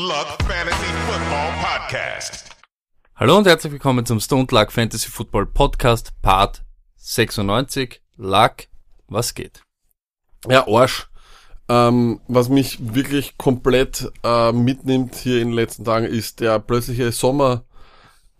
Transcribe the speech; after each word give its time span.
Luck 0.00 0.38
Fantasy 0.48 0.86
Football 1.06 1.50
Podcast. 1.60 2.46
Hallo 3.16 3.36
und 3.36 3.46
herzlich 3.46 3.70
willkommen 3.70 4.06
zum 4.06 4.18
Stone 4.18 4.46
Luck 4.50 4.72
Fantasy 4.72 5.10
Football 5.10 5.44
Podcast 5.44 6.14
Part 6.22 6.64
96. 6.96 8.00
Luck, 8.16 8.52
was 9.08 9.34
geht? 9.34 9.62
Ja, 10.48 10.66
Arsch. 10.66 11.10
Ähm, 11.68 12.22
was 12.28 12.48
mich 12.48 12.94
wirklich 12.94 13.36
komplett 13.36 14.10
äh, 14.24 14.52
mitnimmt 14.52 15.16
hier 15.16 15.42
in 15.42 15.48
den 15.48 15.54
letzten 15.54 15.84
Tagen 15.84 16.06
ist 16.06 16.40
der 16.40 16.60
plötzliche 16.60 17.12
Sommer 17.12 17.66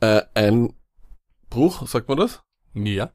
äh, 0.00 0.22
Einbruch, 0.32 1.86
sagt 1.86 2.08
man 2.08 2.16
das? 2.16 2.40
Ja. 2.72 3.12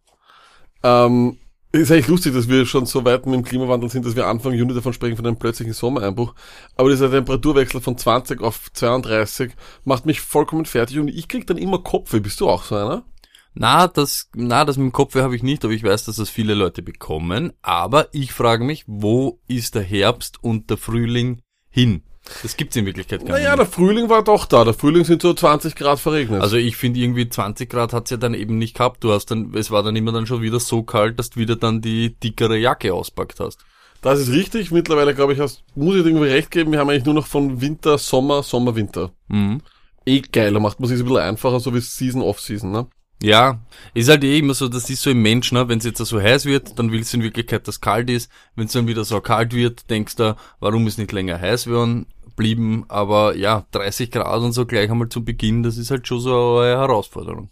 Ähm, 0.84 1.40
ist 1.82 1.92
eigentlich 1.92 2.08
lustig, 2.08 2.34
dass 2.34 2.48
wir 2.48 2.66
schon 2.66 2.86
so 2.86 3.04
weit 3.06 3.26
mit 3.26 3.36
dem 3.36 3.44
Klimawandel 3.44 3.90
sind, 3.90 4.06
dass 4.06 4.16
wir 4.16 4.28
Anfang 4.28 4.54
Juni 4.54 4.74
davon 4.74 4.94
sprechen, 4.94 5.16
von 5.16 5.26
einem 5.26 5.38
plötzlichen 5.38 5.74
Sommereinbruch. 5.74 6.34
Aber 6.76 6.90
dieser 6.90 7.10
Temperaturwechsel 7.12 7.82
von 7.82 7.98
20 7.98 8.42
auf 8.42 8.72
32 8.74 9.54
macht 9.84 10.06
mich 10.06 10.22
vollkommen 10.22 10.66
fertig 10.66 11.00
und 11.00 11.08
ich 11.08 11.28
krieg 11.28 11.48
dann 11.48 11.58
immer 11.58 11.80
Kopfweh. 11.80 12.20
Bist 12.20 12.40
du 12.42 12.50
auch 12.50 12.64
so 12.64 12.76
einer? 12.76 13.06
Na, 13.54 13.88
das, 13.88 14.30
na, 14.36 14.66
das 14.66 14.78
mit 14.78 14.86
dem 14.86 14.92
Kopfweh 14.92 15.22
habe 15.22 15.36
ich 15.36 15.42
nicht, 15.44 15.64
aber 15.64 15.74
ich 15.74 15.84
weiß, 15.84 16.06
dass 16.06 16.18
das 16.18 16.30
viele 16.30 16.54
Leute 16.54 16.82
bekommen. 16.82 17.54
Aber 17.62 18.10
ich 18.12 18.34
frage 18.34 18.66
mich, 18.66 18.84
wo 18.86 19.40
ist 19.48 19.76
der 19.76 19.84
Herbst 19.84 20.44
und 20.44 20.70
der 20.70 20.78
Frühling 20.78 21.42
hin? 21.70 22.04
Das 22.42 22.58
gibt's 22.58 22.76
in 22.76 22.86
Wirklichkeit 22.86 23.26
gar 23.26 23.38
Naja, 23.38 23.52
nicht. 23.52 23.60
der 23.60 23.66
Frühling 23.68 24.10
war 24.10 24.24
doch 24.24 24.46
da. 24.46 24.64
Der 24.64 24.74
Frühling 24.74 25.04
sind 25.06 25.22
so 25.22 25.34
20 25.34 25.76
Grad 25.76 26.00
verregnet. 26.00 26.42
Also 26.42 26.58
ich 26.58 26.76
finde 26.76 27.00
irgendwie 27.00 27.30
20 27.30 27.70
Grad 27.70 27.94
hat's 27.94 28.10
ja 28.10 28.18
dann 28.18 28.34
eben 28.34 28.58
nicht 28.58 28.76
gehabt. 28.76 29.04
Du 29.04 29.12
hast 29.12 29.28
dann, 29.28 29.54
es 29.54 29.72
war 29.72 29.84
dann 29.84 29.96
immer 29.96 30.12
dann 30.12 30.26
schon 30.26 30.42
wieder 30.42 30.60
so 30.60 30.84
kalt, 30.84 31.20
dass 31.20 31.30
du 31.32 31.40
wieder 31.40 31.56
dann 31.56 31.82
die 31.82 32.16
dickere 32.20 32.58
Jacke 32.58 32.94
auspackt 32.94 33.40
hast. 33.40 33.60
Das 34.02 34.20
ist 34.20 34.32
richtig. 34.32 34.72
Mittlerweile, 34.72 35.16
glaube 35.16 35.34
ich, 35.34 35.40
hast, 35.40 35.64
muss 35.76 35.96
ich 35.96 36.04
dir 36.04 36.10
irgendwie 36.10 36.28
recht 36.28 36.52
geben. 36.52 36.72
Wir 36.72 36.80
haben 36.80 36.90
eigentlich 36.90 37.06
nur 37.06 37.16
noch 37.16 37.28
von 37.28 37.62
Winter, 37.62 37.98
Sommer, 37.98 38.44
Sommer, 38.44 38.76
Winter. 38.76 39.12
Mhm. 39.28 39.62
Eh 40.06 40.22
geiler, 40.22 40.60
macht 40.60 40.80
man 40.80 40.88
sich 40.90 41.00
ein 41.00 41.06
bisschen 41.06 41.18
einfacher, 41.22 41.60
so 41.60 41.74
wie 41.74 41.80
Season, 41.80 42.22
Off-Season, 42.22 42.72
ne? 42.72 42.88
Ja, 43.24 43.62
ist 43.94 44.10
halt 44.10 44.24
eh 44.24 44.38
immer 44.40 44.54
so, 44.54 44.68
das 44.68 44.90
ist 44.90 45.02
so 45.02 45.10
im 45.10 45.22
Menschen, 45.22 45.58
ne? 45.58 45.68
wenn 45.70 45.80
es 45.80 45.86
jetzt 45.86 45.98
so 45.98 46.22
heiß 46.22 46.46
wird, 46.46 46.78
dann 46.78 46.92
willst 46.92 47.14
du 47.14 47.18
in 47.18 47.24
Wirklichkeit, 47.24 47.68
dass 47.68 47.76
es 47.76 47.82
kalt 47.82 48.10
ist. 48.10 48.30
Wenn 48.56 48.66
es 48.68 48.74
dann 48.74 48.88
wieder 48.88 49.06
so 49.06 49.20
kalt 49.22 49.54
wird, 49.54 49.90
denkst 49.90 50.18
du, 50.18 50.36
warum 50.60 50.86
ist 50.86 51.00
nicht 51.00 51.12
länger 51.12 51.40
heiß 51.40 51.68
werden 51.68 52.06
blieben. 52.36 52.86
Aber 52.88 53.36
ja, 53.36 53.66
30 53.72 54.12
Grad 54.12 54.42
und 54.42 54.52
so 54.54 54.66
gleich 54.66 54.90
einmal 54.90 55.10
zu 55.10 55.24
Beginn, 55.24 55.64
das 55.64 55.78
ist 55.78 55.92
halt 55.92 56.08
schon 56.08 56.20
so 56.20 56.60
eine 56.60 56.78
Herausforderung. 56.78 57.50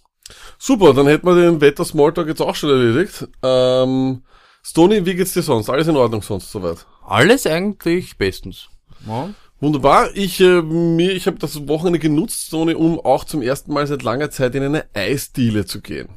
Super, 0.57 0.93
dann 0.93 1.07
hätten 1.07 1.27
wir 1.27 1.35
den 1.35 1.61
Wetter-Smalltalk 1.61 2.27
jetzt 2.27 2.41
auch 2.41 2.55
schon 2.55 2.69
erledigt. 2.69 3.27
Ähm, 3.43 4.23
Stony, 4.63 5.05
wie 5.05 5.15
geht's 5.15 5.33
dir 5.33 5.41
sonst? 5.41 5.69
Alles 5.69 5.87
in 5.87 5.97
Ordnung 5.97 6.21
sonst 6.21 6.49
soweit? 6.51 6.85
Alles 7.05 7.45
eigentlich 7.45 8.17
bestens. 8.17 8.69
Ja. 9.05 9.29
Wunderbar. 9.59 10.09
Ich, 10.15 10.39
äh, 10.41 10.61
mir, 10.61 11.11
ich 11.11 11.27
habe 11.27 11.37
das 11.39 11.67
Wochenende 11.67 11.99
genutzt, 11.99 12.47
Stony, 12.47 12.73
um 12.73 12.99
auch 12.99 13.23
zum 13.25 13.41
ersten 13.41 13.73
Mal 13.73 13.85
seit 13.87 14.03
langer 14.03 14.29
Zeit 14.29 14.55
in 14.55 14.63
eine 14.63 14.85
Eisdiele 14.93 15.65
zu 15.65 15.81
gehen. 15.81 16.09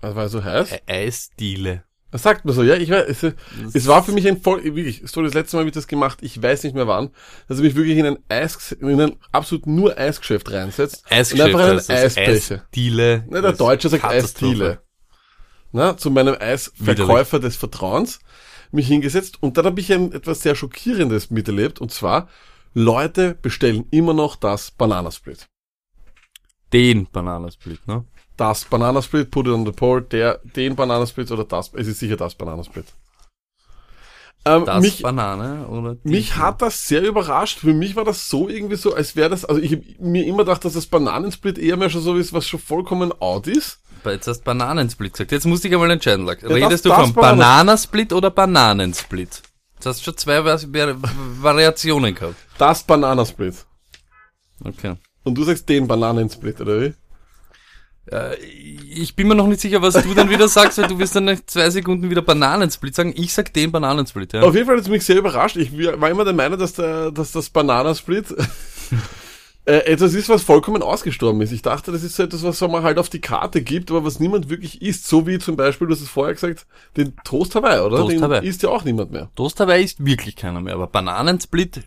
Das 0.00 0.14
war 0.14 0.28
so 0.28 0.44
heiß. 0.44 0.72
Ä- 0.72 0.80
Eisdiele. 0.86 1.84
Das 2.10 2.22
sagt 2.22 2.46
man 2.46 2.54
so, 2.54 2.62
ja, 2.62 2.74
ich 2.74 2.88
weiß, 2.88 3.22
es, 3.22 3.34
es 3.74 3.86
war 3.86 4.02
für 4.02 4.12
mich 4.12 4.26
ein 4.26 4.40
voll, 4.40 4.64
wirklich, 4.64 5.02
so 5.04 5.22
das 5.22 5.34
letzte 5.34 5.56
Mal 5.56 5.60
habe 5.60 5.68
ich 5.68 5.74
das 5.74 5.86
gemacht, 5.86 6.18
ich 6.22 6.42
weiß 6.42 6.64
nicht 6.64 6.74
mehr 6.74 6.86
wann, 6.86 7.10
dass 7.48 7.58
ich 7.58 7.64
mich 7.64 7.74
wirklich 7.74 7.98
in 7.98 8.06
ein 8.06 8.18
Eis, 8.28 8.72
in 8.72 8.98
ein 8.98 9.16
absolut 9.30 9.66
nur 9.66 9.98
Eisgeschäft 9.98 10.50
reinsetzt. 10.50 11.04
Eisgeschäft 11.10 11.54
und 11.54 11.60
einfach 11.60 11.68
einen. 11.68 11.98
Eisbecher. 11.98 12.62
Eisdiele. 12.62 13.24
Ne, 13.28 13.42
der 13.42 13.50
ist 13.50 13.60
Deutsche 13.60 13.90
sagt. 13.90 14.04
Eisdiele. 14.04 14.80
Na, 15.72 15.98
zu 15.98 16.10
meinem 16.10 16.36
Eisverkäufer 16.40 17.40
des 17.40 17.56
Vertrauens 17.56 18.20
mich 18.70 18.88
hingesetzt 18.88 19.42
und 19.42 19.58
dann 19.58 19.66
habe 19.66 19.80
ich 19.80 19.92
ein 19.92 20.12
etwas 20.12 20.40
sehr 20.40 20.54
Schockierendes 20.54 21.30
miterlebt 21.30 21.78
und 21.78 21.92
zwar, 21.92 22.28
Leute 22.72 23.34
bestellen 23.34 23.86
immer 23.90 24.14
noch 24.14 24.36
das 24.36 24.70
Bananasplit. 24.70 25.46
Den 26.72 27.06
Bananasplit, 27.10 27.86
ne? 27.86 28.04
Das 28.38 28.64
Bananasplit, 28.64 29.30
put 29.30 29.46
it 29.46 29.52
on 29.52 29.66
the 29.66 29.72
pole, 29.72 30.00
der, 30.00 30.40
den 30.56 30.74
Bananasplit 30.76 31.30
oder 31.30 31.44
das, 31.44 31.70
es 31.74 31.86
ist 31.88 31.98
sicher 31.98 32.16
das 32.16 32.34
Bananasplit. 32.34 32.86
Ähm, 34.44 34.64
Das 34.64 34.80
mich, 34.80 35.02
Banane 35.02 35.66
oder 35.66 35.96
Mich 36.04 36.36
hat 36.36 36.62
das 36.62 36.86
sehr 36.86 37.02
überrascht. 37.02 37.58
Für 37.58 37.74
mich 37.74 37.96
war 37.96 38.04
das 38.04 38.30
so 38.30 38.48
irgendwie 38.48 38.76
so, 38.76 38.94
als 38.94 39.16
wäre 39.16 39.28
das, 39.28 39.44
also 39.44 39.60
ich 39.60 39.72
hab 39.72 39.80
mir 39.98 40.24
immer 40.24 40.38
gedacht, 40.44 40.64
dass 40.64 40.74
das 40.74 40.86
Bananensplit 40.86 41.58
eher 41.58 41.76
mehr 41.76 41.90
schon 41.90 42.00
so 42.00 42.14
ist, 42.14 42.32
was 42.32 42.46
schon 42.46 42.60
vollkommen 42.60 43.12
out 43.20 43.46
ist. 43.48 43.80
Jetzt 44.04 44.28
hast 44.28 44.44
Bananensplit 44.44 45.12
gesagt. 45.14 45.32
Jetzt 45.32 45.44
musst 45.44 45.64
du 45.64 45.68
dich 45.68 45.74
einmal 45.74 45.90
entscheiden, 45.90 46.24
Lack. 46.24 46.40
das- 46.40 46.50
Redest 46.52 46.84
du 46.84 46.90
das 46.90 46.98
von 47.00 47.12
Banana- 47.14 47.36
Bananasplit 47.58 48.12
oder 48.12 48.30
Bananensplit? 48.30 49.42
Jetzt 49.74 49.86
hast 49.86 50.00
du 50.00 50.04
schon 50.04 50.16
zwei 50.16 50.38
Vari- 50.38 50.66
Vari- 50.72 50.96
Variationen 51.42 52.14
gehabt. 52.14 52.36
Das 52.56 52.84
Bananasplit. 52.84 53.66
Okay. 54.64 54.94
Und 55.24 55.34
du 55.34 55.42
sagst 55.42 55.68
den 55.68 55.88
Bananensplit, 55.88 56.60
oder 56.60 56.80
wie? 56.80 56.94
Äh, 58.10 58.36
ich 58.36 59.14
bin 59.14 59.28
mir 59.28 59.34
noch 59.34 59.46
nicht 59.46 59.60
sicher, 59.60 59.82
was 59.82 59.94
du 59.94 60.14
dann 60.14 60.30
wieder 60.30 60.48
sagst, 60.48 60.78
weil 60.78 60.88
du 60.88 60.98
wirst 60.98 61.14
dann 61.14 61.26
nach 61.26 61.38
zwei 61.46 61.70
Sekunden 61.70 62.10
wieder 62.10 62.22
Bananensplit 62.22 62.94
sagen. 62.94 63.12
Ich 63.16 63.32
sag 63.32 63.52
den 63.52 63.70
Bananensplit, 63.70 64.32
ja. 64.32 64.42
Auf 64.42 64.54
jeden 64.54 64.66
Fall 64.66 64.76
hat 64.76 64.82
es 64.82 64.88
mich 64.88 65.04
sehr 65.04 65.18
überrascht. 65.18 65.56
Ich 65.56 65.76
war 65.76 66.10
immer 66.10 66.24
der 66.24 66.34
Meinung, 66.34 66.58
dass, 66.58 66.72
der, 66.72 67.10
dass 67.10 67.32
das 67.32 67.50
Bananasplit 67.50 68.26
äh, 69.66 69.78
etwas 69.84 70.14
ist, 70.14 70.28
was 70.28 70.42
vollkommen 70.42 70.82
ausgestorben 70.82 71.40
ist. 71.42 71.52
Ich 71.52 71.62
dachte, 71.62 71.92
das 71.92 72.02
ist 72.02 72.16
so 72.16 72.22
etwas, 72.22 72.42
was 72.42 72.60
man 72.62 72.82
halt 72.82 72.98
auf 72.98 73.10
die 73.10 73.20
Karte 73.20 73.62
gibt, 73.62 73.90
aber 73.90 74.04
was 74.04 74.20
niemand 74.20 74.48
wirklich 74.48 74.80
isst. 74.80 75.06
So 75.06 75.26
wie 75.26 75.38
zum 75.38 75.56
Beispiel, 75.56 75.86
du 75.86 75.94
hast 75.94 76.00
es 76.00 76.08
vorher 76.08 76.34
gesagt, 76.34 76.66
den 76.96 77.14
Toast 77.24 77.54
Hawaii, 77.54 77.80
oder? 77.80 77.98
Toast 77.98 78.12
den 78.12 78.22
Hawaii. 78.22 78.46
isst 78.46 78.62
ja 78.62 78.70
auch 78.70 78.84
niemand 78.84 79.12
mehr. 79.12 79.30
Toast 79.36 79.60
Hawaii 79.60 79.84
ist 79.84 80.04
wirklich 80.04 80.34
keiner 80.34 80.60
mehr, 80.60 80.74
aber 80.74 80.86
Bananensplit 80.86 81.82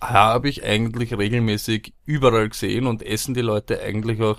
habe 0.00 0.48
ich 0.48 0.64
eigentlich 0.64 1.16
regelmäßig 1.16 1.92
überall 2.06 2.48
gesehen 2.48 2.86
und 2.86 3.02
essen 3.02 3.34
die 3.34 3.42
Leute 3.42 3.82
eigentlich 3.82 4.20
auch. 4.22 4.38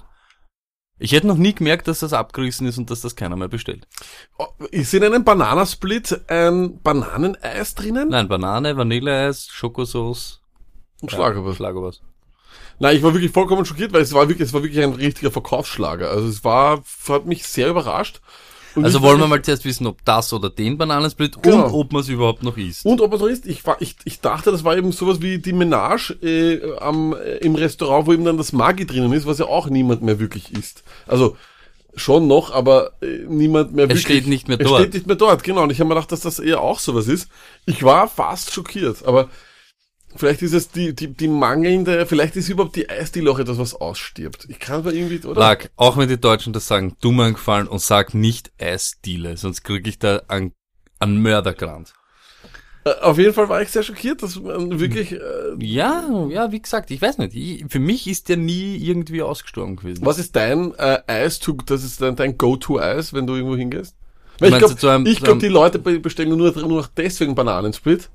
Ich 1.03 1.13
hätte 1.13 1.25
noch 1.25 1.37
nie 1.37 1.55
gemerkt, 1.55 1.87
dass 1.87 2.01
das 2.01 2.13
abgerissen 2.13 2.67
ist 2.67 2.77
und 2.77 2.91
dass 2.91 3.01
das 3.01 3.15
keiner 3.15 3.35
mehr 3.35 3.47
bestellt. 3.47 3.87
Oh, 4.37 4.45
Ist 4.69 4.93
in 4.93 5.03
einem 5.03 5.23
Bananasplit 5.23 6.21
ein 6.29 6.79
Bananeneis 6.83 7.73
drinnen? 7.73 8.09
Nein, 8.09 8.27
Banane, 8.27 8.77
Vanilleeis, 8.77 9.47
Schokosauce, 9.47 10.41
Und 11.01 11.11
Schlagerwas. 11.11 11.55
Schlagerwas. 11.55 12.01
Nein, 12.77 12.97
ich 12.97 13.01
war 13.01 13.13
wirklich 13.15 13.31
vollkommen 13.31 13.65
schockiert, 13.65 13.93
weil 13.93 14.03
es 14.03 14.13
war 14.13 14.29
wirklich, 14.29 14.47
es 14.47 14.53
war 14.53 14.61
wirklich 14.61 14.83
ein 14.83 14.93
richtiger 14.93 15.31
Verkaufsschlager. 15.31 16.11
Also 16.11 16.27
es 16.27 16.43
war, 16.43 16.83
hat 17.09 17.25
mich 17.25 17.47
sehr 17.47 17.69
überrascht. 17.69 18.21
Und 18.75 18.85
Also 18.85 18.99
ich- 18.99 19.03
wollen 19.03 19.19
wir 19.19 19.27
mal 19.27 19.41
zuerst 19.41 19.65
wissen, 19.65 19.85
ob 19.87 20.03
das 20.05 20.31
oder 20.33 20.49
den 20.49 20.77
Bananensplit 20.77 21.41
Genau. 21.41 21.65
und 21.65 21.73
ob 21.73 21.91
man 21.93 22.01
es 22.01 22.09
überhaupt 22.09 22.43
noch 22.43 22.57
isst. 22.57 22.85
Und 22.85 23.01
ob 23.01 23.11
er 23.11 23.17
so 23.19 23.27
ist, 23.27 23.45
ich, 23.45 23.65
war, 23.65 23.77
ich, 23.81 23.95
ich 24.05 24.21
dachte, 24.21 24.51
das 24.51 24.63
war 24.63 24.77
eben 24.77 24.91
sowas 24.91 25.21
wie 25.21 25.39
die 25.39 25.53
Menage 25.53 26.13
äh, 26.21 26.77
am, 26.79 27.13
äh, 27.13 27.37
im 27.37 27.55
Restaurant, 27.55 28.07
wo 28.07 28.13
eben 28.13 28.23
dann 28.25 28.37
das 28.37 28.53
Maggi 28.53 28.85
drinnen 28.85 29.11
ist, 29.13 29.25
was 29.25 29.39
ja 29.39 29.45
auch 29.45 29.67
niemand 29.67 30.01
mehr 30.01 30.19
wirklich 30.19 30.51
isst. 30.53 30.83
Also 31.07 31.35
schon 31.95 32.27
noch, 32.27 32.53
aber 32.53 32.91
äh, 33.01 33.25
niemand 33.27 33.73
mehr 33.73 33.85
Es 33.85 33.89
wirklich. 33.89 34.03
steht 34.05 34.27
nicht 34.27 34.47
mehr 34.47 34.59
es 34.59 34.65
dort. 34.67 34.79
steht 34.81 34.93
nicht 34.93 35.07
mehr 35.07 35.17
dort, 35.17 35.43
genau. 35.43 35.63
Und 35.63 35.71
ich 35.71 35.79
habe 35.79 35.89
mir 35.89 35.95
gedacht, 35.95 36.11
dass 36.13 36.21
das 36.21 36.39
eher 36.39 36.61
auch 36.61 36.79
sowas 36.79 37.07
ist. 37.07 37.27
Ich 37.65 37.83
war 37.83 38.07
fast 38.07 38.53
schockiert, 38.53 39.05
aber 39.05 39.27
vielleicht 40.15 40.41
ist 40.41 40.53
es 40.53 40.69
die, 40.69 40.93
die, 40.95 41.07
die 41.13 41.27
mangelnde, 41.27 42.05
vielleicht 42.05 42.35
ist 42.35 42.49
überhaupt 42.49 42.75
die 42.75 42.89
Eisdiele 42.89 43.31
auch 43.31 43.39
etwas, 43.39 43.57
was 43.57 43.73
ausstirbt. 43.75 44.45
Ich 44.49 44.59
kann 44.59 44.79
aber 44.79 44.93
irgendwie, 44.93 45.25
oder? 45.27 45.39
Lag, 45.39 45.67
auch 45.75 45.97
wenn 45.97 46.09
die 46.09 46.19
Deutschen 46.19 46.53
das 46.53 46.67
sagen, 46.67 46.95
du 47.01 47.11
mir 47.11 47.31
gefallen 47.31 47.67
und 47.67 47.81
sag 47.81 48.13
nicht 48.13 48.51
Eisdiele, 48.59 49.37
sonst 49.37 49.63
krieg 49.63 49.87
ich 49.87 49.99
da 49.99 50.21
einen, 50.27 50.53
einen 50.99 51.21
Mördergrant. 51.21 51.93
Äh, 52.83 52.91
Auf 53.01 53.17
jeden 53.19 53.33
Fall 53.33 53.47
war 53.47 53.61
ich 53.61 53.69
sehr 53.69 53.83
schockiert, 53.83 54.23
dass 54.23 54.39
man 54.39 54.79
wirklich, 54.79 55.11
äh, 55.11 55.19
Ja, 55.59 56.03
ja, 56.29 56.51
wie 56.51 56.61
gesagt, 56.61 56.89
ich 56.91 57.01
weiß 57.01 57.19
nicht. 57.19 57.35
Ich, 57.35 57.65
für 57.69 57.79
mich 57.79 58.07
ist 58.07 58.27
der 58.29 58.37
nie 58.37 58.75
irgendwie 58.77 59.21
ausgestorben 59.21 59.75
gewesen. 59.75 60.05
Was 60.05 60.17
ist 60.17 60.35
dein 60.35 60.73
äh, 60.75 60.99
Eis, 61.05 61.39
to, 61.39 61.53
das 61.65 61.83
ist 61.83 62.01
dein, 62.01 62.15
dein 62.15 62.37
Go-To-Eis, 62.37 63.13
wenn 63.13 63.27
du 63.27 63.35
irgendwo 63.35 63.55
hingehst? 63.55 63.95
Weil 64.39 64.53
ich 64.53 64.57
glaube, 64.57 64.89
einem- 64.89 65.05
ich 65.05 65.21
glaub, 65.21 65.37
die 65.37 65.47
Leute 65.49 65.77
be- 65.77 65.99
bestellen 65.99 66.29
nur, 66.35 66.51
nur 66.57 66.67
noch 66.81 66.87
deswegen 66.87 67.35
Bananensplit. 67.35 68.09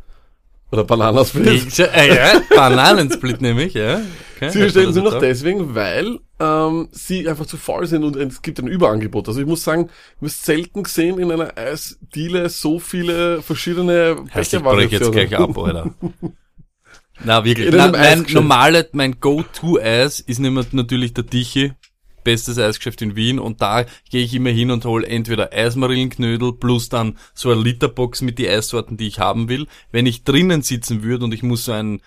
Oder 0.73 0.85
Bananasplit. 0.85 1.47
Ich, 1.47 1.79
äh, 1.79 2.15
ja, 2.15 2.41
Bananensplit 2.55 3.41
nämlich, 3.41 3.75
ja. 3.75 4.01
Okay, 4.37 4.51
sie 4.51 4.59
bestellen 4.59 4.93
sie 4.93 5.01
noch 5.01 5.19
deswegen, 5.19 5.75
weil 5.75 6.19
ähm, 6.41 6.89
sie 6.91 7.29
einfach 7.29 7.47
zu 7.47 7.57
faul 7.57 7.87
sind 7.87 8.05
und 8.05 8.17
es 8.17 8.43
gibt 8.43 8.59
ein 8.59 8.67
Überangebot. 8.67 9.29
Also 9.29 9.41
ich 9.41 9.47
muss 9.47 9.65
sagen, 9.65 9.89
wir 10.21 10.29
haben 10.29 10.35
selten 10.35 10.83
gesehen 10.83 11.19
in 11.19 11.31
einer 11.31 11.57
Eisdiele 11.57 12.49
so 12.49 12.79
viele 12.79 13.41
verschiedene 13.43 14.25
Heißt, 14.35 14.53
ich 14.53 14.91
jetzt 14.91 15.13
gleich 15.13 15.37
ab, 15.37 15.57
Alter. 15.57 15.95
Na, 17.25 17.45
wirklich. 17.45 17.71
Na, 17.73 17.89
mein 17.89 17.95
Eisgeschäft. 17.95 18.35
normale, 18.35 18.89
mein 18.93 19.21
Go-To-Eis 19.21 20.21
ist 20.21 20.39
nämlich 20.39 20.73
natürlich 20.73 21.15
der 21.15 21.27
Tichy. 21.27 21.73
Bestes 22.27 22.59
Eisgeschäft 22.59 23.03
in 23.03 23.15
Wien 23.15 23.39
und 23.39 23.63
da 23.63 23.85
gehe 24.11 24.25
ich 24.25 24.35
immer 24.35 24.51
hin 24.51 24.73
und 24.73 24.85
hole 24.85 25.07
entweder 25.07 25.53
Eismarillenknödel 25.53 26.55
plus 26.55 26.89
dann 26.89 27.17
so 27.35 27.53
eine 27.53 27.63
Literbox 27.63 28.21
mit 28.21 28.41
die 28.41 28.49
Eissorten, 28.49 28.97
die 28.97 29.07
ich 29.07 29.21
haben 29.21 29.49
will. 29.49 29.69
Wenn 29.93 30.07
ich 30.07 30.25
drinnen 30.25 30.63
sitzen 30.63 31.05
würde 31.05 31.25
und 31.25 31.33
ich 31.33 31.45
muss 31.45 31.67
so 31.67 31.73
ein 31.73 32.03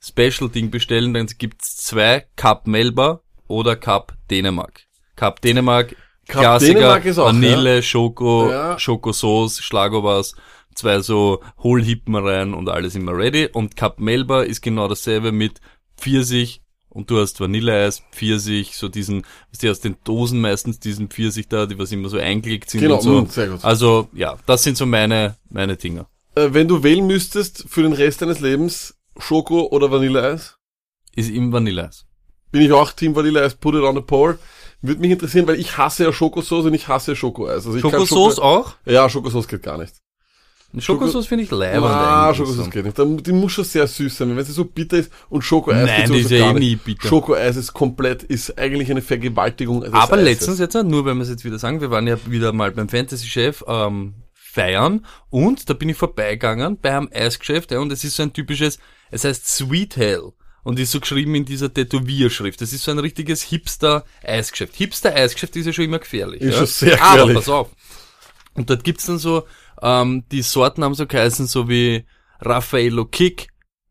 Special-Ding 0.00 0.70
bestellen, 0.70 1.12
dann 1.12 1.26
gibt's 1.26 1.76
zwei 1.76 2.24
Cup 2.36 2.68
Melba 2.68 3.22
oder 3.48 3.74
Cup 3.74 4.14
Dänemark. 4.30 4.82
Cup 5.16 5.40
Dänemark, 5.40 5.96
Cup 6.28 6.42
Klassiker, 6.42 6.74
Dänemark 6.74 7.04
ist 7.04 7.18
auch, 7.18 7.26
Vanille, 7.26 7.82
Schoko, 7.82 8.50
Ja. 8.50 8.78
Schokosauce, 8.78 9.60
Schlagobers, 9.60 10.36
zwei 10.76 11.00
so 11.00 11.42
Hohlhippen 11.58 12.14
rein 12.14 12.54
und 12.54 12.68
alles 12.68 12.94
immer 12.94 13.16
ready. 13.16 13.48
Und 13.52 13.74
Cup 13.74 13.98
Melba 13.98 14.42
ist 14.42 14.60
genau 14.60 14.86
dasselbe 14.86 15.32
mit 15.32 15.60
Pfirsich 15.96 16.63
und 16.94 17.10
du 17.10 17.18
hast 17.18 17.38
Vanilleeis, 17.40 18.02
Pfirsich, 18.12 18.76
so 18.78 18.88
diesen, 18.88 19.26
was 19.50 19.58
die 19.58 19.68
aus 19.68 19.80
den 19.80 19.96
Dosen 20.04 20.40
meistens, 20.40 20.78
diesen 20.80 21.08
Pfirsich 21.08 21.48
da, 21.48 21.66
die 21.66 21.78
was 21.78 21.92
immer 21.92 22.08
so 22.08 22.16
eingelegt 22.16 22.70
sind 22.70 22.80
Genau, 22.80 22.94
und 22.96 23.02
so. 23.02 23.20
mm, 23.22 23.26
sehr 23.28 23.48
gut. 23.48 23.62
Also, 23.64 24.08
ja, 24.14 24.36
das 24.46 24.62
sind 24.62 24.78
so 24.78 24.86
meine, 24.86 25.36
meine 25.50 25.76
Dinger. 25.76 26.06
Äh, 26.34 26.48
wenn 26.52 26.66
du 26.68 26.82
wählen 26.82 27.06
müsstest 27.06 27.66
für 27.68 27.82
den 27.82 27.92
Rest 27.92 28.22
deines 28.22 28.40
Lebens, 28.40 28.94
Schoko 29.18 29.66
oder 29.68 29.90
Vanilleeis? 29.90 30.56
Ist 31.14 31.30
im 31.30 31.52
Vanilleeis. 31.52 32.06
Bin 32.50 32.62
ich 32.62 32.72
auch 32.72 32.92
Team 32.92 33.14
Vanilleeis, 33.14 33.54
put 33.54 33.74
it 33.74 33.82
on 33.82 33.94
the 33.96 34.00
pole. 34.00 34.38
Würde 34.82 35.00
mich 35.00 35.10
interessieren, 35.10 35.46
weil 35.46 35.58
ich 35.58 35.76
hasse 35.78 36.04
ja 36.04 36.12
Schokosauce 36.12 36.66
und 36.66 36.74
ich 36.74 36.88
hasse 36.88 37.16
Schokoeis. 37.16 37.66
Also 37.66 37.78
Schokosauce 37.78 38.34
Schoko 38.36 38.42
auch? 38.46 38.74
Ja, 38.84 39.08
Schokosauce 39.08 39.48
geht 39.48 39.62
gar 39.62 39.78
nicht. 39.78 39.94
Schokosauce 40.80 41.26
finde 41.26 41.44
ich 41.44 41.50
leibend 41.50 41.84
Ah. 41.84 42.34
Schokosauce 42.34 42.64
so. 42.64 42.70
geht 42.70 42.84
nicht. 42.84 43.26
Die 43.26 43.32
muss 43.32 43.52
schon 43.52 43.64
sehr 43.64 43.86
süß 43.86 44.16
sein. 44.16 44.36
Wenn 44.36 44.44
sie 44.44 44.52
so 44.52 44.64
bitter 44.64 44.98
ist 44.98 45.10
und 45.28 45.42
Schokoeis 45.42 45.86
Nein, 45.86 46.10
geht 46.10 46.24
ist 46.24 46.30
ja 46.30 46.50
eh 46.50 46.54
nie 46.54 46.76
bitter. 46.76 47.08
Schokoeis 47.08 47.56
ist 47.56 47.72
komplett, 47.72 48.22
ist 48.24 48.58
eigentlich 48.58 48.90
eine 48.90 49.02
Vergewaltigung. 49.02 49.84
Aber 49.92 50.14
Eises. 50.14 50.24
letztens 50.24 50.58
jetzt, 50.58 50.74
nur 50.74 51.04
wenn 51.06 51.16
wir 51.16 51.22
es 51.22 51.28
jetzt 51.28 51.44
wieder 51.44 51.58
sagen, 51.58 51.80
wir 51.80 51.90
waren 51.90 52.06
ja 52.06 52.16
wieder 52.26 52.52
mal 52.52 52.70
beim 52.72 52.88
Fantasy-Chef 52.88 53.62
ähm, 53.68 54.14
feiern 54.34 55.04
und 55.30 55.68
da 55.68 55.74
bin 55.74 55.88
ich 55.88 55.96
vorbeigegangen 55.96 56.78
bei 56.80 56.96
einem 56.96 57.08
Eisgeschäft 57.12 57.70
ja, 57.72 57.80
und 57.80 57.92
es 57.92 58.04
ist 58.04 58.16
so 58.16 58.22
ein 58.22 58.32
typisches, 58.32 58.78
es 59.10 59.24
heißt 59.24 59.48
Sweet 59.48 59.96
Hell 59.96 60.32
und 60.62 60.78
ist 60.78 60.92
so 60.92 61.00
geschrieben 61.00 61.34
in 61.34 61.44
dieser 61.44 61.72
Tätowierschrift. 61.72 62.60
Das 62.60 62.72
ist 62.72 62.84
so 62.84 62.90
ein 62.90 62.98
richtiges 62.98 63.42
Hipster-Eisgeschäft. 63.42 64.74
Hipster-Eisgeschäft 64.76 65.56
ist 65.56 65.66
ja 65.66 65.72
schon 65.72 65.84
immer 65.84 65.98
gefährlich. 65.98 66.40
Ist 66.40 66.52
ja? 66.52 66.58
schon 66.58 66.66
sehr 66.66 67.02
Aber 67.02 67.10
gefährlich. 67.12 67.36
pass 67.36 67.48
auf. 67.48 67.70
Und 68.54 68.70
dort 68.70 68.84
gibt's 68.84 69.06
dann 69.06 69.18
so, 69.18 69.44
ähm, 69.82 70.24
die 70.30 70.42
Sorten 70.42 70.84
haben 70.84 70.94
so 70.94 71.06
geheißen, 71.06 71.46
so 71.46 71.68
wie 71.68 72.04
Raffaello 72.40 73.06
Kick, 73.06 73.48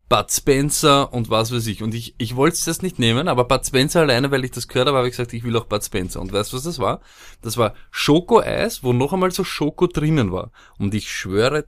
Bud 0.09 0.31
Spencer 0.31 1.11
und 1.11 1.29
was 1.29 1.51
weiß 1.51 1.65
ich. 1.67 1.81
Und 1.81 1.93
ich, 1.93 2.15
ich 2.17 2.35
wollte 2.35 2.59
das 2.65 2.81
nicht 2.81 2.99
nehmen, 2.99 3.27
aber 3.27 3.45
Bud 3.45 3.65
Spencer 3.65 4.01
alleine, 4.01 4.29
weil 4.31 4.45
ich 4.45 4.51
das 4.51 4.67
gehört 4.67 4.87
habe, 4.87 4.97
habe 4.97 5.07
ich 5.07 5.13
gesagt, 5.13 5.33
ich 5.33 5.43
will 5.43 5.57
auch 5.57 5.65
Bud 5.65 5.83
Spencer. 5.83 6.21
Und 6.21 6.31
weißt 6.31 6.53
du, 6.53 6.57
was 6.57 6.63
das 6.63 6.79
war? 6.79 7.01
Das 7.41 7.57
war 7.57 7.73
Schokoeis, 7.89 8.83
wo 8.83 8.93
noch 8.93 9.13
einmal 9.13 9.31
so 9.31 9.43
Schoko 9.43 9.87
drinnen 9.87 10.31
war. 10.31 10.51
Und 10.77 10.93
ich 10.93 11.09
schwöre, 11.11 11.65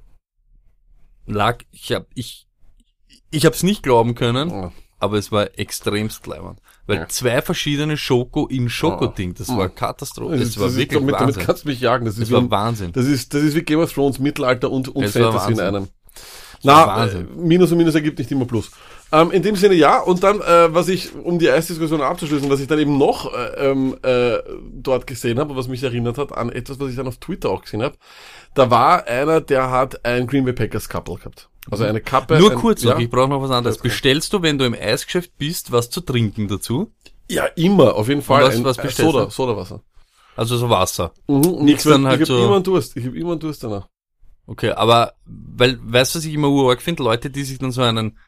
lag, 1.26 1.64
ich 1.72 1.92
hab, 1.92 2.08
ich, 2.14 2.48
ich 3.32 3.46
hab's 3.46 3.64
nicht 3.64 3.84
glauben 3.84 4.16
können, 4.16 4.50
Ja. 4.50 4.72
Aber 5.00 5.18
es 5.18 5.32
war 5.32 5.50
extremst 5.58 6.26
leibend. 6.28 6.60
Weil 6.88 6.98
Ja. 6.98 7.08
zwei 7.08 7.42
verschiedene 7.42 7.98
Schoko 7.98 8.46
in 8.48 8.70
Schoko-Ding, 8.70 9.34
das 9.34 9.50
war 9.50 9.70
Katastrophe. 9.70 10.32
Das, 10.34 10.40
Das, 10.42 10.50
ist- 10.50 10.60
war 10.60 10.68
ist, 10.68 10.76
wirklich 10.78 11.00
damit, 11.00 11.16
damit 11.16 11.28
Wahnsinn. 11.36 11.44
kannst 11.46 11.64
du 11.66 11.70
mich 11.70 11.80
jagen. 11.80 12.06
Das 12.06 12.14
ist, 12.16 12.22
Das 12.22 12.30
wie, 12.30 12.34
war 12.34 12.42
ein- 12.42 12.52
Wahnsinn. 12.52 12.92
das 12.92 13.06
ist, 13.06 13.34
das 13.34 13.42
ist 13.42 13.56
wie 13.56 13.64
Game 13.64 13.80
of 13.80 13.92
Thrones, 13.92 14.20
Mittelalter 14.20 14.70
und, 14.70 14.90
und 14.90 15.04
Es 15.04 15.14
Fantasy 15.14 15.54
in 15.54 15.60
einem. 15.60 15.88
Na, 16.64 17.06
äh. 17.06 17.24
Minus 17.36 17.72
und 17.72 17.78
Minus 17.78 17.96
ergibt 17.96 18.18
nicht 18.18 18.32
immer 18.32 18.46
Plus. 18.46 18.72
Ähm, 19.12 19.32
in 19.32 19.44
dem 19.44 19.56
Sinne 19.56 19.76
ja. 19.76 20.00
Und 20.00 20.24
dann, 20.24 20.42
äh, 20.42 20.74
was 20.74 20.88
ich, 20.88 21.14
um 21.14 21.38
die 21.38 21.50
Eisdiskussion 21.50 22.02
abzuschließen, 22.02 22.50
was 22.50 22.60
ich 22.60 22.68
dann 22.68 22.80
eben 22.80 22.98
noch 22.98 23.32
äh, 23.34 23.70
ähm, 23.70 23.98
äh, 24.02 24.38
dort 24.74 25.06
gesehen 25.06 25.38
habe, 25.40 25.56
was 25.56 25.68
mich 25.68 25.84
erinnert 25.84 26.18
hat 26.18 26.36
an 26.36 26.50
etwas, 26.52 26.80
was 26.80 26.90
ich 26.90 26.96
dann 26.96 27.08
auf 27.08 27.18
Twitter 27.18 27.50
auch 27.52 27.62
gesehen 27.62 27.84
habe. 27.84 27.96
Da 28.56 28.72
war 28.72 29.06
einer, 29.06 29.42
der 29.42 29.70
hat 29.70 30.04
ein 30.06 30.26
Green 30.26 30.44
Bay 30.46 30.54
Packers 30.54 30.90
Couple 30.90 31.16
gehabt. 31.16 31.50
Also 31.72 31.84
eine 31.84 32.02
Kappe. 32.02 32.38
Nur 32.38 32.52
ein, 32.52 32.58
kurz 32.58 32.84
noch, 32.84 32.92
ja, 32.94 33.00
ich 33.00 33.10
brauche 33.10 33.28
noch 33.30 33.42
was 33.42 33.52
anderes. 33.52 33.78
Bestellst 33.80 34.32
du, 34.34 34.42
wenn 34.42 34.58
du 34.58 34.66
im 34.66 34.74
Eisgeschäft 34.76 35.38
bist, 35.38 35.72
was 35.72 35.90
zu 35.90 36.02
trinken 36.02 36.48
dazu? 36.48 36.92
ja, 37.28 37.46
immer, 37.56 37.96
auf 37.96 38.08
jeden 38.08 38.22
Fall. 38.22 38.44
was- 38.44 38.56
ein, 38.56 38.64
was 38.64 38.78
äh, 38.78 38.84
bestellst 38.84 39.12
Soda, 39.12 39.26
du? 39.26 39.32
Sodawasser. 39.32 39.82
Also 40.36 40.58
so 40.58 40.70
Wasser. 40.70 41.12
Mhm, 41.28 41.64
Nichts 41.66 41.84
dann 41.86 42.06
halt 42.06 42.22
ich 42.22 42.28
so- 42.28 42.38
hab 42.38 42.46
immer 42.46 42.56
einen 42.56 42.64
Durst. 42.64 42.96
Ich 42.98 43.06
habe 43.06 43.18
immer 43.18 43.32
einen 43.32 43.40
Durst 43.40 43.64
danach. 43.64 43.88
Okay, 44.48 44.70
aber 44.72 45.14
weil, 45.26 45.80
weißt 45.82 46.14
du, 46.14 46.20
was 46.20 46.26
ich 46.26 46.34
immer 46.36 46.50
urarg 46.50 46.82
finde? 46.84 47.02
Leute, 47.04 47.32
die 47.32 47.44
sich 47.44 47.58
dann 47.58 47.72
so 47.72 47.82
einen, 47.82 48.20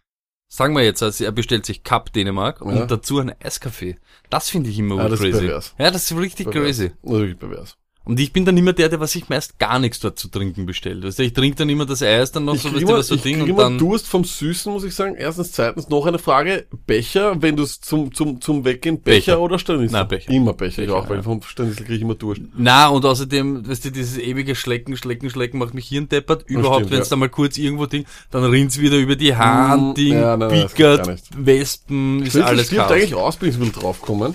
sagen 0.48 0.74
wir 0.76 0.84
jetzt, 0.84 1.04
also 1.04 1.24
er 1.24 1.32
bestellt 1.32 1.66
sich 1.68 1.84
Cup 1.84 2.12
Dänemark 2.14 2.62
Ja. 2.62 2.66
und 2.66 2.90
dazu 2.90 3.20
einen 3.20 3.36
Eiskaffee. 3.40 3.98
Das 4.32 4.50
finde 4.50 4.70
ich 4.72 4.80
immer 4.80 4.96
Ja, 4.96 5.10
das 5.10 5.20
ist 5.20 5.26
crazy. 5.26 5.40
pervers. 5.46 5.76
Ja, 5.78 5.92
das 5.92 6.10
ist 6.10 6.18
richtig 6.18 6.50
crazy. 6.50 6.92
Das 7.04 7.12
ist 7.14 7.20
wirklich 7.20 7.38
pervers. 7.40 7.78
Und 8.08 8.22
ich 8.22 8.32
bin 8.32 8.46
dann 8.46 8.56
immer 8.56 8.72
der, 8.72 8.88
der 8.88 9.02
was 9.02 9.12
sich 9.12 9.28
meist 9.28 9.60
gar 9.60 9.80
nichts 9.80 10.00
dort 10.00 10.18
zu 10.18 10.30
trinken 10.30 10.66
bestellt. 10.66 11.04
Weißt 11.04 11.20
du, 11.20 11.24
ich 11.24 11.34
trinke 11.34 11.58
dann 11.58 11.68
immer 11.68 11.86
das 11.86 12.02
Eis, 12.02 12.32
dann 12.32 12.46
noch 12.46 12.56
Ich 12.56 12.62
so, 12.62 12.70
weißt 12.70 12.78
du, 12.78 12.88
immer, 12.88 12.98
was 13.00 13.08
so 13.08 13.16
ich 13.16 13.22
Ding 13.22 13.42
und 13.42 13.50
immer 13.50 13.64
dann, 13.64 13.78
Durst 13.78 14.08
vom 14.08 14.24
Süßen, 14.24 14.72
muss 14.72 14.86
ich 14.86 14.96
sagen. 14.96 15.16
Erstens, 15.18 15.52
zweitens 15.52 15.90
noch 15.90 16.06
eine 16.06 16.18
Frage. 16.18 16.68
Becher, 16.86 17.42
wenn 17.42 17.58
du 17.58 17.64
es 17.64 17.82
zum, 17.82 18.14
zum, 18.14 18.40
zum 18.40 18.64
Weggehen, 18.64 19.02
Becher, 19.02 19.34
Becher. 19.34 19.42
oder 19.42 19.60
Sternistel? 19.60 20.00
Nein, 20.00 20.08
Becher. 20.08 20.32
Immer 20.32 20.54
Becher, 20.54 20.84
ich 20.84 20.88
Becher, 20.88 20.96
auch, 20.96 21.10
weil 21.10 21.18
ja. 21.18 21.24
vom 21.24 21.42
Sternistel 21.42 21.86
kriege 21.86 21.98
ich 21.98 22.02
immer 22.02 22.16
Durst. 22.16 22.44
Na, 22.56 22.88
und 22.88 23.04
außerdem, 23.04 23.68
weißt 23.68 23.84
du, 23.84 23.92
dieses 23.92 24.18
ewige 24.18 24.56
Schlecken, 24.56 24.96
Schlecken, 24.96 25.30
Schlecken 25.30 25.60
macht 25.60 25.74
mich 25.74 25.90
hirndeppert. 25.90 26.44
Überhaupt, 26.48 26.78
stimmt, 26.78 26.92
wenn 26.92 27.02
es 27.02 27.10
ja. 27.10 27.16
da 27.16 27.16
mal 27.18 27.30
kurz 27.30 27.58
irgendwo 27.58 27.88
Ding, 27.88 28.06
dann 28.32 28.46
rinnt's 28.46 28.80
wieder 28.80 28.96
über 28.96 29.18
die 29.18 29.36
Hand, 29.36 29.98
Ding, 29.98 30.14
ja, 30.14 30.38
nein, 30.38 30.48
nein, 30.50 30.68
pickert. 30.70 31.08
Wespen, 31.36 32.24
ist 32.24 32.30
Sternistel 32.30 32.44
alles 32.44 32.70
Chaos. 32.70 32.92
eigentlich 32.92 33.16
aus, 33.16 33.36
bin 33.36 33.50
ich 33.50 33.72
draufgekommen. 33.74 34.34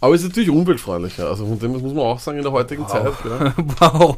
Aber 0.00 0.14
es 0.14 0.22
ist 0.22 0.28
natürlich 0.28 0.50
umweltfreundlicher. 0.50 1.28
Also 1.28 1.46
von 1.46 1.58
dem 1.58 1.72
das 1.72 1.82
muss 1.82 1.92
man 1.92 2.04
auch 2.04 2.18
sagen 2.18 2.38
in 2.38 2.44
der 2.44 2.52
heutigen 2.52 2.86
Zeit. 2.86 3.12
Ja. 3.24 3.54
wow. 3.80 4.16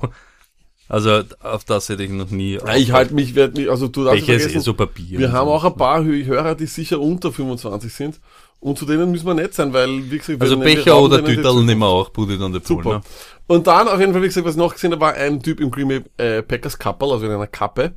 Also, 0.89 1.23
auf 1.41 1.63
das 1.65 1.89
hätte 1.89 2.03
ich 2.03 2.11
noch 2.11 2.31
nie. 2.31 2.55
Ja, 2.55 2.75
ich 2.75 2.91
halte 2.91 3.15
mich, 3.15 3.37
werd 3.37 3.57
mich, 3.57 3.71
also 3.71 3.87
du 3.87 4.03
darfst 4.05 4.23
ist 4.23 4.29
eh 4.29 4.39
vergessen, 4.39 4.61
so 4.61 4.75
Papier. 4.75 5.21
wir 5.21 5.31
haben 5.31 5.47
so. 5.47 5.53
auch 5.55 5.65
ein 5.65 5.77
paar 5.77 6.01
Hö- 6.01 6.25
Hörer, 6.25 6.57
die 6.57 6.67
sicher 6.67 7.01
unter 7.01 7.31
25 7.33 7.93
sind. 7.93 8.21
Und 8.59 8.77
zu 8.77 8.85
denen 8.87 9.11
müssen 9.11 9.25
wir 9.27 9.35
nett 9.35 9.55
sein, 9.55 9.73
weil, 9.73 10.11
wie 10.11 10.19
gesagt, 10.19 10.43
Also 10.43 10.59
Becher 10.59 11.01
oder 11.01 11.25
Tüterl 11.25 11.63
nehmen 11.63 11.81
wir 11.81 11.87
auch, 11.87 12.13
put 12.13 12.29
it 12.31 12.41
on 12.41 12.53
the 12.53 12.59
pool, 12.59 12.83
Super. 12.83 12.95
ne? 12.97 13.01
Und 13.47 13.67
dann 13.69 13.89
auf 13.89 14.01
jeden 14.01 14.13
Fall, 14.13 14.21
wie 14.23 14.27
gesagt, 14.27 14.45
was 14.45 14.55
ich 14.55 14.59
noch 14.59 14.75
gesehen 14.75 14.91
habe, 14.93 15.01
war 15.01 15.15
ein 15.15 15.41
Typ 15.43 15.61
im 15.61 15.71
Green 15.71 15.89
Bay 15.89 16.03
äh, 16.19 16.43
Packers 16.43 16.79
Couple, 16.79 17.11
also 17.13 17.25
in 17.25 17.33
einer 17.33 17.47
Kappe. 17.47 17.93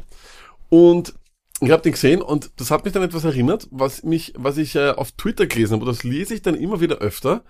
Und 0.69 1.15
ich 1.61 1.71
habe 1.71 1.81
den 1.81 1.93
gesehen 1.93 2.21
und 2.21 2.51
das 2.57 2.71
hat 2.71 2.85
mich 2.85 2.93
dann 2.93 3.03
etwas 3.03 3.23
erinnert, 3.23 3.67
was 3.71 4.03
mich, 4.03 4.33
was 4.37 4.57
ich 4.57 4.75
äh, 4.75 4.91
auf 4.91 5.11
Twitter 5.13 5.47
gelesen 5.47 5.73
habe, 5.73 5.85
und 5.85 5.89
das 5.91 6.03
lese 6.03 6.33
ich 6.35 6.43
dann 6.43 6.55
immer 6.55 6.79
wieder 6.79 6.97
öfter, 6.97 7.43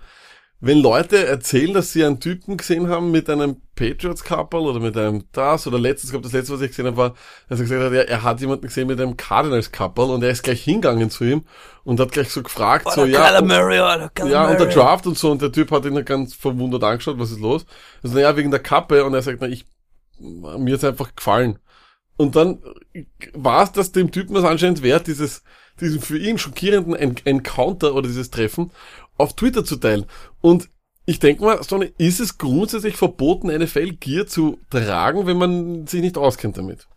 wenn 0.66 0.78
Leute 0.78 1.26
erzählen, 1.26 1.74
dass 1.74 1.92
sie 1.92 2.04
einen 2.04 2.20
Typen 2.20 2.56
gesehen 2.56 2.88
haben 2.88 3.10
mit 3.10 3.28
einem 3.28 3.56
Patriots 3.74 4.24
Couple 4.24 4.60
oder 4.60 4.80
mit 4.80 4.96
einem 4.96 5.24
das 5.32 5.66
oder 5.66 5.78
letztes, 5.78 6.08
ich 6.08 6.12
glaube 6.12 6.22
das 6.22 6.32
letzte, 6.32 6.54
was 6.54 6.62
ich 6.62 6.68
gesehen 6.68 6.86
habe, 6.86 6.96
war, 6.96 7.14
dass 7.48 7.60
er 7.60 7.64
gesagt 7.64 7.82
hat, 7.82 7.92
ja, 7.92 8.00
er 8.00 8.22
hat 8.22 8.40
jemanden 8.40 8.66
gesehen 8.66 8.86
mit 8.86 8.98
einem 8.98 9.16
Cardinals 9.16 9.72
Couple 9.72 10.06
und 10.06 10.22
er 10.22 10.30
ist 10.30 10.42
gleich 10.42 10.64
hingegangen 10.64 11.10
zu 11.10 11.24
ihm 11.24 11.44
und 11.84 12.00
hat 12.00 12.12
gleich 12.12 12.30
so 12.30 12.42
gefragt, 12.42 12.90
so, 12.92 13.04
ja, 13.04 13.28
oder 13.28 13.42
Kyler 14.14 14.30
ja, 14.30 14.50
und 14.50 14.58
der. 14.58 14.68
Draft 14.68 15.06
und 15.06 15.18
so, 15.18 15.30
und 15.30 15.42
der 15.42 15.52
Typ 15.52 15.70
hat 15.70 15.84
ihn 15.84 15.94
dann 15.94 16.04
ganz 16.04 16.34
verwundert 16.34 16.82
angeschaut, 16.82 17.18
was 17.18 17.30
ist 17.30 17.40
los? 17.40 17.66
Also, 18.02 18.16
naja, 18.16 18.34
wegen 18.36 18.50
der 18.50 18.60
Kappe, 18.60 19.04
und 19.04 19.12
er 19.12 19.20
sagt, 19.20 19.38
na, 19.42 19.48
ich, 19.48 19.66
mir 20.18 20.76
ist 20.76 20.84
einfach 20.84 21.14
gefallen. 21.14 21.58
Und 22.16 22.36
dann 22.36 22.62
war 23.34 23.64
es 23.64 23.72
das 23.72 23.92
dem 23.92 24.12
Typen 24.12 24.34
das 24.34 24.44
anscheinend 24.44 24.82
wert, 24.82 25.08
dieses, 25.08 25.42
diesen 25.80 26.00
für 26.00 26.16
ihn 26.16 26.38
schockierenden 26.38 26.94
En 26.94 27.16
Encounter 27.24 27.94
oder 27.94 28.06
dieses 28.06 28.30
Treffen 28.30 28.70
auf 29.16 29.34
Twitter 29.36 29.64
zu 29.64 29.76
teilen. 29.76 30.06
Und 30.40 30.68
ich 31.06 31.18
denke 31.18 31.44
mal, 31.44 31.62
Sonny, 31.62 31.92
ist 31.98 32.20
es 32.20 32.38
grundsätzlich 32.38 32.96
verboten, 32.96 33.48
NFL-Gear 33.48 34.26
zu 34.26 34.58
tragen, 34.70 35.26
wenn 35.26 35.36
man 35.36 35.86
sich 35.86 36.00
nicht 36.00 36.16
auskennt 36.16 36.56
damit? 36.56 36.88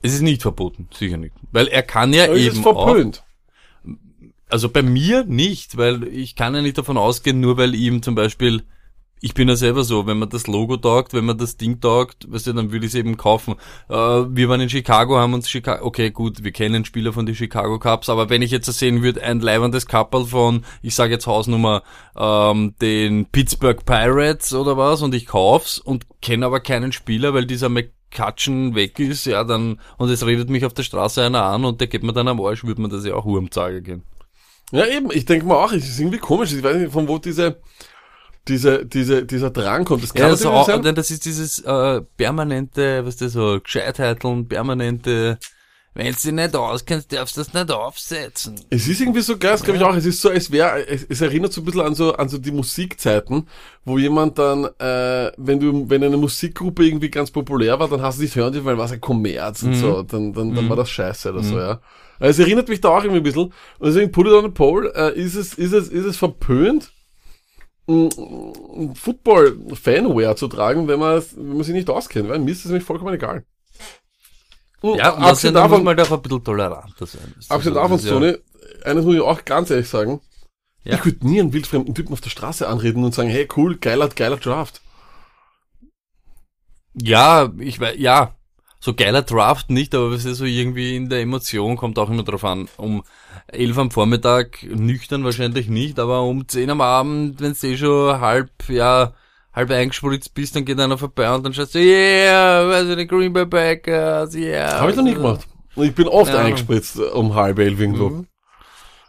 Es 0.00 0.14
ist 0.14 0.22
nicht 0.22 0.42
verboten, 0.42 0.88
sicher 0.92 1.16
nicht. 1.16 1.34
Weil 1.52 1.66
er 1.68 1.82
kann 1.82 2.12
ja 2.12 2.24
Aber 2.24 2.34
ist 2.34 2.56
eben 2.56 2.64
auch, 2.66 2.86
verpönt? 2.86 3.24
also 4.48 4.68
bei 4.68 4.82
mir 4.82 5.24
nicht, 5.24 5.76
weil 5.76 6.04
ich 6.04 6.36
kann 6.36 6.54
ja 6.54 6.62
nicht 6.62 6.78
davon 6.78 6.96
ausgehen, 6.96 7.40
nur 7.40 7.56
weil 7.56 7.74
ihm 7.74 8.02
zum 8.02 8.14
Beispiel, 8.14 8.64
ich 9.20 9.32
bin 9.32 9.48
ja 9.48 9.56
selber 9.56 9.84
so, 9.84 10.06
wenn 10.06 10.18
man 10.18 10.28
das 10.28 10.46
Logo 10.46 10.76
taugt, 10.76 11.14
wenn 11.14 11.24
man 11.24 11.38
das 11.38 11.56
Ding 11.56 11.80
taugt, 11.80 12.30
weißt 12.30 12.48
du, 12.48 12.52
dann 12.52 12.72
würde 12.72 12.84
ich 12.84 12.92
es 12.92 12.94
eben 12.94 13.16
kaufen. 13.16 13.54
Äh, 13.88 13.94
wir 13.94 14.48
waren 14.48 14.60
in 14.60 14.68
Chicago, 14.68 15.16
haben 15.16 15.32
uns 15.32 15.48
Chicago, 15.48 15.84
okay, 15.86 16.10
gut, 16.10 16.44
wir 16.44 16.52
kennen 16.52 16.84
Spieler 16.84 17.12
von 17.12 17.24
den 17.24 17.34
Chicago 17.34 17.78
Cups, 17.78 18.10
aber 18.10 18.28
wenn 18.28 18.42
ich 18.42 18.50
jetzt 18.50 18.70
sehen 18.72 19.02
würde, 19.02 19.22
ein 19.22 19.40
leibendes 19.40 19.86
Couple 19.86 20.26
von, 20.26 20.64
ich 20.82 20.94
sage 20.94 21.14
jetzt 21.14 21.26
Hausnummer, 21.26 21.82
ähm, 22.16 22.74
den 22.82 23.26
Pittsburgh 23.26 23.84
Pirates 23.84 24.52
oder 24.52 24.76
was, 24.76 25.00
und 25.00 25.14
ich 25.14 25.26
kauf's 25.26 25.78
und 25.78 26.04
kenne 26.20 26.44
aber 26.44 26.60
keinen 26.60 26.92
Spieler, 26.92 27.32
weil 27.32 27.46
dieser 27.46 27.70
McCutcheon 27.70 28.74
weg 28.74 28.98
ist, 28.98 29.24
ja, 29.24 29.42
dann, 29.44 29.80
und 29.96 30.10
es 30.10 30.26
redet 30.26 30.50
mich 30.50 30.66
auf 30.66 30.74
der 30.74 30.82
Straße 30.82 31.24
einer 31.24 31.44
an 31.44 31.64
und 31.64 31.80
der 31.80 31.88
geht 31.88 32.02
mir 32.02 32.12
dann 32.12 32.28
am 32.28 32.40
Arsch, 32.42 32.64
würde 32.64 32.82
man 32.82 32.90
das 32.90 33.06
ja 33.06 33.14
auch 33.14 33.24
Hurmzage 33.24 33.80
gehen. 33.80 34.02
Ja, 34.70 34.86
eben, 34.86 35.10
ich 35.12 35.24
denke 35.24 35.46
mal 35.46 35.64
auch, 35.64 35.72
es 35.72 35.88
ist 35.88 36.00
irgendwie 36.00 36.18
komisch, 36.18 36.52
ich 36.52 36.62
weiß 36.62 36.76
nicht, 36.76 36.92
von 36.92 37.06
wo 37.06 37.18
diese, 37.18 37.60
diese, 38.48 38.84
diese, 38.84 39.24
dieser 39.24 39.50
Drang 39.50 39.84
kommt. 39.84 40.02
Das 40.02 40.12
kann 40.12 40.22
Ja, 40.24 40.28
das, 40.30 40.44
auch, 40.44 40.66
sein. 40.66 40.94
das 40.94 41.10
ist 41.10 41.24
dieses 41.24 41.60
äh, 41.60 42.02
permanente, 42.16 43.04
was 43.04 43.16
das 43.16 43.32
so, 43.32 43.60
Gescheitheiteln, 43.62 44.48
permanente, 44.48 45.38
wenn 45.96 46.06
du 46.06 46.12
dich 46.12 46.32
nicht 46.32 46.56
auskennst, 46.56 47.12
darfst 47.12 47.36
du 47.36 47.40
das 47.42 47.54
nicht 47.54 47.70
aufsetzen. 47.70 48.60
Es 48.68 48.88
ist 48.88 49.00
irgendwie 49.00 49.20
so 49.20 49.38
geil, 49.38 49.52
das 49.52 49.62
glaube 49.62 49.78
ich 49.78 49.84
auch. 49.84 49.94
Es 49.94 50.04
ist 50.04 50.20
so, 50.20 50.28
als 50.28 50.50
wäre, 50.50 50.84
es, 50.88 51.06
es 51.08 51.20
erinnert 51.20 51.52
so 51.52 51.60
ein 51.60 51.64
bisschen 51.64 51.82
an 51.82 51.94
so, 51.94 52.14
an 52.14 52.28
so 52.28 52.36
die 52.36 52.50
Musikzeiten, 52.50 53.48
wo 53.84 53.96
jemand 53.96 54.36
dann, 54.38 54.64
äh, 54.80 55.30
wenn 55.36 55.60
du, 55.60 55.88
wenn 55.88 56.02
eine 56.02 56.16
Musikgruppe 56.16 56.84
irgendwie 56.84 57.10
ganz 57.10 57.30
populär 57.30 57.78
war, 57.78 57.88
dann 57.88 58.02
hast 58.02 58.18
du 58.18 58.22
nicht 58.22 58.34
hören 58.34 58.52
dürfen, 58.52 58.66
weil 58.66 58.76
was 58.78 58.90
ein 58.90 59.00
Kommerz 59.00 59.62
und 59.62 59.74
so, 59.74 60.02
dann, 60.02 60.32
dann, 60.32 60.52
dann 60.52 60.68
war 60.68 60.76
das 60.76 60.90
scheiße 60.90 61.30
oder 61.32 61.44
so, 61.44 61.58
ja. 61.58 61.80
Also 62.18 62.42
es 62.42 62.46
erinnert 62.46 62.68
mich 62.68 62.80
da 62.80 62.88
auch 62.88 63.04
irgendwie 63.04 63.20
ein 63.20 63.22
bisschen. 63.22 63.52
Und 63.78 63.86
deswegen 63.86 64.10
put 64.10 64.26
it 64.26 64.32
on 64.32 64.42
the 64.44 64.50
pole, 64.50 64.92
äh, 64.96 65.16
ist 65.16 65.36
es, 65.36 65.54
ist 65.54 65.72
es, 65.72 65.88
ist 65.88 66.04
es 66.06 66.16
verpönt, 66.16 66.92
ein 67.86 68.94
Football-Fanwear 68.94 70.36
zu 70.36 70.48
tragen, 70.48 70.88
wenn 70.88 70.98
man, 70.98 71.22
wenn 71.36 71.56
man 71.56 71.64
sich 71.64 71.74
nicht 71.74 71.90
auskennt, 71.90 72.28
weil 72.28 72.38
mir 72.38 72.50
ist 72.52 72.64
das 72.64 72.70
nämlich 72.70 72.86
vollkommen 72.86 73.14
egal. 73.14 73.44
Ja, 74.82 75.10
und 75.14 75.22
abgesehen 75.22 75.54
davon 75.54 75.78
muss 75.78 75.84
man 75.84 75.96
doch 75.96 76.10
ein 76.12 76.20
bisschen 76.22 76.44
toleranter 76.44 77.06
sein. 77.06 77.34
Abgesehen 77.48 77.74
ist- 77.74 77.76
davon, 77.76 77.98
ja- 77.98 78.08
Sony, 78.08 78.36
eines 78.84 79.04
muss 79.04 79.14
ich 79.14 79.20
auch 79.20 79.44
ganz 79.44 79.70
ehrlich 79.70 79.88
sagen. 79.88 80.20
Ja. 80.82 80.96
Ich 80.96 81.04
würde 81.06 81.26
nie 81.26 81.40
einen 81.40 81.52
wildfremden 81.54 81.94
Typen 81.94 82.12
auf 82.12 82.20
der 82.20 82.28
Straße 82.30 82.68
anreden 82.68 83.02
und 83.04 83.14
sagen, 83.14 83.30
hey, 83.30 83.48
cool, 83.56 83.76
geiler, 83.78 84.08
geiler 84.10 84.36
Draft. 84.36 84.82
Ja, 86.94 87.50
ich 87.58 87.80
weiß, 87.80 87.96
ja. 87.98 88.33
So 88.84 88.92
geiler 88.92 89.22
Draft 89.22 89.70
nicht, 89.70 89.94
aber 89.94 90.10
es 90.10 90.26
ist 90.26 90.36
so 90.36 90.44
irgendwie 90.44 90.94
in 90.94 91.08
der 91.08 91.22
Emotion, 91.22 91.78
kommt 91.78 91.98
auch 91.98 92.10
immer 92.10 92.22
drauf 92.22 92.44
an. 92.44 92.68
Um 92.76 93.02
elf 93.46 93.78
am 93.78 93.90
Vormittag, 93.90 94.62
nüchtern 94.62 95.24
wahrscheinlich 95.24 95.70
nicht, 95.70 95.98
aber 95.98 96.20
um 96.20 96.46
zehn 96.48 96.68
am 96.68 96.82
Abend, 96.82 97.40
wenn 97.40 97.54
du 97.58 97.66
eh 97.66 97.78
schon 97.78 98.20
halb, 98.20 98.50
ja, 98.68 99.14
halb 99.54 99.70
eingespritzt 99.70 100.34
bist, 100.34 100.54
dann 100.54 100.66
geht 100.66 100.78
einer 100.78 100.98
vorbei 100.98 101.34
und 101.34 101.46
dann 101.46 101.54
schaust 101.54 101.74
du, 101.74 101.78
yeah, 101.78 102.68
weiß 102.68 102.90
ich 102.90 102.96
nicht, 102.96 103.08
Green 103.08 103.32
Bay 103.32 103.46
Packers, 103.46 104.34
yeah. 104.34 104.78
Habe 104.78 104.90
ich 104.90 104.96
noch 104.98 105.04
nie 105.04 105.14
gemacht. 105.14 105.48
Und 105.76 105.86
ich 105.86 105.94
bin 105.94 106.06
oft 106.06 106.34
Ja. 106.34 106.40
eingespritzt 106.40 106.98
um 106.98 107.34
halb 107.34 107.60
elf 107.60 107.80
irgendwo. 107.80 108.10
Mhm. 108.10 108.26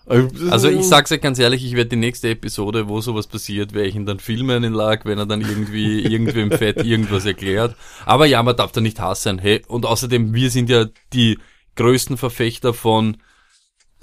Also 0.07 0.69
ich 0.69 0.83
sag's 0.83 1.11
euch 1.11 1.21
ganz 1.21 1.39
ehrlich, 1.39 1.65
ich 1.65 1.75
werde 1.75 1.89
die 1.89 1.95
nächste 1.95 2.29
Episode, 2.29 2.87
wo 2.87 3.01
sowas 3.01 3.25
passiert, 3.25 3.73
werde 3.73 3.89
ich 3.89 3.95
ihn 3.95 4.05
dann 4.05 4.19
filmen 4.19 4.63
in 4.63 4.73
Lag, 4.73 5.05
wenn 5.05 5.17
er 5.17 5.25
dann 5.25 5.41
irgendwie 5.41 6.01
irgendwem 6.05 6.51
fett 6.51 6.83
irgendwas 6.85 7.25
erklärt. 7.25 7.75
Aber 8.05 8.25
ja, 8.25 8.43
man 8.43 8.55
darf 8.55 8.71
da 8.71 8.81
nicht 8.81 8.99
Hass 8.99 9.23
sein. 9.23 9.39
Hey, 9.39 9.63
und 9.67 9.85
außerdem, 9.85 10.33
wir 10.33 10.51
sind 10.51 10.69
ja 10.69 10.85
die 11.13 11.39
größten 11.75 12.17
Verfechter 12.17 12.73
von 12.73 13.17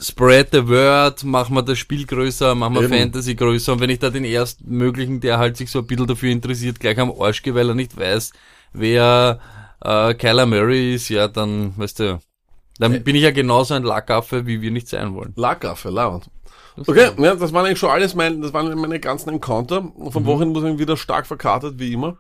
Spread 0.00 0.48
the 0.50 0.66
word, 0.68 1.22
machen 1.22 1.54
wir 1.54 1.62
das 1.62 1.78
Spiel 1.78 2.04
größer, 2.04 2.56
machen 2.56 2.74
wir. 2.74 2.88
Fantasy 2.88 3.36
größer. 3.36 3.74
Und 3.74 3.80
wenn 3.80 3.90
ich 3.90 4.00
da 4.00 4.10
den 4.10 4.24
erstmöglichen, 4.24 5.20
der 5.20 5.38
halt 5.38 5.56
sich 5.56 5.70
so 5.70 5.78
ein 5.78 5.86
bisschen 5.86 6.08
dafür 6.08 6.32
interessiert, 6.32 6.80
gleich 6.80 6.98
am 6.98 7.12
Arsch 7.12 7.42
gehe, 7.42 7.54
weil 7.54 7.68
er 7.68 7.76
nicht 7.76 7.96
weiß, 7.96 8.32
wer 8.72 9.38
äh, 9.80 10.14
Kyler 10.14 10.46
Murray 10.46 10.94
ist, 10.94 11.08
ja, 11.08 11.28
dann, 11.28 11.76
weißt 11.78 12.00
du, 12.00 12.20
dann 12.78 13.02
bin 13.04 13.16
ich 13.16 13.22
ja 13.22 13.30
genauso 13.30 13.74
ein 13.74 13.82
Lackaffe, 13.82 14.46
wie 14.46 14.60
wir 14.60 14.70
nicht 14.70 14.88
sein 14.88 15.14
wollen. 15.14 15.32
Lauernd. 15.90 16.30
Das 16.76 16.88
Okay, 16.88 17.10
ja, 17.18 17.34
das 17.34 17.52
waren 17.52 17.66
eigentlich 17.66 17.78
schon 17.78 17.90
alles 17.90 18.14
mein, 18.14 18.40
das 18.40 18.52
waren 18.52 18.74
meine 18.78 18.98
ganzen 18.98 19.28
Encounter. 19.30 19.82
Mhm. 19.82 20.10
Vom 20.10 20.26
Wochenende 20.26 20.58
muss 20.58 20.68
ich 20.68 20.78
wieder 20.78 20.96
stark 20.96 21.26
verkartet, 21.26 21.78
wie 21.78 21.92
immer. 21.92 22.18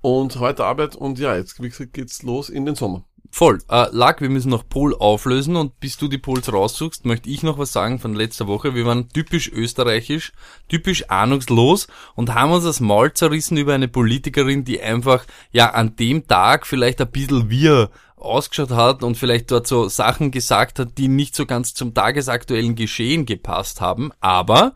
Und 0.00 0.38
heute 0.38 0.64
Arbeit 0.64 0.94
und 0.94 1.18
ja, 1.18 1.36
jetzt, 1.36 1.60
wie 1.62 1.68
gesagt, 1.68 1.94
geht's 1.94 2.22
los 2.22 2.50
in 2.50 2.66
den 2.66 2.74
Sommer. 2.74 3.04
Voll. 3.30 3.58
Äh, 3.68 3.86
Lack, 3.92 4.20
wir 4.20 4.30
müssen 4.30 4.48
noch 4.50 4.68
Pol 4.68 4.94
auflösen 4.94 5.56
und 5.56 5.80
bis 5.80 5.98
du 5.98 6.08
die 6.08 6.18
Pols 6.18 6.50
raussuchst, 6.52 7.04
möchte 7.04 7.28
ich 7.28 7.42
noch 7.42 7.58
was 7.58 7.72
sagen 7.72 7.98
von 7.98 8.14
letzter 8.14 8.46
Woche. 8.46 8.74
Wir 8.74 8.86
waren 8.86 9.08
typisch 9.10 9.50
österreichisch, 9.52 10.32
typisch 10.68 11.10
ahnungslos 11.10 11.88
und 12.14 12.34
haben 12.34 12.52
uns 12.52 12.64
das 12.64 12.80
Maul 12.80 13.12
zerrissen 13.12 13.58
über 13.58 13.74
eine 13.74 13.88
Politikerin, 13.88 14.64
die 14.64 14.80
einfach 14.80 15.24
ja 15.52 15.70
an 15.70 15.94
dem 15.96 16.26
Tag 16.26 16.66
vielleicht 16.66 17.00
ein 17.00 17.10
bisschen 17.10 17.50
wir 17.50 17.90
ausgeschaut 18.20 18.70
hat 18.70 19.02
und 19.02 19.16
vielleicht 19.16 19.50
dort 19.50 19.66
so 19.66 19.88
Sachen 19.88 20.30
gesagt 20.30 20.78
hat, 20.78 20.98
die 20.98 21.08
nicht 21.08 21.34
so 21.34 21.46
ganz 21.46 21.74
zum 21.74 21.94
tagesaktuellen 21.94 22.74
Geschehen 22.74 23.26
gepasst 23.26 23.80
haben, 23.80 24.12
aber 24.20 24.74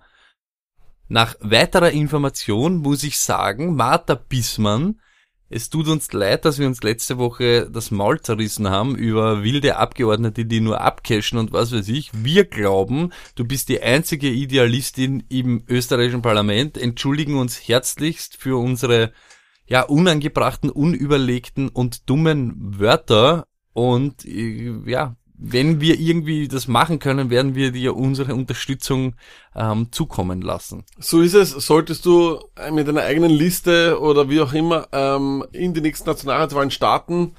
nach 1.09 1.35
weiterer 1.41 1.91
Information 1.91 2.77
muss 2.77 3.03
ich 3.03 3.19
sagen, 3.19 3.77
Martha 3.77 4.15
Bissmann 4.15 4.99
es 5.55 5.69
tut 5.69 5.87
uns 5.87 6.11
leid, 6.15 6.47
dass 6.47 6.59
wir 6.59 6.67
uns 6.67 6.83
letzte 6.83 7.19
Woche 7.19 7.69
das 7.71 7.91
Maul 7.91 8.19
zerrissen 8.23 8.71
haben 8.71 8.97
über 8.97 9.45
wilde 9.45 9.77
Abgeordnete, 9.77 10.47
die 10.47 10.61
nur 10.61 10.81
abcashen 10.81 11.39
und 11.39 11.53
was 11.53 11.73
weiß 11.73 11.89
ich. 11.89 12.11
Wir 12.15 12.47
glauben, 12.47 13.13
du 13.35 13.45
bist 13.45 13.69
die 13.69 13.83
einzige 13.83 14.31
Idealistin 14.31 15.25
im 15.29 15.63
österreichischen 15.69 16.23
Parlament, 16.23 16.79
entschuldigen 16.79 17.39
uns 17.39 17.57
herzlichst 17.69 18.39
für 18.39 18.57
unsere 18.59 19.13
ja 19.67 19.83
unangebrachten, 19.83 20.71
unüberlegten 20.71 21.69
und 21.69 22.09
dummen 22.11 22.55
Wörter 22.79 23.47
und 23.73 24.25
äh, 24.25 24.73
ja, 24.87 25.17
wenn 25.45 25.81
wir 25.81 25.99
irgendwie 25.99 26.47
das 26.47 26.69
machen 26.69 27.01
können, 27.01 27.29
werden 27.29 27.55
wir 27.57 27.73
dir 27.73 27.97
unsere 27.97 28.35
Unterstützung 28.35 29.17
ähm, 29.57 29.89
zukommen 29.91 30.41
lassen. 30.41 30.85
So 31.01 31.21
ist 31.21 31.35
es. 31.35 31.51
Solltest 31.51 32.07
du 32.07 32.39
äh, 32.57 32.71
mit 32.71 32.89
einer 32.89 33.03
eigenen 33.03 33.31
Liste 33.33 33.99
oder 34.01 34.29
wie 34.31 34.41
auch 34.41 34.53
immer 34.53 34.87
ähm, 34.93 35.45
in 35.53 35.75
die 35.75 35.81
nächsten 35.81 36.09
Nationalratswahlen 36.09 36.71
starten, 36.71 37.35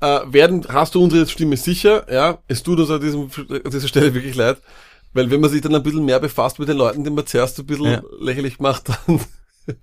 äh, 0.00 0.20
werden, 0.26 0.64
hast 0.68 0.94
du 0.94 1.02
unsere 1.02 1.26
Stimme 1.26 1.56
sicher. 1.56 2.06
Ja, 2.12 2.38
es 2.46 2.62
tut 2.62 2.78
uns 2.78 2.90
an, 2.90 3.00
diesem, 3.00 3.22
an 3.48 3.70
dieser 3.70 3.88
Stelle 3.88 4.14
wirklich 4.14 4.36
leid, 4.36 4.58
weil 5.12 5.30
wenn 5.30 5.40
man 5.40 5.50
sich 5.50 5.60
dann 5.60 5.74
ein 5.74 5.82
bisschen 5.82 6.04
mehr 6.04 6.20
befasst 6.20 6.58
mit 6.60 6.68
den 6.68 6.76
Leuten, 6.76 7.02
die 7.02 7.10
man 7.10 7.26
zuerst 7.26 7.58
ein 7.58 7.66
bisschen 7.66 7.86
Ja. 7.86 8.02
lächerlich 8.20 8.60
macht, 8.60 8.90
dann 9.06 9.20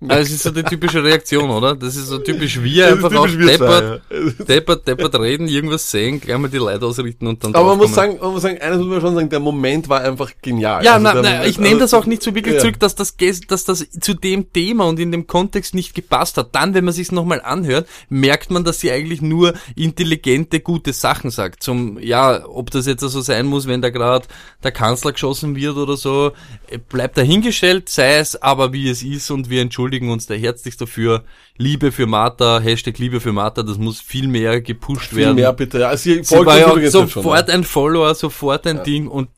Also 0.02 0.22
es 0.24 0.32
ist 0.32 0.44
so 0.44 0.52
die 0.52 0.64
typische 0.64 1.04
Reaktion, 1.04 1.50
oder? 1.50 1.76
Das 1.76 1.96
ist 1.96 2.08
so 2.08 2.18
typisch 2.18 2.62
wir, 2.62 2.86
Das 2.88 2.94
einfach 3.04 3.16
auch 3.16 3.26
typisch 3.28 3.40
wir 3.40 3.48
deppert, 3.58 4.02
zwei, 4.10 4.16
ja. 4.18 4.46
deppert, 4.46 4.88
deppert 4.88 5.20
reden, 5.20 5.48
irgendwas 5.48 5.90
sehen, 5.90 6.20
gleich 6.20 6.38
mal 6.38 6.50
die 6.50 6.58
Leute 6.58 6.86
ausrichten 6.86 7.28
und 7.28 7.44
dann 7.44 7.56
Aber 7.56 7.70
man 7.70 7.78
muss 7.78 7.94
sagen, 7.94 8.18
man 8.20 8.32
muss 8.32 8.42
sagen, 8.42 8.58
eines 8.60 8.80
muss 8.80 8.88
man 8.88 9.02
schon 9.02 9.16
sagen, 9.16 9.30
der 9.30 9.40
Moment 9.40 9.88
war 9.88 10.02
einfach 10.02 10.32
genial. 10.42 10.84
Ja, 10.84 10.94
Also 10.96 11.04
na, 11.04 11.14
Moment- 11.14 11.46
ich 11.46 11.58
nehme 11.60 11.80
das 11.80 11.94
auch 11.94 12.06
nicht 12.06 12.22
so 12.22 12.36
wirklich 12.36 12.56
ja. 12.56 12.60
zurück, 12.62 12.80
dass 12.80 12.96
das, 12.96 13.16
dass 13.48 13.64
das 13.66 13.88
zu 13.90 14.14
dem 14.14 14.52
Thema 14.52 14.86
und 14.86 15.00
in 15.00 15.12
dem 15.12 15.26
Kontext 15.28 15.74
nicht 15.74 15.94
gepasst 15.94 16.38
hat. 16.38 16.54
Dann, 16.54 16.74
wenn 16.74 16.84
man 16.84 16.94
sich's 16.94 17.12
nochmal 17.12 17.40
anhört, 17.42 17.88
merkt 18.10 18.52
man, 18.52 18.64
dass 18.66 18.80
sie 18.82 18.92
eigentlich 18.92 19.22
nur 19.22 19.54
intelligente, 19.76 20.60
gute 20.60 20.92
Sachen 20.92 21.30
sagt. 21.32 21.64
Zum, 21.64 21.98
ja, 22.00 22.46
ob 22.46 22.72
das 22.72 22.88
jetzt 22.88 23.02
so 23.02 23.22
sein 23.22 23.46
muss, 23.46 23.68
wenn 23.68 23.82
da 23.82 23.90
gerade 23.90 24.28
der 24.64 24.72
Kanzler 24.72 25.14
geschossen 25.14 25.56
wird 25.56 25.78
oder 25.78 25.96
so, 25.96 26.32
äh, 26.70 26.78
bleibt 26.78 27.18
dahingestellt, 27.18 27.88
sei 27.90 28.18
es 28.18 28.42
aber 28.42 28.74
wie 28.74 28.90
es 28.90 29.02
ist 29.04 29.32
und 29.32 29.50
wir 29.50 29.67
entschuldigen 29.68 30.10
uns 30.10 30.26
da 30.26 30.34
herzlichst 30.34 30.82
dafür. 30.82 31.24
Liebe 31.58 31.92
für 31.92 32.06
Martha, 32.08 32.60
Hashtag 32.60 32.98
Liebe 32.98 33.20
für 33.20 33.32
Martha, 33.32 33.64
das 33.64 33.78
muss 33.78 34.02
viel 34.02 34.28
mehr 34.28 34.62
gepusht 34.62 35.10
Viel 35.10 35.20
werden. 35.20 35.36
mehr 35.36 35.54
bitte. 35.54 35.80
Ja, 35.80 35.96
sie, 35.96 36.24
Sie 36.24 36.36
war 36.46 36.58
ja 36.58 36.68
auch 36.72 36.80
sofort 36.90 37.46
schon, 37.50 37.56
ein 37.56 37.64
Follower, 37.64 38.14
sofort 38.16 38.66
ein 38.68 38.84
Ding 38.84 39.08
und 39.08 39.30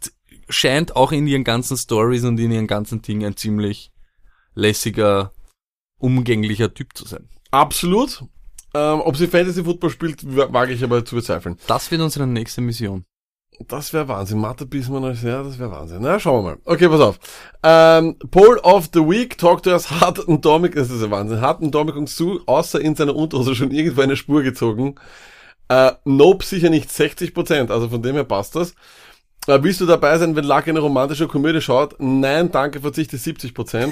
scheint 0.49 0.95
auch 0.95 1.11
in 1.11 1.27
ihren 1.27 1.43
ganzen 1.43 1.77
Stories 1.77 2.23
und 2.23 2.39
in 2.39 2.51
ihren 2.51 2.67
ganzen 2.67 3.01
Dingen 3.01 3.25
ein 3.25 3.37
ziemlich 3.37 3.91
lässiger, 4.55 5.31
umgänglicher 5.97 6.73
Typ 6.73 6.95
zu 6.95 7.05
sein. 7.05 7.27
ja. 7.31 7.37
Absolut. 7.51 8.23
Ähm, 8.75 9.01
ob 9.01 9.17
sie 9.17 9.25
Fantasy 9.27 9.63
Football 9.63 9.89
spielt, 9.89 10.35
wa- 10.37 10.53
wage 10.53 10.73
ich 10.73 10.83
aber 10.83 11.03
zu 11.03 11.15
bezweifeln. 11.15 11.57
Das 11.65 11.89
wird 11.89 12.01
unsere 12.01 12.27
nächste 12.27 12.61
Mission. 12.61 13.03
Das 13.67 13.91
wäre 13.91 14.07
Wahnsinn. 14.07 14.39
Mathe 14.39 14.65
Bismann, 14.65 15.03
als- 15.03 15.21
ja, 15.21 15.43
das 15.43 15.59
wäre 15.59 15.71
Wahnsinn. 15.71 15.99
Na, 16.01 16.19
schauen 16.19 16.45
wir 16.45 16.51
mal. 16.51 16.57
Okay, 16.65 16.87
pass 16.87 17.01
auf. 17.01 17.19
Ähm, 17.61 18.15
Poll 18.31 18.57
of 18.59 18.89
the 18.93 19.01
Week, 19.01 19.37
Talk 19.37 19.63
to 19.63 19.71
us, 19.71 19.91
hat 19.91 20.25
ein 20.27 20.39
Domik, 20.39 20.75
das 20.75 20.89
ist 20.89 21.01
ja 21.01 21.11
Wahnsinn, 21.11 21.41
hat 21.41 21.59
ein 21.61 21.71
Domik 21.71 21.95
uns 21.97 22.15
zu, 22.15 22.39
außer 22.45 22.79
in 22.79 22.95
seiner 22.95 23.15
Unterhose 23.15 23.55
schon 23.55 23.71
irgendwo 23.71 24.01
eine 24.01 24.15
Spur 24.15 24.43
gezogen. 24.43 24.95
Äh, 25.67 25.91
nope, 26.05 26.45
sicher 26.45 26.69
nicht 26.69 26.89
60%, 26.89 27.69
also 27.69 27.89
von 27.89 28.01
dem 28.01 28.15
her 28.15 28.23
passt 28.23 28.55
das. 28.55 28.73
Willst 29.49 29.81
du 29.81 29.87
dabei 29.87 30.15
sein, 30.19 30.35
wenn 30.35 30.45
Luck 30.45 30.67
eine 30.67 30.79
romantische 30.79 31.27
Komödie 31.27 31.59
schaut? 31.59 31.95
Nein, 31.97 32.51
danke, 32.51 32.81
verzichte 32.81 33.17
70%. 33.17 33.91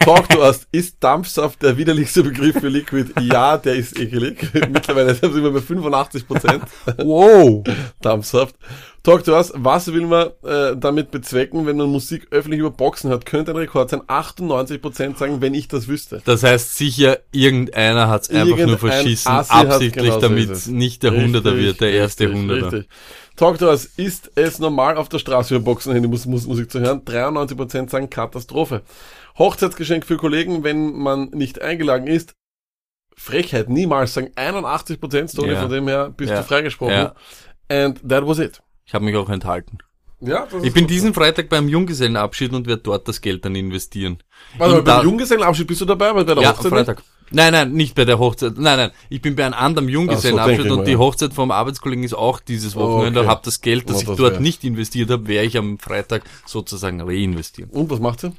Talk 0.00 0.28
to 0.30 0.40
us, 0.40 0.66
ist 0.72 0.96
Dampfsaft 1.00 1.62
der 1.62 1.76
widerlichste 1.76 2.22
Begriff 2.22 2.58
für 2.58 2.68
Liquid? 2.68 3.12
Ja, 3.20 3.58
der 3.58 3.74
ist 3.74 3.98
ekelig. 3.98 4.50
Mittlerweile 4.70 5.14
sind 5.14 5.34
wir 5.34 5.50
bei 5.50 5.58
85%. 5.58 6.60
Wow! 7.04 7.64
Dampfsaft. 8.00 8.54
Talk 9.02 9.22
to 9.24 9.32
us, 9.32 9.52
was 9.54 9.92
will 9.92 10.06
man 10.06 10.28
äh, 10.44 10.74
damit 10.78 11.10
bezwecken, 11.10 11.66
wenn 11.66 11.76
man 11.76 11.90
Musik 11.90 12.28
öffentlich 12.30 12.60
über 12.60 12.70
Boxen 12.70 13.10
hört? 13.10 13.26
Könnte 13.26 13.50
ein 13.50 13.58
Rekord 13.58 13.90
sein. 13.90 14.00
98% 14.00 15.18
sagen, 15.18 15.42
wenn 15.42 15.52
ich 15.52 15.68
das 15.68 15.88
wüsste. 15.88 16.22
Das 16.24 16.42
heißt 16.42 16.78
sicher, 16.78 17.18
irgendeiner 17.30 18.08
hat's 18.08 18.30
einfach 18.30 18.46
nur 18.46 18.58
Irgendein 18.60 18.78
verschissen, 18.78 19.30
Assi 19.30 19.52
absichtlich, 19.52 20.04
genau 20.04 20.14
so 20.14 20.20
damit 20.20 20.50
es. 20.50 20.68
nicht 20.68 21.02
der 21.02 21.12
Hunderter 21.12 21.54
wird, 21.58 21.82
der 21.82 21.92
erste 21.92 22.24
richtig, 22.24 22.40
Hunderter. 22.40 22.72
Richtig. 22.72 22.88
Talk 23.36 23.58
to 23.58 23.66
us, 23.68 23.86
ist 23.96 24.30
es 24.36 24.58
normal 24.60 24.96
auf 24.96 25.08
der 25.08 25.18
Straße 25.18 25.56
über 25.56 25.64
Boxen 25.64 25.92
Handy 25.92 26.08
Mus 26.08 26.24
Mus 26.26 26.46
Musik 26.46 26.70
zu 26.70 26.80
hören? 26.80 27.04
93% 27.04 27.90
sagen 27.90 28.08
Katastrophe. 28.08 28.82
Hochzeitsgeschenk 29.38 30.06
für 30.06 30.16
Kollegen, 30.16 30.62
wenn 30.62 30.96
man 30.96 31.30
nicht 31.30 31.60
eingeladen 31.60 32.06
ist. 32.06 32.34
Frechheit, 33.16 33.68
niemals 33.68 34.14
sagen 34.14 34.30
81% 34.36 35.34
Tony, 35.34 35.52
Ja. 35.52 35.62
von 35.62 35.70
dem 35.70 35.88
her 35.88 36.10
bist 36.16 36.30
Ja. 36.30 36.38
du 36.38 36.44
freigesprochen. 36.44 36.94
Ja. 36.94 37.14
And 37.68 38.00
that 38.08 38.26
was 38.26 38.38
it. 38.38 38.62
Ich 38.86 38.94
habe 38.94 39.04
mich 39.04 39.16
auch 39.16 39.28
enthalten. 39.28 39.78
Ja, 40.20 40.46
Ich 40.62 40.72
bin 40.72 40.86
diesen 40.86 41.12
Freitag 41.12 41.48
beim 41.48 41.68
Junggesellenabschied 41.68 42.52
und 42.52 42.66
werde 42.66 42.82
dort 42.82 43.08
das 43.08 43.20
Geld 43.20 43.44
dann 43.44 43.54
investieren. 43.56 44.18
Warte 44.56 44.74
mal, 44.74 44.78
In 44.78 44.84
beim 44.84 45.04
Junggesellenabschied 45.04 45.66
bist 45.66 45.80
du 45.80 45.84
dabei, 45.84 46.12
bei 46.12 46.24
der 46.24 46.36
ja, 46.38 46.52
Hochzeit 46.52 46.70
Freitag. 46.72 47.02
Nein, 47.30 47.52
nein, 47.52 47.72
nicht 47.72 47.94
bei 47.94 48.04
der 48.04 48.18
Hochzeit. 48.18 48.58
Nein, 48.58 48.76
nein, 48.78 48.90
ich 49.08 49.20
bin 49.20 49.34
bei 49.34 49.44
einem 49.44 49.54
anderen 49.54 49.88
Junggesellenabschied 49.88 50.66
ich 50.66 50.70
und 50.72 50.86
die. 50.86 50.96
Hochzeit 50.96 51.34
vom 51.34 51.50
Arbeitskollegen 51.50 52.04
ist 52.04 52.14
auch 52.14 52.38
dieses 52.40 52.76
Wochenende. 52.76 53.20
Okay. 53.20 53.28
Hab 53.28 53.42
das 53.42 53.60
Geld, 53.60 53.88
das 53.88 53.96
Oh, 53.96 54.00
ich 54.00 54.06
das 54.06 54.16
dort 54.16 54.32
wär- 54.34 54.40
nicht 54.40 54.62
investiert 54.64 55.10
habe, 55.10 55.26
werde 55.26 55.46
ich 55.46 55.56
am 55.58 55.78
Freitag 55.78 56.22
sozusagen 56.46 57.00
reinvestieren. 57.00 57.70
Und 57.70 57.90
was 57.90 57.98
macht 58.00 58.20
sie? 58.20 58.32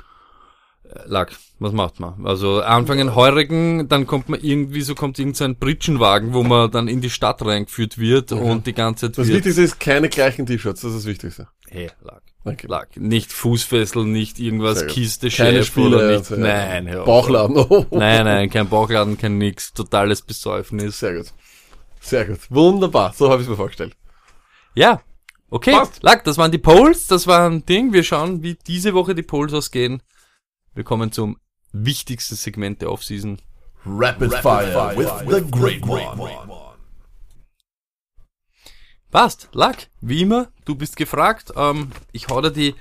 Lack, 1.07 1.31
was 1.59 1.73
macht 1.73 1.99
man? 1.99 2.25
Also 2.25 2.61
anfangen 2.61 3.15
heurigen, 3.15 3.89
dann 3.89 4.05
kommt 4.07 4.29
man 4.29 4.39
irgendwie, 4.39 4.81
so 4.81 4.93
kommt 4.95 5.17
irgend 5.19 5.35
so 5.35 5.43
ein 5.43 5.57
Pritschenwagen, 5.57 6.33
wo 6.33 6.43
man 6.43 6.69
dann 6.71 6.87
in 6.87 7.01
die 7.01 7.09
Stadt 7.09 7.43
reingeführt 7.43 7.97
wird 7.97 8.31
und 8.31 8.65
die 8.67 8.73
ganze 8.73 9.07
Zeit 9.11 9.17
Das 9.17 9.27
Wichtigste 9.27 9.61
ist 9.63 9.79
keine 9.79 10.07
gleichen 10.09 10.45
T-Shirts, 10.45 10.81
das 10.81 10.91
ist 10.91 10.97
das 10.99 11.05
Wichtigste. 11.05 11.47
hey, 11.69 11.89
Lack. 12.03 12.21
Okay. 12.45 12.67
Lack. 12.67 12.95
Nicht 12.95 13.33
Fußfessel, 13.33 14.05
nicht 14.05 14.39
irgendwas. 14.39 14.85
Kiste, 14.85 15.29
Keine 15.29 15.63
Chef 15.63 15.75
oder 15.77 15.97
Spiele. 15.97 16.17
nicht. 16.19 16.29
ja. 16.29 16.37
Nein, 16.37 16.95
auf. 16.95 17.05
Bauchladen. 17.05 17.57
Oh. 17.57 17.85
Nein, 17.91 18.23
nein, 18.23 18.49
kein 18.51 18.69
Bauchladen, 18.69 19.17
kein 19.17 19.39
nix, 19.39 19.73
totales 19.73 20.21
Besäufnis. 20.21 20.99
Sehr 20.99 21.15
gut. 21.15 21.33
Sehr 21.99 22.25
gut. 22.25 22.39
Wunderbar. 22.49 23.13
So 23.13 23.29
habe 23.31 23.41
ich 23.41 23.47
es 23.47 23.49
mir 23.49 23.55
vorgestellt. 23.55 23.95
Ja. 24.75 25.01
Okay, 25.49 25.71
Passt. 25.71 26.03
Lack, 26.03 26.23
das 26.23 26.37
waren 26.37 26.51
die 26.51 26.57
Polls, 26.57 27.07
das 27.07 27.27
war 27.27 27.49
ein 27.49 27.65
Ding. 27.65 27.93
Wir 27.93 28.03
schauen, 28.03 28.43
wie 28.43 28.55
diese 28.67 28.93
Woche 28.93 29.15
die 29.15 29.23
Polls 29.23 29.53
ausgehen. 29.53 30.01
Wir 30.73 30.83
kommen 30.83 31.11
zum 31.11 31.37
wichtigsten 31.71 32.35
Segment 32.35 32.81
der 32.81 32.91
Offseason. 32.91 33.39
Rapid, 33.85 34.33
fire, 34.35 34.95
with, 34.97 35.09
the 35.29 35.41
great 35.49 35.83
one. 35.87 36.64
Passt, 39.15 39.47
Lack, 39.53 39.87
wie 40.01 40.23
immer, 40.23 40.49
du 40.65 40.75
bist 40.75 40.97
gefragt. 40.97 41.53
Ähm, 41.55 41.93
ich 42.11 42.27
hau 42.27 42.41
dir 42.41 42.51
die 42.51 42.75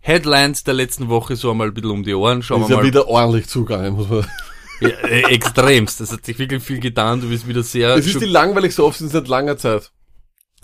Headlines 0.00 0.64
der 0.64 0.74
letzten 0.74 1.08
Woche 1.08 1.36
so 1.36 1.52
einmal 1.52 1.68
ein 1.68 1.74
bisschen 1.74 1.92
um 1.92 2.02
die 2.02 2.12
Ohren. 2.12 2.42
Schauen 2.42 2.62
Ist 2.62 2.70
wir 2.70 2.74
ja 2.74 2.82
mal. 2.82 2.86
wieder 2.88 3.06
ordentlich 3.06 3.46
zugegangen, 3.46 3.94
muss 3.94 4.08
man. 4.08 4.26
Ja, 4.80 4.88
äh, 4.88 5.32
extremst. 5.32 6.00
Das 6.00 6.10
hat 6.10 6.24
sich 6.24 6.40
wirklich 6.40 6.60
viel 6.64 6.80
getan. 6.80 7.20
Du 7.20 7.28
bist 7.28 7.46
wieder 7.46 7.62
sehr. 7.62 7.94
Es 7.94 8.04
ist 8.04 8.20
die 8.20 8.24
langweiligste 8.24 8.84
Offseason 8.84 9.10
seit 9.10 9.28
langer 9.28 9.58
Zeit. 9.58 9.92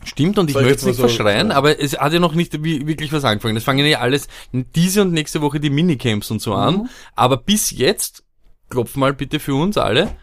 Stimmt, 0.02 0.40
und 0.40 0.50
ich 0.50 0.56
möchte 0.56 0.72
es 0.72 0.84
nicht 0.86 0.96
so, 0.96 1.02
verschreien, 1.02 1.50
ja. 1.50 1.54
aber 1.54 1.78
es 1.78 1.96
hat 1.96 2.12
ja 2.12 2.18
noch 2.18 2.34
nicht 2.34 2.60
wirklich 2.64 3.12
was 3.12 3.22
angefangen. 3.22 3.56
Es 3.56 3.62
fangen 3.62 3.86
ja 3.86 4.00
alles 4.00 4.26
diese 4.50 5.02
und 5.02 5.12
nächste 5.12 5.40
Woche 5.40 5.60
die 5.60 5.70
Minicamps 5.70 6.32
und 6.32 6.42
so 6.42 6.50
Mhm. 6.50 6.56
an. 6.56 6.90
Aber 7.14 7.36
bis 7.36 7.70
jetzt, 7.70 8.25
klopf 8.70 8.96
mal 8.96 9.12
bitte 9.12 9.38
für 9.38 9.54
uns 9.54 9.78
alle, 9.78 10.16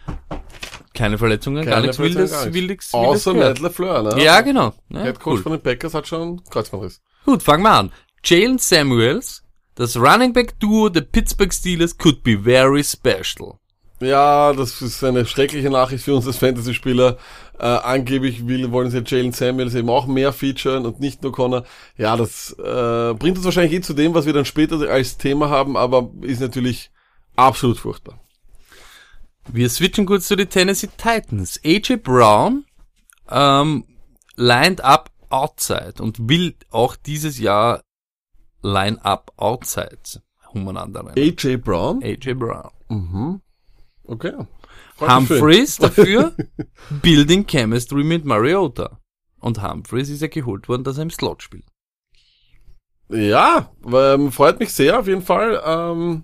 keine 0.93 1.17
Verletzungen, 1.17 1.65
gar 1.65 1.75
Keine 1.75 1.81
nichts 1.87 1.97
Verletzung, 1.97 2.21
Wildes, 2.21 2.31
gar 2.31 2.45
nichts. 2.45 2.55
Wildes, 2.55 2.69
Wildes 2.69 2.93
Außer 2.93 3.33
gehört. 3.33 3.49
Matt 3.49 3.59
LaFleur, 3.59 4.03
ne? 4.03 4.23
Ja, 4.23 4.41
genau. 4.41 4.73
Ja, 4.89 5.03
Head 5.03 5.19
Coach 5.19 5.37
cool. 5.37 5.43
von 5.43 5.51
den 5.53 5.61
Packers 5.61 5.93
hat 5.93 6.07
schon 6.07 6.43
Kreuzbandriss. 6.49 7.01
Gut, 7.25 7.41
fangen 7.43 7.63
wir 7.63 7.71
an. 7.71 7.91
Jalen 8.23 8.57
Samuels, 8.57 9.43
das 9.75 9.97
Running 9.97 10.33
Back 10.33 10.59
Duo 10.59 10.89
der 10.89 11.01
Pittsburgh 11.01 11.53
Steelers 11.53 11.97
could 11.97 12.23
be 12.23 12.39
very 12.39 12.83
special. 12.83 13.59
Ja, 13.99 14.53
das 14.53 14.81
ist 14.81 15.03
eine 15.03 15.25
schreckliche 15.25 15.69
Nachricht 15.69 16.03
für 16.03 16.13
uns 16.13 16.27
als 16.27 16.37
Fantasy-Spieler. 16.37 17.17
Äh, 17.57 17.65
angeblich 17.65 18.47
will, 18.47 18.71
wollen 18.71 18.89
sie 18.89 19.03
Jalen 19.05 19.31
Samuels 19.31 19.75
eben 19.75 19.89
auch 19.89 20.07
mehr 20.07 20.33
featuren 20.33 20.85
und 20.85 20.99
nicht 20.99 21.23
nur 21.23 21.31
Connor. 21.31 21.63
Ja, 21.97 22.17
das 22.17 22.51
äh, 22.59 23.13
bringt 23.13 23.37
uns 23.37 23.45
wahrscheinlich 23.45 23.73
eh 23.73 23.81
zu 23.81 23.93
dem, 23.93 24.13
was 24.13 24.25
wir 24.25 24.33
dann 24.33 24.45
später 24.45 24.75
als 24.89 25.17
Thema 25.17 25.49
haben, 25.49 25.77
aber 25.77 26.09
ist 26.21 26.41
natürlich 26.41 26.91
absolut 27.35 27.77
furchtbar. 27.77 28.19
Wir 29.51 29.69
switchen 29.69 30.05
kurz 30.05 30.27
zu 30.27 30.35
den 30.35 30.49
Tennessee 30.49 30.89
Titans. 30.97 31.59
AJ 31.63 31.97
Brown 31.97 32.65
ähm, 33.29 33.85
lined 34.35 34.81
up 34.81 35.11
outside 35.29 35.95
und 35.99 36.29
will 36.29 36.55
auch 36.71 36.95
dieses 36.95 37.39
Jahr 37.39 37.83
line 38.61 39.03
up 39.03 39.31
outside 39.37 40.21
umeinander. 40.53 41.13
AJ 41.17 41.57
Brown? 41.57 42.03
AJ 42.03 42.35
Brown. 42.35 42.71
Okay. 44.05 44.33
Mich 44.37 44.47
für 44.99 45.05
ihn. 45.05 45.41
Humphreys 45.41 45.77
dafür 45.79 46.35
Building 47.01 47.45
Chemistry 47.45 48.03
mit 48.03 48.25
Mariota. 48.25 48.99
Und 49.39 49.61
Humphreys 49.61 50.09
ist 50.09 50.21
ja 50.21 50.27
geholt 50.27 50.69
worden, 50.69 50.83
dass 50.83 50.97
er 50.97 51.03
im 51.03 51.09
Slot 51.09 51.43
spielt. 51.43 51.65
Ja, 53.09 53.71
ähm, 53.85 54.31
freut 54.31 54.59
mich 54.59 54.73
sehr 54.73 54.99
auf 54.99 55.07
jeden 55.07 55.21
Fall. 55.21 55.61
Ähm, 55.65 56.23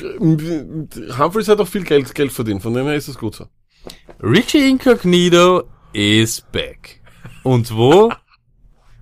Humphreys 0.00 1.48
hat 1.48 1.60
auch 1.60 1.68
viel 1.68 1.84
Geld, 1.84 2.14
Geld 2.14 2.32
verdient, 2.32 2.62
von 2.62 2.74
dem 2.74 2.86
her 2.86 2.94
ist 2.96 3.08
es 3.08 3.18
gut 3.18 3.34
so. 3.34 3.46
Richie 4.22 4.68
Incognito 4.68 5.64
is 5.92 6.40
back. 6.52 7.00
Und 7.42 7.74
wo? 7.76 8.10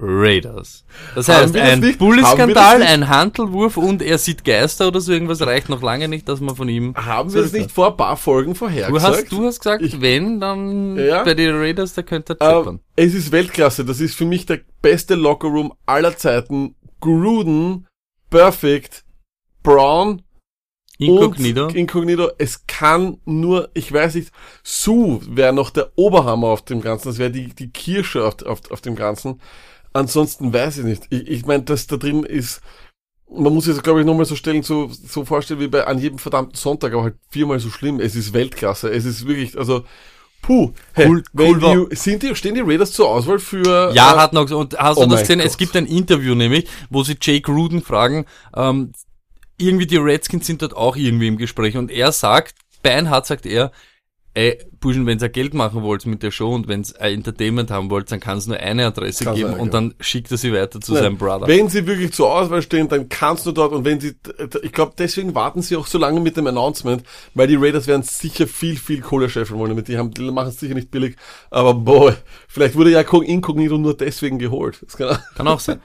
Raiders. 0.05 0.85
Das 1.15 1.29
heißt, 1.29 1.55
das 1.55 1.63
ein 1.63 1.79
nicht? 1.81 2.01
ein 2.01 3.09
Handelwurf 3.09 3.77
und 3.77 4.03
er 4.03 4.19
sieht 4.19 4.45
Geister 4.45 4.89
oder 4.89 5.01
so 5.01 5.13
irgendwas 5.13 5.41
reicht 5.43 5.69
noch 5.69 5.81
lange 5.81 6.09
nicht, 6.09 6.29
dass 6.29 6.41
man 6.41 6.57
von 6.57 6.69
ihm... 6.69 6.93
Haben 6.97 7.33
wir 7.33 7.43
das 7.43 7.53
nicht 7.53 7.71
vor 7.71 7.93
ein 7.93 7.97
paar 7.97 8.17
Folgen 8.17 8.53
Du 8.55 8.59
vorhergesagt? 8.59 9.17
hast, 9.17 9.31
du 9.33 9.45
hast 9.47 9.61
gesagt, 9.61 9.83
Ich- 9.85 10.01
wenn, 10.01 10.41
dann 10.41 10.97
Ja. 10.99 11.23
bei 11.23 11.35
den 11.35 11.55
Raiders, 11.55 11.95
da 11.95 12.03
könnte 12.03 12.37
er 12.41 12.51
Äh, 12.51 12.59
chippern. 12.59 12.81
es 12.97 13.15
ist 13.15 13.31
Weltklasse. 13.31 13.85
Das 13.85 14.01
ist 14.01 14.17
für 14.17 14.25
mich 14.25 14.45
der 14.45 14.61
beste 14.81 15.15
Lockerroom 15.15 15.73
aller 15.87 16.17
Zeiten. 16.17 16.75
Gruden, 17.01 17.87
Perfect, 18.29 19.05
Brown 19.63 20.23
Incognito. 21.07 21.65
und 21.67 21.75
Incognito. 21.77 22.31
Es 22.39 22.67
kann 22.67 23.19
nur, 23.25 23.71
ich 23.75 23.93
weiß 23.93 24.15
nicht, 24.17 24.31
Sue 24.63 25.21
wäre 25.29 25.53
noch 25.53 25.71
der 25.71 25.91
Oberhammer 25.97 26.49
auf 26.49 26.63
dem 26.63 26.81
Ganzen. 26.81 27.09
Das 27.09 27.19
wäre 27.19 27.31
die, 27.31 27.49
die 27.49 27.71
Kirsche 27.71 28.25
auf, 28.27 28.43
auf, 28.43 28.71
auf 28.71 28.81
dem 28.81 28.95
Ganzen. 28.97 29.41
Ansonsten 29.93 30.53
weiß 30.53 30.79
ich 30.79 30.85
nicht. 30.85 31.05
Ich, 31.11 31.29
ich 31.29 31.47
meine, 31.47 31.63
das 31.65 31.87
da 31.87 31.97
drin 31.97 32.25
ist, 32.25 32.61
man 33.31 33.53
muss 33.55 33.65
sich 33.65 33.75
das, 33.75 33.83
glaube 33.83 34.01
ich, 34.01 34.07
nochmal 34.07 34.27
so 34.27 34.37
stellen, 34.37 34.63
so, 34.63 34.89
so 34.91 35.25
vorstellen 35.25 35.61
wie 35.61 35.69
bei 35.69 35.87
an 35.87 35.99
jedem 35.99 36.19
verdammten 36.19 36.55
Sonntag, 36.55 36.93
aber 36.93 37.05
halt 37.05 37.15
viermal 37.31 37.59
so 37.61 37.71
schlimm. 37.71 38.01
Es 38.01 38.15
ist 38.15 38.33
Weltklasse. 38.33 38.91
Es 38.91 39.05
ist 39.05 39.27
wirklich, 39.27 39.59
also, 39.59 39.85
puh. 40.43 40.73
Hey, 40.93 41.07
Cool- 41.09 41.23
cool 41.39 41.87
die, 41.91 41.97
sind 41.97 42.23
die, 42.23 42.35
stehen 42.35 42.55
die 42.55 42.61
Raiders 42.63 42.93
zur 42.93 43.09
Auswahl 43.09 43.39
für, 43.39 43.93
Ja, 43.95 44.15
äh, 44.15 44.19
hat 44.19 44.33
noch, 44.35 44.51
und 44.51 44.79
hast 44.79 44.97
du 44.97 45.03
oh 45.03 45.05
das 45.07 45.13
mein 45.15 45.21
gesehen? 45.21 45.41
Es 45.41 45.53
Gott. 45.53 45.59
gibt 45.59 45.77
ein 45.77 45.87
Interview 45.87 46.35
nämlich, 46.35 46.67
wo 46.91 47.03
sie 47.05 47.17
Jake 47.21 47.51
Ruden 47.51 47.83
fragen, 47.83 48.27
ähm, 48.55 48.93
irgendwie 49.59 49.87
die 49.87 49.97
Redskins 49.97 50.47
sind 50.47 50.63
dort 50.63 50.77
auch 50.77 50.97
irgendwie 50.97 51.29
im 51.29 51.37
Gespräch 51.37 51.77
und 51.77 51.91
er 51.91 52.13
sagt, 52.13 52.55
Beinhardt 52.83 53.27
sagt 53.27 53.47
er, 53.47 53.71
ey, 54.35 54.59
Burschen, 54.81 55.07
wenn 55.07 55.19
ihr 55.19 55.29
Geld 55.29 55.53
machen 55.55 55.83
wollt 55.83 56.07
mit 56.07 56.23
der 56.23 56.31
Show 56.31 56.55
und 56.55 56.67
wenn 56.67 56.83
ihr 56.83 57.01
ein 57.01 57.15
Entertainment 57.15 57.71
haben 57.71 57.91
wollt, 57.91 58.11
dann 58.11 58.19
kann 58.19 58.39
es 58.39 58.47
nur 58.47 58.57
eine 58.57 58.87
Adresse 58.87 59.25
Kann's 59.25 59.37
geben 59.37 59.51
eine 59.51 59.63
und 59.63 59.75
dann 59.75 59.95
schickt 60.01 60.31
er 60.31 60.39
sie 60.39 60.53
weiter 60.53 60.81
zu 60.81 60.95
Nein, 60.95 61.03
seinem 61.03 61.19
Brother. 61.19 61.47
Wenn 61.47 61.69
sie 61.69 61.87
wirklich 61.87 62.13
zur 62.13 62.33
Auswahl 62.33 62.63
stehen, 62.63 62.89
dann 62.89 63.09
kannst 63.09 63.45
du 63.45 63.53
dort 63.53 63.73
und 63.73 63.85
wenn 63.85 64.01
sie, 64.01 64.17
ich 64.63 64.73
glaube, 64.73 64.95
deswegen 64.97 65.35
warten 65.35 65.61
sie 65.61 65.77
auch 65.77 65.87
so 65.87 65.99
lange 65.99 66.21
mit 66.21 66.37
dem 66.37 66.47
Announcement, 66.47 67.03
weil 67.35 67.47
die 67.47 67.57
Raiders 67.57 67.87
werden 67.87 68.03
sicher 68.03 68.47
viel, 68.47 68.77
viel 68.77 69.03
Kohle 69.03 69.29
scheffeln 69.29 69.59
wollen 69.59 69.71
damit. 69.71 69.89
Die 69.89 69.99
haben, 69.99 70.11
die 70.13 70.23
machen 70.31 70.49
es 70.49 70.59
sicher 70.59 70.75
nicht 70.75 70.91
billig, 70.91 71.17
aber 71.51 71.75
boy, 71.75 72.15
vielleicht 72.49 72.75
wurde 72.75 72.91
ja 72.91 73.01
Incognito 73.03 73.77
nur 73.77 73.97
deswegen 73.97 74.39
geholt. 74.39 74.85
Kann, 74.97 75.19
Kann 75.37 75.49
auch 75.49 75.61
sein. 75.61 75.81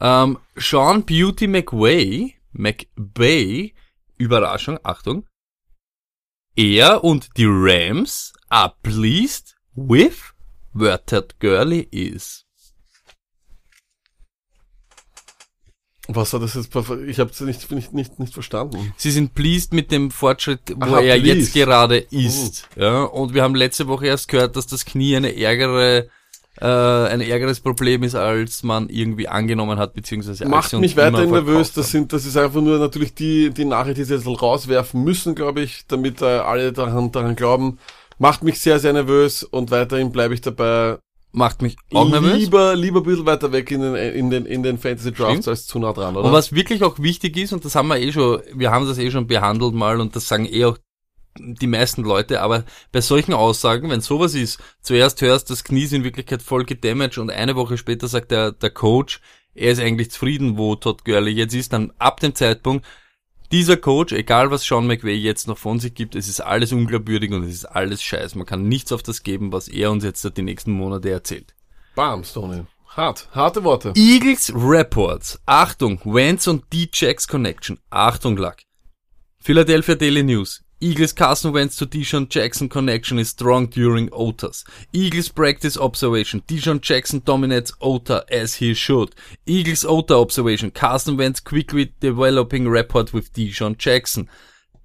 ähm, 0.00 0.38
Sean 0.56 1.04
Beauty 1.04 1.46
McWay, 1.46 2.37
McBay, 2.58 3.74
Überraschung, 4.18 4.78
Achtung. 4.82 5.26
Er 6.56 7.04
und 7.04 7.28
die 7.36 7.46
Rams 7.46 8.32
are 8.48 8.74
pleased 8.82 9.54
with 9.74 10.34
where 10.72 11.00
Ted 11.04 11.38
Gurley 11.38 11.88
is. 11.90 12.44
was 16.08 16.32
hat 16.32 16.42
das 16.42 16.54
jetzt, 16.54 16.74
ich 16.74 17.20
habe 17.20 17.30
es 17.30 17.40
nicht, 17.40 17.70
nicht, 17.70 17.92
nicht, 17.92 18.18
nicht 18.18 18.32
verstanden. 18.32 18.94
Sie 18.96 19.10
sind 19.10 19.34
pleased 19.34 19.74
mit 19.74 19.92
dem 19.92 20.10
Fortschritt, 20.10 20.60
wo 20.74 20.94
Aha, 20.94 21.00
er 21.02 21.18
pleased. 21.18 21.36
jetzt 21.36 21.52
gerade 21.52 21.98
ist. 21.98 22.66
Ja, 22.76 23.02
und 23.02 23.34
wir 23.34 23.42
haben 23.42 23.54
letzte 23.54 23.88
Woche 23.88 24.06
erst 24.06 24.28
gehört, 24.28 24.56
dass 24.56 24.66
das 24.66 24.86
Knie 24.86 25.16
eine 25.16 25.36
ärgere, 25.36 26.08
äh, 26.60 26.64
ein 26.66 27.20
ärgeres 27.20 27.60
Problem 27.60 28.02
ist, 28.02 28.14
als 28.14 28.62
man 28.62 28.88
irgendwie 28.88 29.28
angenommen 29.28 29.78
hat, 29.78 29.94
beziehungsweise 29.94 30.46
Macht 30.46 30.72
mich 30.74 30.96
weiterhin 30.96 31.30
nervös. 31.30 31.72
Das 31.72 31.90
sind, 31.90 32.12
das 32.12 32.26
ist 32.26 32.36
einfach 32.36 32.60
nur 32.60 32.78
natürlich 32.78 33.14
die, 33.14 33.50
die 33.50 33.64
Nachricht, 33.64 33.98
die 33.98 34.04
sie 34.04 34.14
jetzt 34.14 34.26
rauswerfen 34.26 35.02
müssen, 35.04 35.34
glaube 35.34 35.60
ich, 35.60 35.84
damit 35.86 36.22
äh, 36.22 36.24
alle 36.24 36.72
daran, 36.72 37.12
daran 37.12 37.36
glauben. 37.36 37.78
Macht 38.18 38.42
mich 38.42 38.58
sehr, 38.58 38.80
sehr 38.80 38.92
nervös 38.92 39.44
und 39.44 39.70
weiterhin 39.70 40.10
bleibe 40.10 40.34
ich 40.34 40.40
dabei. 40.40 40.98
Macht 41.30 41.62
mich 41.62 41.76
auch 41.94 42.08
nervös. 42.08 42.36
Lieber, 42.36 42.74
lieber 42.74 43.00
ein 43.00 43.04
bisschen 43.04 43.26
weiter 43.26 43.52
weg 43.52 43.70
in 43.70 43.82
den, 43.82 43.94
in 43.94 44.30
den, 44.30 44.46
in 44.46 44.62
den 44.62 44.78
Fantasy 44.78 45.12
Drafts 45.12 45.32
Stimmt. 45.32 45.48
als 45.48 45.66
zu 45.66 45.78
nah 45.78 45.92
dran, 45.92 46.16
oder? 46.16 46.24
Und 46.24 46.32
was 46.32 46.52
wirklich 46.52 46.82
auch 46.82 46.98
wichtig 46.98 47.36
ist, 47.36 47.52
und 47.52 47.64
das 47.64 47.74
haben 47.74 47.88
wir 47.88 47.98
eh 47.98 48.10
schon, 48.10 48.40
wir 48.54 48.70
haben 48.72 48.88
das 48.88 48.98
eh 48.98 49.10
schon 49.10 49.26
behandelt 49.26 49.74
mal 49.74 50.00
und 50.00 50.16
das 50.16 50.26
sagen 50.26 50.46
eh 50.50 50.64
auch 50.64 50.78
die 51.38 51.66
meisten 51.66 52.02
Leute, 52.02 52.40
aber 52.40 52.64
bei 52.92 53.00
solchen 53.00 53.32
Aussagen, 53.32 53.90
wenn 53.90 54.00
sowas 54.00 54.34
ist, 54.34 54.58
zuerst 54.80 55.20
hörst, 55.22 55.50
das 55.50 55.64
Knie 55.64 55.84
ist 55.84 55.92
in 55.92 56.04
Wirklichkeit 56.04 56.42
voll 56.42 56.64
gedamaged 56.64 57.18
und 57.18 57.30
eine 57.30 57.56
Woche 57.56 57.78
später 57.78 58.08
sagt 58.08 58.30
der, 58.30 58.52
der 58.52 58.70
Coach, 58.70 59.20
er 59.54 59.72
ist 59.72 59.80
eigentlich 59.80 60.10
zufrieden, 60.10 60.56
wo 60.56 60.76
Todd 60.76 61.04
Gurley 61.04 61.32
jetzt 61.32 61.54
ist, 61.54 61.72
dann 61.72 61.92
ab 61.98 62.20
dem 62.20 62.34
Zeitpunkt, 62.34 62.86
dieser 63.50 63.78
Coach, 63.78 64.12
egal 64.12 64.50
was 64.50 64.62
Sean 64.62 64.86
McVay 64.86 65.14
jetzt 65.14 65.48
noch 65.48 65.56
von 65.56 65.80
sich 65.80 65.94
gibt, 65.94 66.14
es 66.14 66.28
ist 66.28 66.40
alles 66.40 66.72
unglaubwürdig 66.72 67.32
und 67.32 67.44
es 67.44 67.54
ist 67.54 67.64
alles 67.64 68.02
scheiß. 68.02 68.34
Man 68.34 68.46
kann 68.46 68.68
nichts 68.68 68.92
auf 68.92 69.02
das 69.02 69.22
geben, 69.22 69.52
was 69.52 69.68
er 69.68 69.90
uns 69.90 70.04
jetzt 70.04 70.36
die 70.36 70.42
nächsten 70.42 70.72
Monate 70.72 71.10
erzählt. 71.10 71.54
Bam, 71.94 72.24
Stoney. 72.24 72.64
Hart. 72.88 73.28
Harte 73.32 73.64
Worte. 73.64 73.92
Eagles 73.96 74.52
Reports. 74.54 75.40
Achtung, 75.46 76.00
Wentz 76.04 76.46
und 76.46 76.64
D-Checks 76.72 77.26
Connection. 77.26 77.78
Achtung, 77.90 78.36
Luck. 78.36 78.56
Philadelphia 79.38 79.94
Daily 79.94 80.22
News. 80.22 80.62
Eagles 80.80 81.12
Carson 81.12 81.52
Wentz 81.52 81.74
to 81.76 81.86
Deshaun 81.86 82.28
Jackson 82.28 82.68
connection 82.68 83.18
is 83.18 83.30
strong 83.30 83.66
during 83.66 84.08
OTAs. 84.10 84.62
Eagles 84.92 85.28
practice 85.28 85.76
observation. 85.76 86.40
Deshaun 86.42 86.80
Jackson 86.80 87.20
dominates 87.24 87.72
OTA 87.80 88.24
as 88.30 88.54
he 88.56 88.74
should. 88.74 89.12
Eagles 89.44 89.84
OTA 89.84 90.14
observation. 90.14 90.70
Carson 90.70 91.16
Wentz 91.16 91.40
quickly 91.40 91.92
developing 91.98 92.68
rapport 92.68 93.06
with 93.12 93.32
Deshaun 93.32 93.76
Jackson. 93.76 94.28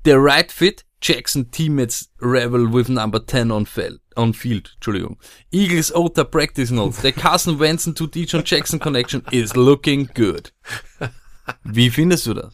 The 0.02 0.20
right 0.20 0.52
fit. 0.52 0.84
Jackson 1.00 1.46
teammates 1.46 2.08
revel 2.22 2.66
with 2.68 2.90
number 2.90 3.20
10 3.20 3.52
on 3.52 3.66
field. 3.66 4.00
On 4.16 4.32
field, 4.32 4.72
Entschuldigung. 4.80 5.18
Eagles 5.52 5.92
OTA 5.94 6.26
practice 6.26 6.72
notes. 6.72 7.02
The 7.02 7.12
Carson 7.12 7.60
Wentz 7.60 7.84
to 7.84 7.92
Deshaun 7.92 8.44
Jackson 8.46 8.80
connection 8.80 9.24
is 9.32 9.56
looking 9.56 10.10
good. 10.14 10.50
Wie 11.64 11.90
findest 11.90 12.26
du 12.28 12.34
das? 12.34 12.54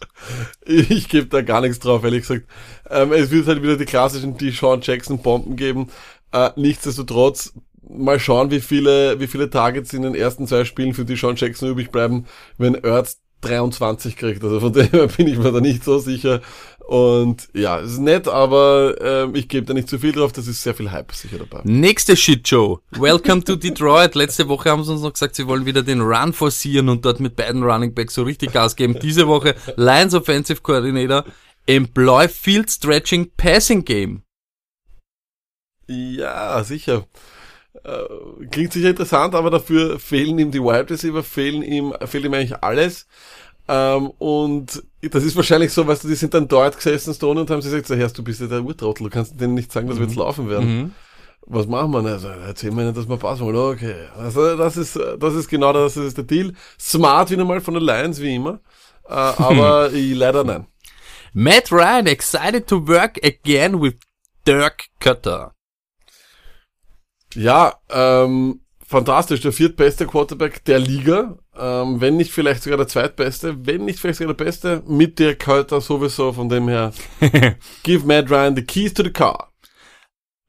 Ich 0.65 1.09
gebe 1.09 1.27
da 1.27 1.41
gar 1.41 1.61
nichts 1.61 1.79
drauf, 1.79 2.03
ehrlich 2.03 2.21
gesagt. 2.21 2.47
Ähm, 2.89 3.11
es 3.13 3.31
wird 3.31 3.47
halt 3.47 3.61
wieder 3.61 3.77
die 3.77 3.85
klassischen 3.85 4.37
Deshaun 4.37 4.81
Jackson 4.81 5.21
Bomben 5.21 5.55
geben. 5.55 5.89
Äh, 6.31 6.49
nichtsdestotrotz, 6.55 7.53
mal 7.87 8.19
schauen, 8.19 8.51
wie 8.51 8.61
viele, 8.61 9.19
wie 9.19 9.27
viele 9.27 9.49
Targets 9.49 9.93
in 9.93 10.03
den 10.03 10.15
ersten 10.15 10.47
zwei 10.47 10.63
Spielen 10.65 10.93
für 10.93 11.05
die 11.05 11.15
Sean 11.15 11.35
Jackson 11.35 11.69
übrig 11.69 11.91
bleiben, 11.91 12.25
wenn 12.57 12.75
Ertz 12.75 13.19
23 13.41 14.15
kriegt. 14.15 14.43
Also 14.43 14.59
von 14.59 14.73
dem 14.73 14.89
her 14.89 15.07
bin 15.17 15.27
ich 15.27 15.37
mir 15.37 15.51
da 15.51 15.61
nicht 15.61 15.83
so 15.83 15.99
sicher. 15.99 16.41
Und 16.89 17.49
ja, 17.53 17.81
es 17.81 17.91
ist 17.91 17.99
nett, 17.99 18.27
aber 18.27 18.95
ähm, 18.99 19.35
ich 19.35 19.47
gebe 19.47 19.63
da 19.63 19.75
nicht 19.75 19.87
zu 19.87 19.99
viel 19.99 20.11
drauf, 20.11 20.31
das 20.31 20.47
ist 20.47 20.63
sehr 20.63 20.73
viel 20.73 20.89
Hype 20.89 21.11
sicher 21.11 21.37
dabei. 21.37 21.61
Nächste 21.63 22.17
Shitshow. 22.17 22.79
Welcome 22.89 23.43
to 23.43 23.55
Detroit. 23.55 24.15
Letzte 24.15 24.49
Woche 24.49 24.71
haben 24.71 24.83
sie 24.83 24.93
uns 24.93 25.03
noch 25.03 25.13
gesagt, 25.13 25.35
sie 25.35 25.45
wollen 25.45 25.67
wieder 25.67 25.83
den 25.83 26.01
Run 26.01 26.33
forcieren 26.33 26.89
und 26.89 27.05
dort 27.05 27.19
mit 27.19 27.35
beiden 27.35 27.61
Running 27.61 27.93
Backs 27.93 28.15
so 28.15 28.23
richtig 28.23 28.53
Gas 28.53 28.75
geben. 28.75 28.97
Diese 28.99 29.27
Woche 29.27 29.53
Lions 29.75 30.15
Offensive 30.15 30.61
Coordinator 30.61 31.25
Employ 31.67 32.27
Field 32.27 32.71
Stretching 32.71 33.29
Passing 33.37 33.85
Game. 33.85 34.23
Ja, 35.85 36.63
sicher. 36.63 37.05
Äh, 37.83 38.45
klingt 38.49 38.73
sicher 38.73 38.89
interessant, 38.89 39.35
aber 39.35 39.51
dafür 39.51 39.99
fehlen 39.99 40.39
ihm 40.39 40.49
die 40.49 40.63
Wide 40.63 40.89
Receiver, 40.89 41.21
fehlen 41.21 41.61
ihm, 41.61 41.93
fehlt 42.07 42.25
ihm 42.25 42.33
eigentlich 42.33 42.63
alles. 42.63 43.05
Ähm, 43.71 44.07
und 44.17 44.83
das 44.99 45.23
ist 45.23 45.35
wahrscheinlich 45.35 45.71
so, 45.71 45.85
weißt 45.85 46.03
du, 46.03 46.07
die 46.07 46.15
sind 46.15 46.33
dann 46.33 46.47
dort 46.47 46.75
gesessen, 46.75 47.13
Stone, 47.13 47.39
und 47.39 47.51
haben 47.51 47.61
sie 47.61 47.69
gesagt, 47.69 47.85
so, 47.85 47.95
Herr, 47.95 48.09
du 48.09 48.23
bist 48.23 48.41
ja 48.41 48.47
der 48.47 48.63
Urtrottel, 48.63 49.03
du 49.03 49.09
kannst 49.11 49.39
denen 49.39 49.53
nicht 49.53 49.71
sagen, 49.71 49.87
dass 49.87 49.99
wir 49.99 50.07
jetzt 50.07 50.15
laufen 50.15 50.49
werden. 50.49 50.77
Mhm. 50.77 50.93
Was 51.45 51.67
machen 51.67 51.91
wir? 51.91 52.03
Also, 52.03 52.29
erzähl 52.29 52.71
mir 52.71 52.85
nicht, 52.85 52.97
dass 52.97 53.07
wir 53.07 53.17
passen 53.17 53.45
wollen. 53.45 53.75
Okay. 53.75 54.07
Also, 54.17 54.57
das 54.57 54.75
ist, 54.75 54.99
das 55.19 55.35
ist 55.35 55.47
genau 55.49 55.71
das, 55.71 55.93
das 55.93 56.05
ist 56.05 56.17
der 56.17 56.23
Deal. 56.23 56.53
Smart 56.79 57.29
wieder 57.29 57.45
mal 57.45 57.61
von 57.61 57.75
der 57.75 57.83
Lions, 57.83 58.19
wie 58.19 58.35
immer. 58.35 58.59
Äh, 59.07 59.13
aber 59.13 59.91
ich, 59.93 60.15
leider 60.15 60.43
nein. 60.43 60.65
Matt 61.33 61.71
Ryan 61.71 62.07
excited 62.07 62.65
to 62.65 62.87
work 62.87 63.23
again 63.23 63.79
with 63.79 63.93
Dirk 64.47 64.85
Cutter. 64.99 65.53
Ja, 67.35 67.75
ähm, 67.91 68.61
fantastisch. 68.89 69.41
Der 69.41 69.53
viertbeste 69.53 70.07
Quarterback 70.07 70.65
der 70.65 70.79
Liga. 70.79 71.37
Ähm, 71.57 72.01
wenn 72.01 72.17
nicht 72.17 72.31
vielleicht 72.31 72.63
sogar 72.63 72.77
der 72.77 72.87
zweitbeste, 72.87 73.65
wenn 73.65 73.85
nicht 73.85 73.99
vielleicht 73.99 74.19
sogar 74.19 74.33
der 74.33 74.43
beste, 74.43 74.83
mit 74.87 75.19
der 75.19 75.35
Költer 75.35 75.79
sowieso, 75.79 76.33
von 76.33 76.49
dem 76.49 76.67
her. 76.67 76.91
Give 77.83 78.05
Matt 78.05 78.29
Ryan 78.29 78.55
the 78.55 78.63
keys 78.63 78.93
to 78.93 79.03
the 79.03 79.11
car. 79.11 79.49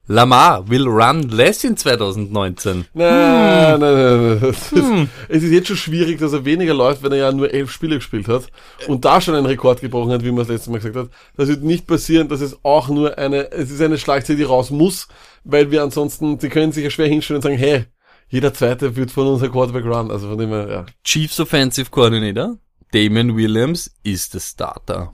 Lamar 0.07 0.67
will 0.67 0.87
run 0.87 1.29
less 1.29 1.63
in 1.63 1.77
2019. 1.77 2.85
Nein, 2.93 3.79
nein, 3.79 3.79
nein, 3.79 4.27
nein. 4.27 4.39
Das 4.41 4.71
ist, 4.71 4.91
Es 5.29 5.43
ist 5.43 5.51
jetzt 5.51 5.67
schon 5.67 5.77
schwierig, 5.77 6.19
dass 6.19 6.33
er 6.33 6.43
weniger 6.43 6.73
läuft, 6.73 7.03
wenn 7.03 7.11
er 7.11 7.17
ja 7.17 7.31
nur 7.31 7.53
elf 7.53 7.71
Spiele 7.71 7.95
gespielt 7.95 8.27
hat 8.27 8.47
und 8.87 9.05
da 9.05 9.21
schon 9.21 9.35
einen 9.35 9.45
Rekord 9.45 9.79
gebrochen 9.79 10.11
hat, 10.11 10.23
wie 10.23 10.31
man 10.31 10.39
das 10.39 10.49
letzte 10.49 10.71
Mal 10.71 10.79
gesagt 10.79 10.97
hat. 10.97 11.09
Das 11.37 11.47
wird 11.47 11.63
nicht 11.63 11.87
passieren, 11.87 12.27
dass 12.27 12.41
es 12.41 12.59
auch 12.63 12.89
nur 12.89 13.17
eine, 13.17 13.51
es 13.51 13.71
ist 13.71 13.81
eine 13.81 13.97
Schlagzeile, 13.97 14.37
die 14.37 14.43
raus 14.43 14.71
muss, 14.71 15.07
weil 15.43 15.71
wir 15.71 15.83
ansonsten, 15.83 16.39
die 16.39 16.49
können 16.49 16.71
sich 16.71 16.83
ja 16.83 16.89
schwer 16.89 17.07
hinstellen 17.07 17.37
und 17.37 17.43
sagen, 17.43 17.57
hey, 17.57 17.85
jeder 18.31 18.53
zweite 18.53 18.95
wird 18.95 19.11
von 19.11 19.27
unser 19.27 19.49
Quarterback 19.49 19.85
run. 19.85 20.09
Also 20.09 20.29
von 20.29 20.37
dem 20.37 20.49
her, 20.49 20.67
ja. 20.69 20.85
Chiefs 21.03 21.39
Offensive 21.39 21.91
Coordinator 21.91 22.57
Damon 22.91 23.35
Williams 23.35 23.93
ist 24.03 24.33
der 24.33 24.39
Starter. 24.39 25.13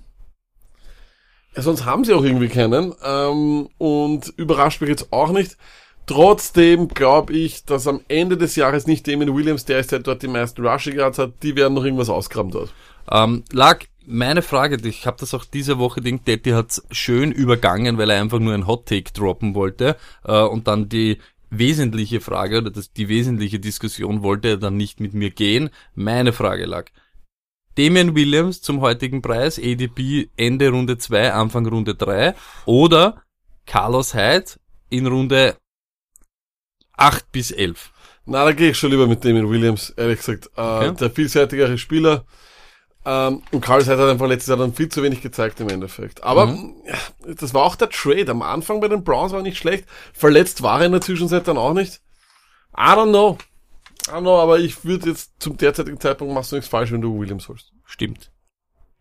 Ja, 1.55 1.61
sonst 1.61 1.85
haben 1.85 2.03
sie 2.03 2.13
auch 2.13 2.23
irgendwie 2.23 2.47
keinen. 2.47 2.93
Ähm, 3.03 3.69
und 3.77 4.33
überrascht 4.37 4.81
mich 4.81 4.89
jetzt 4.89 5.11
auch 5.11 5.31
nicht. 5.31 5.57
Trotzdem 6.05 6.87
glaube 6.87 7.33
ich, 7.33 7.65
dass 7.65 7.87
am 7.87 8.01
Ende 8.07 8.37
des 8.37 8.55
Jahres 8.55 8.87
nicht 8.87 9.07
Damon 9.07 9.35
Williams, 9.35 9.65
der 9.65 9.79
ist, 9.79 9.91
der 9.91 9.99
dort 9.99 10.21
die 10.21 10.27
meisten 10.27 10.65
Rushing 10.65 10.95
Yards 10.95 11.19
hat, 11.19 11.43
die 11.43 11.55
werden 11.55 11.73
noch 11.73 11.83
irgendwas 11.83 12.09
ausgraben 12.09 12.51
dort. 12.51 12.71
Ähm, 13.11 13.43
lag 13.51 13.79
meine 14.05 14.41
Frage, 14.41 14.77
ich 14.87 15.05
habe 15.05 15.17
das 15.19 15.33
auch 15.33 15.43
diese 15.43 15.79
Woche, 15.79 15.99
den 15.99 16.23
Detti 16.23 16.51
hat's 16.51 16.81
schön 16.91 17.31
übergangen, 17.31 17.97
weil 17.97 18.09
er 18.09 18.21
einfach 18.21 18.39
nur 18.39 18.53
ein 18.53 18.67
Hot 18.67 18.85
Take 18.85 19.11
droppen 19.11 19.53
wollte 19.53 19.97
äh, 20.23 20.41
und 20.43 20.67
dann 20.67 20.87
die 20.87 21.17
wesentliche 21.49 22.19
Frage 22.21 22.57
oder 22.59 22.71
das, 22.71 22.91
die 22.91 23.07
wesentliche 23.09 23.59
Diskussion 23.59 24.23
wollte 24.23 24.49
er 24.49 24.57
dann 24.57 24.77
nicht 24.77 24.99
mit 24.99 25.13
mir 25.13 25.29
gehen. 25.31 25.69
Meine 25.95 26.33
Frage 26.33 26.65
lag. 26.65 26.85
Damian 27.75 28.15
Williams 28.15 28.61
zum 28.61 28.81
heutigen 28.81 29.21
Preis, 29.21 29.59
ADP 29.59 30.29
Ende 30.35 30.69
Runde 30.69 30.97
2, 30.97 31.33
Anfang 31.33 31.65
Runde 31.67 31.93
3 31.95 32.33
oder 32.65 33.21
Carlos 33.65 34.13
Hyde 34.15 34.51
in 34.89 35.05
Runde 35.05 35.55
8 36.93 37.31
bis 37.31 37.51
11. 37.51 37.91
Na, 38.25 38.43
da 38.43 38.51
gehe 38.51 38.71
ich 38.71 38.77
schon 38.77 38.91
lieber 38.91 39.07
mit 39.07 39.23
Damon 39.23 39.49
Williams, 39.49 39.91
ehrlich 39.91 40.17
gesagt. 40.17 40.47
Äh, 40.57 40.61
Okay. 40.61 40.95
Der 40.99 41.11
vielseitigere 41.11 41.77
Spieler. 41.77 42.25
Ähm, 43.09 43.41
und 43.51 43.61
Carl 43.61 43.81
Hyde 43.85 43.97
hat 44.03 44.09
einfach 44.09 44.27
letztes 44.27 44.49
Jahr 44.49 44.57
dann 44.57 44.73
viel 44.73 44.89
zu 44.89 45.01
wenig 45.01 45.21
gezeigt 45.21 45.61
im 45.61 45.69
Endeffekt. 45.69 46.23
Aber 46.23 46.47
ja, 46.85 47.33
das 47.35 47.53
war 47.53 47.63
auch 47.63 47.77
der 47.77 47.89
Trade. 47.89 48.29
Am 48.29 48.41
Anfang 48.41 48.81
bei 48.81 48.89
den 48.89 49.05
Browns 49.05 49.31
war 49.31 49.41
nicht 49.41 49.57
schlecht. 49.57 49.85
Verletzt 50.11 50.61
war 50.61 50.81
er 50.81 50.87
in 50.87 50.91
der 50.91 50.99
Zwischenzeit 51.01 51.47
dann 51.47 51.57
auch 51.57 51.73
nicht. 51.73 52.01
I 52.75 52.81
don't 52.91 53.09
know. 53.09 53.37
I 54.07 54.11
don't 54.11 54.21
know, 54.21 54.39
aber 54.41 54.59
ich 54.59 54.83
würde 54.83 55.09
jetzt 55.11 55.31
zum 55.39 55.55
derzeitigen 55.55 55.99
Zeitpunkt 56.01 56.33
machst 56.33 56.51
du 56.51 56.57
nichts 56.57 56.69
falsch, 56.69 56.91
wenn 56.91 57.01
du 57.01 57.17
Williams 57.17 57.47
holst. 57.47 57.71
Stimmt. 57.85 58.29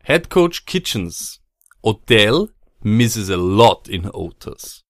Head 0.04 0.30
Coach 0.30 0.66
Kitchens. 0.66 1.40
Odell 1.82 2.50
misses 2.82 3.28
a 3.28 3.34
lot 3.36 3.88
in 3.88 4.08
Otis. 4.08 4.84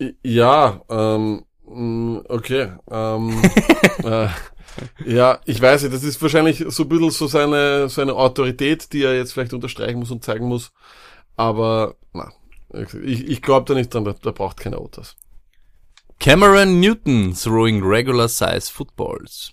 I- 0.00 0.16
Ja, 0.22 0.82
ähm, 0.88 1.44
mh, 1.66 2.22
okay. 2.28 2.72
Ähm, 2.90 3.42
äh, 4.04 4.28
ja, 5.04 5.40
ich 5.44 5.60
weiß 5.60 5.82
nicht, 5.82 5.94
das 5.94 6.02
ist 6.02 6.20
wahrscheinlich 6.20 6.64
so 6.68 6.84
ein 6.84 6.88
bisschen 6.88 7.10
so 7.10 7.26
seine, 7.26 7.88
so 7.88 8.00
eine 8.00 8.14
Autorität, 8.14 8.92
die 8.92 9.02
er 9.02 9.14
jetzt 9.14 9.32
vielleicht 9.32 9.52
unterstreichen 9.52 9.98
muss 9.98 10.10
und 10.10 10.24
zeigen 10.24 10.46
muss. 10.46 10.72
Aber, 11.36 11.96
na, 12.12 12.32
ich, 12.72 13.28
ich 13.28 13.42
glaube 13.42 13.66
da 13.66 13.74
nicht 13.74 13.92
dran, 13.92 14.04
der 14.04 14.32
braucht 14.32 14.58
keine 14.58 14.78
Autos. 14.78 15.16
Cameron 16.18 16.80
Newton 16.80 17.34
throwing 17.34 17.82
regular 17.82 18.28
size 18.28 18.72
footballs. 18.72 19.52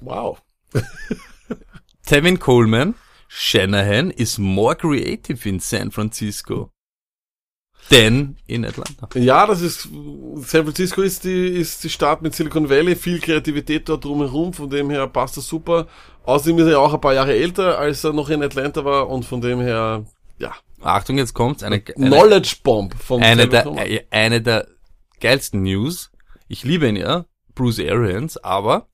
Wow. 0.00 0.42
Tevin 2.06 2.38
Coleman. 2.38 2.94
Shanahan 3.28 4.12
is 4.12 4.38
more 4.38 4.76
creative 4.76 5.46
in 5.48 5.58
San 5.58 5.90
Francisco 5.90 6.70
than 7.90 8.36
in 8.46 8.64
Atlanta. 8.64 9.08
Ja, 9.14 9.46
das 9.46 9.60
ist, 9.60 9.88
San 10.36 10.64
Francisco 10.64 11.02
ist 11.02 11.24
die, 11.24 11.48
ist 11.48 11.84
die 11.84 11.90
Stadt 11.90 12.22
mit 12.22 12.34
Silicon 12.34 12.68
Valley, 12.68 12.96
viel 12.96 13.20
Kreativität 13.20 13.88
dort 13.88 14.04
drumherum, 14.04 14.52
von 14.52 14.68
dem 14.70 14.90
her 14.90 15.06
passt 15.06 15.36
das 15.36 15.46
super. 15.46 15.86
Außerdem 16.24 16.58
ist 16.58 16.66
er 16.66 16.72
ja 16.72 16.78
auch 16.78 16.92
ein 16.92 17.00
paar 17.00 17.14
Jahre 17.14 17.34
älter, 17.34 17.78
als 17.78 18.02
er 18.04 18.12
noch 18.12 18.30
in 18.30 18.42
Atlanta 18.42 18.84
war 18.84 19.08
und 19.08 19.24
von 19.24 19.40
dem 19.40 19.60
her, 19.60 20.04
ja, 20.38 20.52
Achtung, 20.82 21.18
jetzt 21.18 21.34
kommt's. 21.34 21.62
Eine, 21.62 21.82
eine, 21.96 22.06
Knowledge 22.08 22.56
Bomb 22.62 22.94
von 22.94 23.22
eine, 23.22 23.48
der, 23.48 23.66
äh, 23.66 24.04
eine 24.10 24.42
der 24.42 24.68
geilsten 25.20 25.62
News. 25.62 26.10
Ich 26.48 26.64
liebe 26.64 26.86
ihn 26.88 26.96
ja, 26.96 27.24
Bruce 27.54 27.80
Arians, 27.80 28.36
aber 28.36 28.88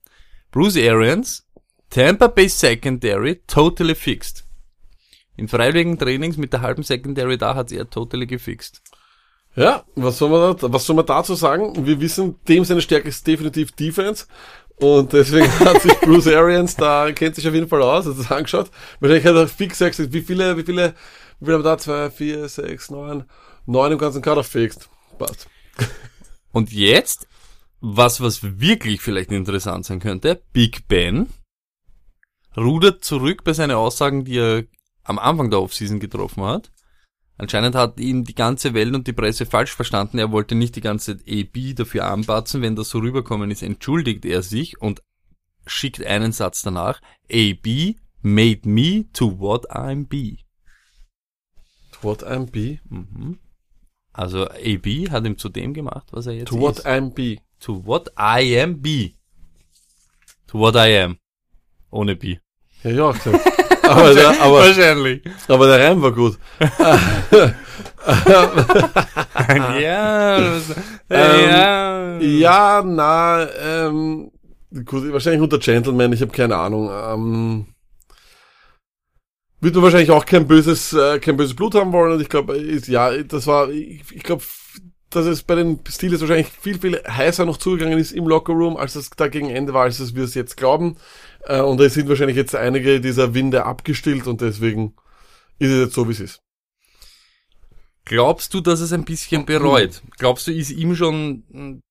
Bruce 0.51 0.77
Arians, 0.77 1.45
Tampa 1.89 2.27
Bay 2.27 2.47
Secondary, 2.47 3.41
totally 3.47 3.95
fixed. 3.95 4.45
In 5.35 5.47
freiwilligen 5.47 5.97
Trainings 5.97 6.37
mit 6.37 6.53
der 6.53 6.61
halben 6.61 6.83
Secondary 6.83 7.37
da 7.37 7.55
hat's 7.55 7.71
er 7.71 7.89
totally 7.89 8.27
gefixt. 8.27 8.81
Ja, 9.55 9.83
was 9.95 10.17
soll 10.17 10.29
man 10.29 10.57
da, 10.57 10.73
was 10.73 10.85
soll 10.85 10.95
man 10.95 11.05
dazu 11.05 11.35
sagen? 11.35 11.85
Wir 11.85 11.99
wissen, 11.99 12.35
dem 12.47 12.65
seine 12.65 12.81
Stärke 12.81 13.09
ist 13.09 13.25
definitiv 13.25 13.71
Defense. 13.71 14.25
Und 14.77 15.13
deswegen 15.13 15.47
hat 15.59 15.81
sich 15.81 15.99
Bruce 15.99 16.27
Arians 16.27 16.75
da, 16.75 17.11
kennt 17.11 17.35
sich 17.35 17.47
auf 17.47 17.53
jeden 17.53 17.67
Fall 17.67 17.81
aus, 17.81 18.05
hat 18.05 18.17
das 18.17 18.31
angeschaut. 18.31 18.71
Wahrscheinlich 18.99 19.25
hat 19.25 19.35
er 19.35 19.47
fix 19.47 19.79
gesagt, 19.79 20.13
wie 20.13 20.21
viele, 20.21 20.57
wie 20.57 20.63
viele, 20.63 20.95
wie 21.39 21.45
viele 21.45 21.57
haben 21.57 21.63
wir 21.63 21.69
da? 21.69 21.77
Zwei, 21.77 22.09
vier, 22.09 22.47
sechs, 22.49 22.89
neun, 22.89 23.25
neun 23.65 23.91
im 23.91 23.97
ganzen 23.99 24.21
Kader 24.21 24.43
fixt. 24.43 24.89
Passt. 25.19 25.47
Und 26.51 26.71
jetzt, 26.71 27.27
was, 27.79 28.21
was 28.21 28.59
wirklich 28.59 29.01
vielleicht 29.01 29.31
interessant 29.31 29.85
sein 29.85 29.99
könnte, 29.99 30.41
Big 30.51 30.87
Ben 30.87 31.27
rudert 32.57 33.03
zurück 33.03 33.43
bei 33.43 33.53
seinen 33.53 33.71
Aussagen, 33.71 34.25
die 34.25 34.37
er 34.37 34.63
am 35.03 35.19
Anfang 35.19 35.49
der 35.49 35.61
Offseason 35.61 35.99
getroffen 35.99 36.43
hat. 36.43 36.71
Anscheinend 37.37 37.75
hat 37.75 37.99
ihn 37.99 38.23
die 38.23 38.35
ganze 38.35 38.73
Welt 38.73 38.93
und 38.93 39.07
die 39.07 39.13
Presse 39.13 39.45
falsch 39.45 39.75
verstanden. 39.75 40.19
Er 40.19 40.31
wollte 40.31 40.55
nicht 40.55 40.75
die 40.75 40.81
ganze 40.81 41.13
AB 41.27 41.75
dafür 41.75 42.05
anbatzen. 42.05 42.61
Wenn 42.61 42.75
das 42.75 42.89
so 42.89 42.99
rüberkommen 42.99 43.49
ist, 43.49 43.63
entschuldigt 43.63 44.23
er 44.25 44.43
sich 44.43 44.79
und 44.81 45.01
schickt 45.65 46.05
einen 46.05 46.31
Satz 46.31 46.61
danach. 46.61 47.01
AB 47.31 47.95
made 48.21 48.61
me 48.69 49.05
to 49.13 49.39
what 49.39 49.69
I'm 49.71 50.07
be. 50.07 50.37
To 51.93 52.03
what 52.03 52.23
I'm 52.23 52.49
be. 52.51 52.79
Also 54.13 54.47
AB 54.47 55.09
hat 55.09 55.25
ihm 55.25 55.37
zu 55.37 55.49
dem 55.49 55.73
gemacht, 55.73 56.07
was 56.11 56.27
er 56.27 56.33
jetzt 56.33 56.49
To 56.49 56.59
what 56.59 56.79
ist. 56.79 56.85
I'm 56.87 57.13
be. 57.13 57.41
To 57.61 57.83
what 57.85 58.09
I 58.17 58.59
am 58.59 58.81
be. 58.81 59.13
To 60.47 60.59
what 60.59 60.75
I 60.75 60.99
am. 60.99 61.17
Ohne 61.89 62.15
B. 62.15 62.37
Ja, 62.83 62.89
ja, 62.91 63.11
gesagt. 63.11 63.39
aber, 63.83 64.13
der, 64.13 64.41
aber, 64.41 64.59
Wahrscheinlich. 64.59 65.21
aber 65.47 65.67
der 65.67 65.87
Reim 65.89 66.01
war 66.01 66.11
gut. 66.11 66.37
ja, 69.79 70.39
das- 70.39 70.75
Ähm, 71.09 71.49
ja. 71.49 72.19
Ja, 72.19 72.83
na, 72.85 73.47
ähm, 73.59 74.31
gut, 74.85 75.11
wahrscheinlich 75.11 75.41
unter 75.41 75.59
Gentleman, 75.59 76.13
ich 76.13 76.21
habe 76.21 76.31
keine 76.31 76.55
Ahnung. 76.55 76.89
Ähm, 76.91 77.65
wird 79.61 79.75
man 79.75 79.83
wahrscheinlich 79.83 80.11
auch 80.11 80.25
kein 80.25 80.47
böses, 80.47 80.93
äh, 80.93 81.19
kein 81.19 81.37
böses 81.37 81.55
Blut 81.55 81.75
haben 81.75 81.93
wollen. 81.93 82.13
Und 82.13 82.21
ich 82.21 82.29
glaube, 82.29 82.57
ja, 82.57 83.23
das 83.23 83.47
war, 83.47 83.69
ich, 83.69 84.03
ich 84.11 84.23
glaube, 84.23 84.43
dass 85.09 85.25
es 85.25 85.43
bei 85.43 85.55
den 85.55 85.79
Steelers 85.87 86.21
wahrscheinlich 86.21 86.47
viel, 86.49 86.79
viel 86.79 87.01
heißer 87.07 87.45
noch 87.45 87.57
zugegangen 87.57 87.97
ist 87.99 88.11
im 88.11 88.27
Lockerroom, 88.27 88.75
als 88.77 88.95
es 88.95 89.09
da 89.11 89.27
gegen 89.27 89.49
Ende 89.49 89.73
war, 89.73 89.83
als 89.83 89.99
es 89.99 90.15
wir 90.15 90.23
es 90.23 90.33
jetzt 90.33 90.57
glauben. 90.57 90.97
Äh, 91.45 91.61
und 91.61 91.79
es 91.81 91.93
sind 91.93 92.09
wahrscheinlich 92.09 92.37
jetzt 92.37 92.55
einige 92.55 93.01
dieser 93.01 93.33
Winde 93.33 93.65
abgestillt 93.65 94.27
und 94.27 94.41
deswegen 94.41 94.95
ist 95.59 95.71
es 95.71 95.85
jetzt 95.85 95.93
so, 95.93 96.07
wie 96.07 96.13
es 96.13 96.19
ist. 96.19 96.39
Glaubst 98.05 98.53
du, 98.53 98.59
dass 98.59 98.81
es 98.81 98.91
ein 98.91 99.05
bisschen 99.05 99.45
bereut? 99.45 100.01
Glaubst 100.17 100.47
du, 100.47 100.51
ist 100.51 100.71
ihm 100.71 100.95
schon 100.95 101.43
hm, 101.51 101.81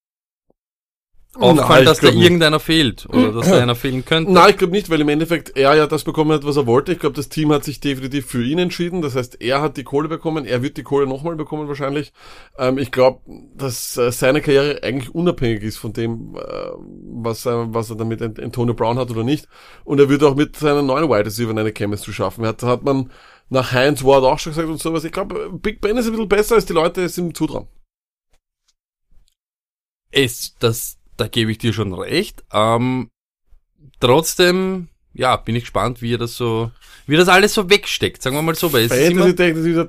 aufgefallen, 1.39 1.83
ich 1.83 1.89
dass 1.89 2.01
da 2.01 2.09
irgendeiner 2.09 2.61
fehlt 2.61 3.07
oder 3.09 3.33
dass 3.33 3.49
da 3.49 3.59
einer 3.63 3.75
fehlen 3.75 4.05
könnte? 4.05 4.31
Nein, 4.33 4.51
ich 4.51 4.59
glaube 4.59 4.73
nicht, 4.73 4.91
weil 4.91 5.01
im 5.01 5.09
Endeffekt 5.09 5.57
er 5.57 5.75
ja 5.75 5.87
das 5.87 6.05
bekommen 6.05 6.33
hat, 6.33 6.45
was 6.45 6.57
er 6.57 6.67
wollte. 6.67 6.93
Ich 6.93 6.99
glaube, 6.99 7.17
das 7.17 7.29
Team 7.29 7.53
hat 7.53 7.65
sich 7.65 7.81
definitiv 7.81 8.27
für 8.27 8.45
ihn 8.45 8.59
entschieden. 8.59 9.01
Das 9.03 9.17
heißt, 9.17 9.41
er 9.41 9.61
hat 9.63 9.77
die 9.77 9.85
Kohle 9.85 10.09
bekommen, 10.09 10.45
er 10.45 10.63
wird 10.63 10.77
die 10.77 10.83
Kohle 10.83 11.07
nochmal 11.07 11.37
bekommen 11.37 11.69
wahrscheinlich. 11.69 12.13
Ähm, 12.59 12.79
ich 12.79 12.91
glaube, 12.91 13.21
dass 13.55 13.97
äh, 13.97 14.13
seine 14.13 14.41
Karriere 14.43 14.83
eigentlich 14.83 15.15
unabhängig 15.15 15.63
ist 15.63 15.79
von 15.79 15.93
dem, 15.93 16.37
äh, 16.37 16.41
was, 17.23 17.47
er, 17.47 17.73
was 17.73 17.91
er 17.91 17.97
damit 17.97 18.21
Ant- 18.21 18.43
Antonio 18.43 18.75
Brown 18.75 18.99
hat 18.99 19.11
oder 19.11 19.25
nicht. 19.25 19.49
Und 19.85 20.01
er 20.01 20.09
wird 20.09 20.23
auch 20.23 20.35
mit 20.35 20.57
seinen 20.57 20.87
neuen 20.87 21.09
Wide 21.09 21.27
Receiver 21.27 21.51
eine 21.51 21.73
Chemistry 21.73 22.13
schaffen. 22.13 22.45
Hat, 22.47 22.63
hat 22.63 22.83
man 22.85 23.11
nach 23.49 23.73
Heinz 23.73 24.03
Ward 24.05 24.25
auch 24.25 24.39
schon 24.39 24.53
gesagt 24.53 24.69
und 24.69 24.81
sowas. 24.81 25.05
Ich 25.05 25.13
glaube, 25.13 25.51
Big 25.53 25.81
Ben 25.81 25.97
ist 25.97 26.07
ein 26.07 26.13
bisschen 26.13 26.29
besser, 26.29 26.55
als 26.57 26.67
die 26.67 26.73
Leute 26.73 27.03
es 27.03 27.19
ihm 27.19 27.35
zutrauen. 27.35 27.69
Es, 30.11 30.55
das, 30.59 30.99
da 31.17 31.29
gebe 31.29 31.51
ich 31.51 31.59
dir 31.59 31.73
schon 31.73 31.93
recht. 31.95 32.43
Ähm, 32.53 33.09
trotzdem, 34.01 34.89
ja, 35.13 35.37
bin 35.37 35.57
ich 35.57 35.65
gespannt, 35.65 36.03
wie 36.03 36.15
er 36.15 36.19
das 36.19 36.37
so, 36.37 36.71
wie 37.07 37.17
das 37.17 37.29
alles 37.29 37.55
so 37.55 37.69
wegsteckt. 37.71 38.23
Sagen 38.23 38.37
wir 38.37 38.43
mal 38.43 38.55
so, 38.55 38.73
weil 38.73 38.85
es 38.87 38.93
ist 38.93 39.11
immer, 39.11 39.27
ist 39.27 39.39
er 39.41 39.89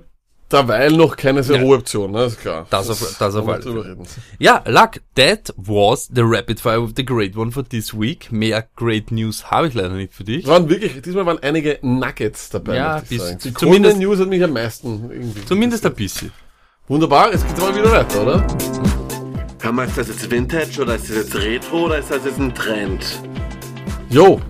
derweil 0.52 0.92
noch 0.92 1.16
keine 1.18 1.42
sehr 1.42 1.56
Ja. 1.58 1.64
hohe 1.64 1.78
Option, 1.78 2.12
ne? 2.12 2.26
ist 2.26 2.40
klar. 2.40 2.68
Das 2.70 2.88
auf- 2.90 3.16
das 3.18 3.34
auf 3.36 3.46
wollen 3.46 3.48
wir 3.48 3.54
alle 3.56 3.64
drüber 3.64 3.82
Fälle. 3.84 3.94
reden. 3.96 4.08
ja, 4.38 4.64
Luck, 4.68 5.02
that 5.16 5.52
was 5.58 6.10
the 6.14 6.22
rapid 6.24 6.60
fire 6.60 6.80
of 6.82 6.92
the 6.96 7.04
great 7.04 7.36
one 7.36 7.52
for 7.52 7.68
this 7.68 7.94
week. 8.00 8.32
Mehr 8.32 8.68
great 8.76 9.10
news 9.10 9.50
habe 9.50 9.68
ich 9.70 9.74
leider 9.74 9.90
nicht 9.96 10.14
für 10.14 10.24
dich. 10.24 10.44
Es 10.44 10.50
waren 10.50 10.70
wirklich, 10.70 11.02
diesmal 11.02 11.26
waren 11.26 11.40
einige 11.42 11.80
Nuggets 11.82 12.50
dabei. 12.52 12.76
Ja, 12.76 13.00
bis- 13.00 13.22
sagen. 13.24 13.40
Die 13.44 13.54
zumindest- 13.54 13.96
Conan 13.96 14.08
News 14.10 14.20
hat 14.20 14.28
mich 14.28 14.44
am 14.44 14.54
meisten 14.54 15.10
irgendwie. 15.10 15.46
Zumindest 15.46 15.86
ein 15.88 15.96
bisschen. 15.96 16.32
Wunderbar, 16.88 17.32
jetzt 17.32 17.48
geht's 17.48 17.60
mal 17.62 17.76
wieder 17.76 17.92
weiter, 17.92 18.22
oder? 18.22 18.93
Kann 19.64 19.76
man, 19.76 19.88
ist 19.88 19.98
das 19.98 20.10
jetzt 20.10 20.30
Vintage 20.30 20.82
oder 20.82 20.96
ist 20.96 21.10
das 21.10 21.16
jetzt 21.16 21.36
Retro 21.36 21.86
oder 21.86 21.98
ist 21.98 22.12
das 22.12 22.26
jetzt 22.26 22.38
ein 22.38 22.54
Trend? 22.54 23.22
Jo. 24.10 24.42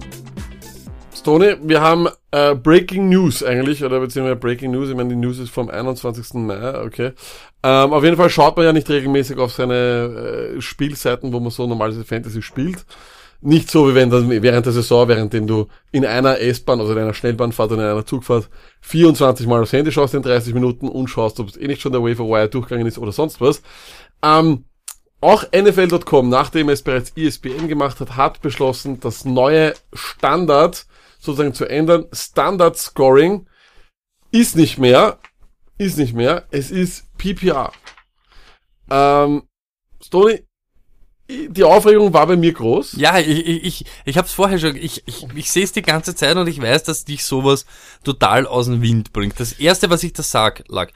Stone, 1.16 1.60
wir 1.62 1.82
haben 1.82 2.08
äh, 2.32 2.56
Breaking 2.56 3.10
News 3.10 3.44
eigentlich, 3.44 3.84
oder 3.84 4.00
beziehungsweise 4.00 4.38
Breaking 4.38 4.72
News, 4.72 4.90
ich 4.90 4.96
meine, 4.96 5.10
die 5.10 5.16
News 5.16 5.38
ist 5.38 5.52
vom 5.52 5.70
21. 5.70 6.34
Mai, 6.34 6.84
okay. 6.84 7.12
Ähm, 7.62 7.94
auf 7.94 8.04
jeden 8.04 8.18
Fall 8.18 8.32
schaut 8.32 8.58
man 8.58 8.66
ja 8.66 8.74
nicht 8.74 8.90
regelmäßig 8.90 9.38
auf 9.38 9.54
seine 9.54 10.56
äh, 10.56 10.62
Spielseiten, 10.62 11.32
wo 11.32 11.40
man 11.40 11.52
so 11.52 11.68
normalerweise 11.68 12.06
Fantasy 12.06 12.42
spielt. 12.42 12.84
Nicht 13.40 13.70
so, 13.70 13.88
wie 13.88 13.94
wenn 13.94 14.10
das 14.10 14.28
während 14.28 14.66
der 14.66 14.74
Saison, 14.74 15.08
währenddem 15.08 15.46
du 15.46 15.68
in 15.92 16.08
einer 16.08 16.40
S-Bahn, 16.40 16.80
also 16.80 16.92
in 16.92 16.98
einer 16.98 17.14
Schnellbahnfahrt 17.14 17.72
oder 17.72 17.84
in 17.84 17.92
einer 17.92 18.06
Zugfahrt 18.08 18.50
24 18.82 19.46
Mal 19.46 19.62
aufs 19.62 19.74
Handy 19.74 19.92
schaust 19.92 20.16
in 20.16 20.24
30 20.24 20.56
Minuten 20.56 20.88
und 20.88 21.08
schaust, 21.08 21.40
ob 21.40 21.50
es 21.50 21.58
eh 21.58 21.68
nicht 21.68 21.82
schon 21.82 21.92
der 21.92 22.02
Waiver 22.02 22.26
Wire 22.26 22.50
durchgegangen 22.50 22.88
ist 22.88 22.98
oder 22.98 23.12
sonst 23.12 23.40
was. 23.42 23.62
Ähm, 24.24 24.64
auch 25.24 25.46
NFL.com, 25.52 26.30
nachdem 26.30 26.70
es 26.70 26.84
bereits 26.84 27.14
ESPN 27.16 27.68
gemacht 27.68 28.00
hat, 28.00 28.16
hat 28.16 28.42
beschlossen, 28.42 29.00
das 29.00 29.26
neue 29.26 29.74
Standard 29.94 30.86
sozusagen 31.20 31.54
zu 31.54 31.66
ändern. 31.66 32.06
Standard 32.12 32.78
Scoring 32.78 33.48
ist 34.32 34.56
nicht 34.56 34.78
mehr, 34.78 35.20
ist 35.78 35.98
nicht 35.98 36.14
mehr, 36.14 36.46
es 36.52 36.72
ist 36.72 37.06
PPR. 37.18 37.72
Ähm, 38.90 39.44
Stoney, 40.04 40.46
die 41.30 41.64
Aufregung 41.64 42.14
war 42.14 42.28
bei 42.28 42.36
mir 42.36 42.52
groß. 42.52 42.94
Ja, 42.98 43.18
ich, 43.18 43.48
ich, 43.48 43.64
ich, 43.64 43.86
ich 44.06 44.18
hab's 44.18 44.34
vorher 44.34 44.60
schon, 44.60 44.76
ich, 44.76 45.04
ich, 45.08 45.26
ich 45.36 45.52
sehe 45.52 45.64
es 45.64 45.72
die 45.72 45.82
ganze 45.82 46.16
Zeit 46.16 46.36
und 46.36 46.48
ich 46.48 46.62
weiß, 46.62 46.84
dass 46.84 47.06
dich 47.06 47.24
sowas 47.24 47.66
total 48.04 48.46
aus 48.46 48.66
dem 48.66 48.82
Wind 48.82 49.14
bringt. 49.14 49.40
Das 49.40 49.54
erste, 49.54 49.90
was 49.90 50.04
ich 50.04 50.14
da 50.14 50.24
sag, 50.24 50.64
lag, 50.68 50.92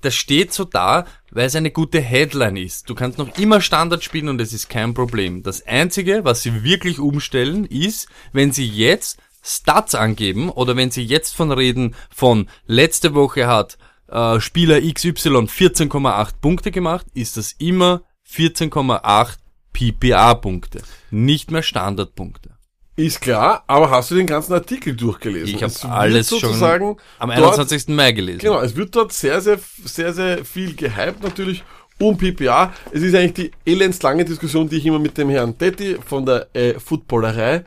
das 0.00 0.14
steht 0.14 0.52
so 0.52 0.64
da, 0.64 1.06
weil 1.30 1.46
es 1.46 1.56
eine 1.56 1.70
gute 1.70 2.00
Headline 2.00 2.56
ist. 2.56 2.88
Du 2.88 2.94
kannst 2.94 3.18
noch 3.18 3.36
immer 3.38 3.60
Standard 3.60 4.02
spielen 4.02 4.28
und 4.28 4.40
es 4.40 4.52
ist 4.52 4.68
kein 4.68 4.94
Problem. 4.94 5.42
Das 5.42 5.66
einzige, 5.66 6.24
was 6.24 6.42
sie 6.42 6.64
wirklich 6.64 6.98
umstellen, 6.98 7.64
ist, 7.64 8.08
wenn 8.32 8.52
sie 8.52 8.66
jetzt 8.66 9.18
Stats 9.42 9.94
angeben 9.94 10.50
oder 10.50 10.76
wenn 10.76 10.90
sie 10.90 11.02
jetzt 11.02 11.34
von 11.34 11.50
reden 11.52 11.94
von 12.14 12.48
letzte 12.66 13.14
Woche 13.14 13.46
hat 13.46 13.78
äh, 14.08 14.40
Spieler 14.40 14.80
XY 14.80 15.46
14,8 15.46 16.32
Punkte 16.40 16.70
gemacht, 16.70 17.06
ist 17.14 17.36
das 17.36 17.52
immer 17.52 18.02
14,8 18.28 19.36
PPA-Punkte, 19.72 20.82
nicht 21.10 21.50
mehr 21.50 21.62
Standardpunkte. 21.62 22.50
Ist 22.96 23.20
klar, 23.20 23.64
aber 23.66 23.90
hast 23.90 24.10
du 24.10 24.16
den 24.16 24.26
ganzen 24.26 24.52
Artikel 24.52 24.94
durchgelesen? 24.94 25.54
Ich 25.54 25.62
habe 25.62 25.94
alles 25.94 26.28
schon 26.28 26.40
sozusagen 26.40 26.96
am 27.18 27.30
dort- 27.30 27.58
21. 27.58 27.94
Mai 27.94 28.12
gelesen. 28.12 28.40
Genau, 28.40 28.60
es 28.60 28.76
wird 28.76 28.94
dort 28.94 29.12
sehr, 29.12 29.40
sehr, 29.40 29.58
sehr, 29.84 30.12
sehr 30.12 30.44
viel 30.44 30.74
gehypt 30.74 31.22
natürlich 31.22 31.62
um 31.98 32.16
PPA. 32.16 32.72
Es 32.90 33.02
ist 33.02 33.14
eigentlich 33.14 33.52
die 33.64 33.70
elendslange 33.70 34.24
Diskussion, 34.24 34.68
die 34.68 34.76
ich 34.76 34.86
immer 34.86 34.98
mit 34.98 35.16
dem 35.16 35.30
Herrn 35.30 35.56
Detti 35.56 35.96
von 36.04 36.26
der 36.26 36.48
äh, 36.54 36.74
Footballerei 36.78 37.64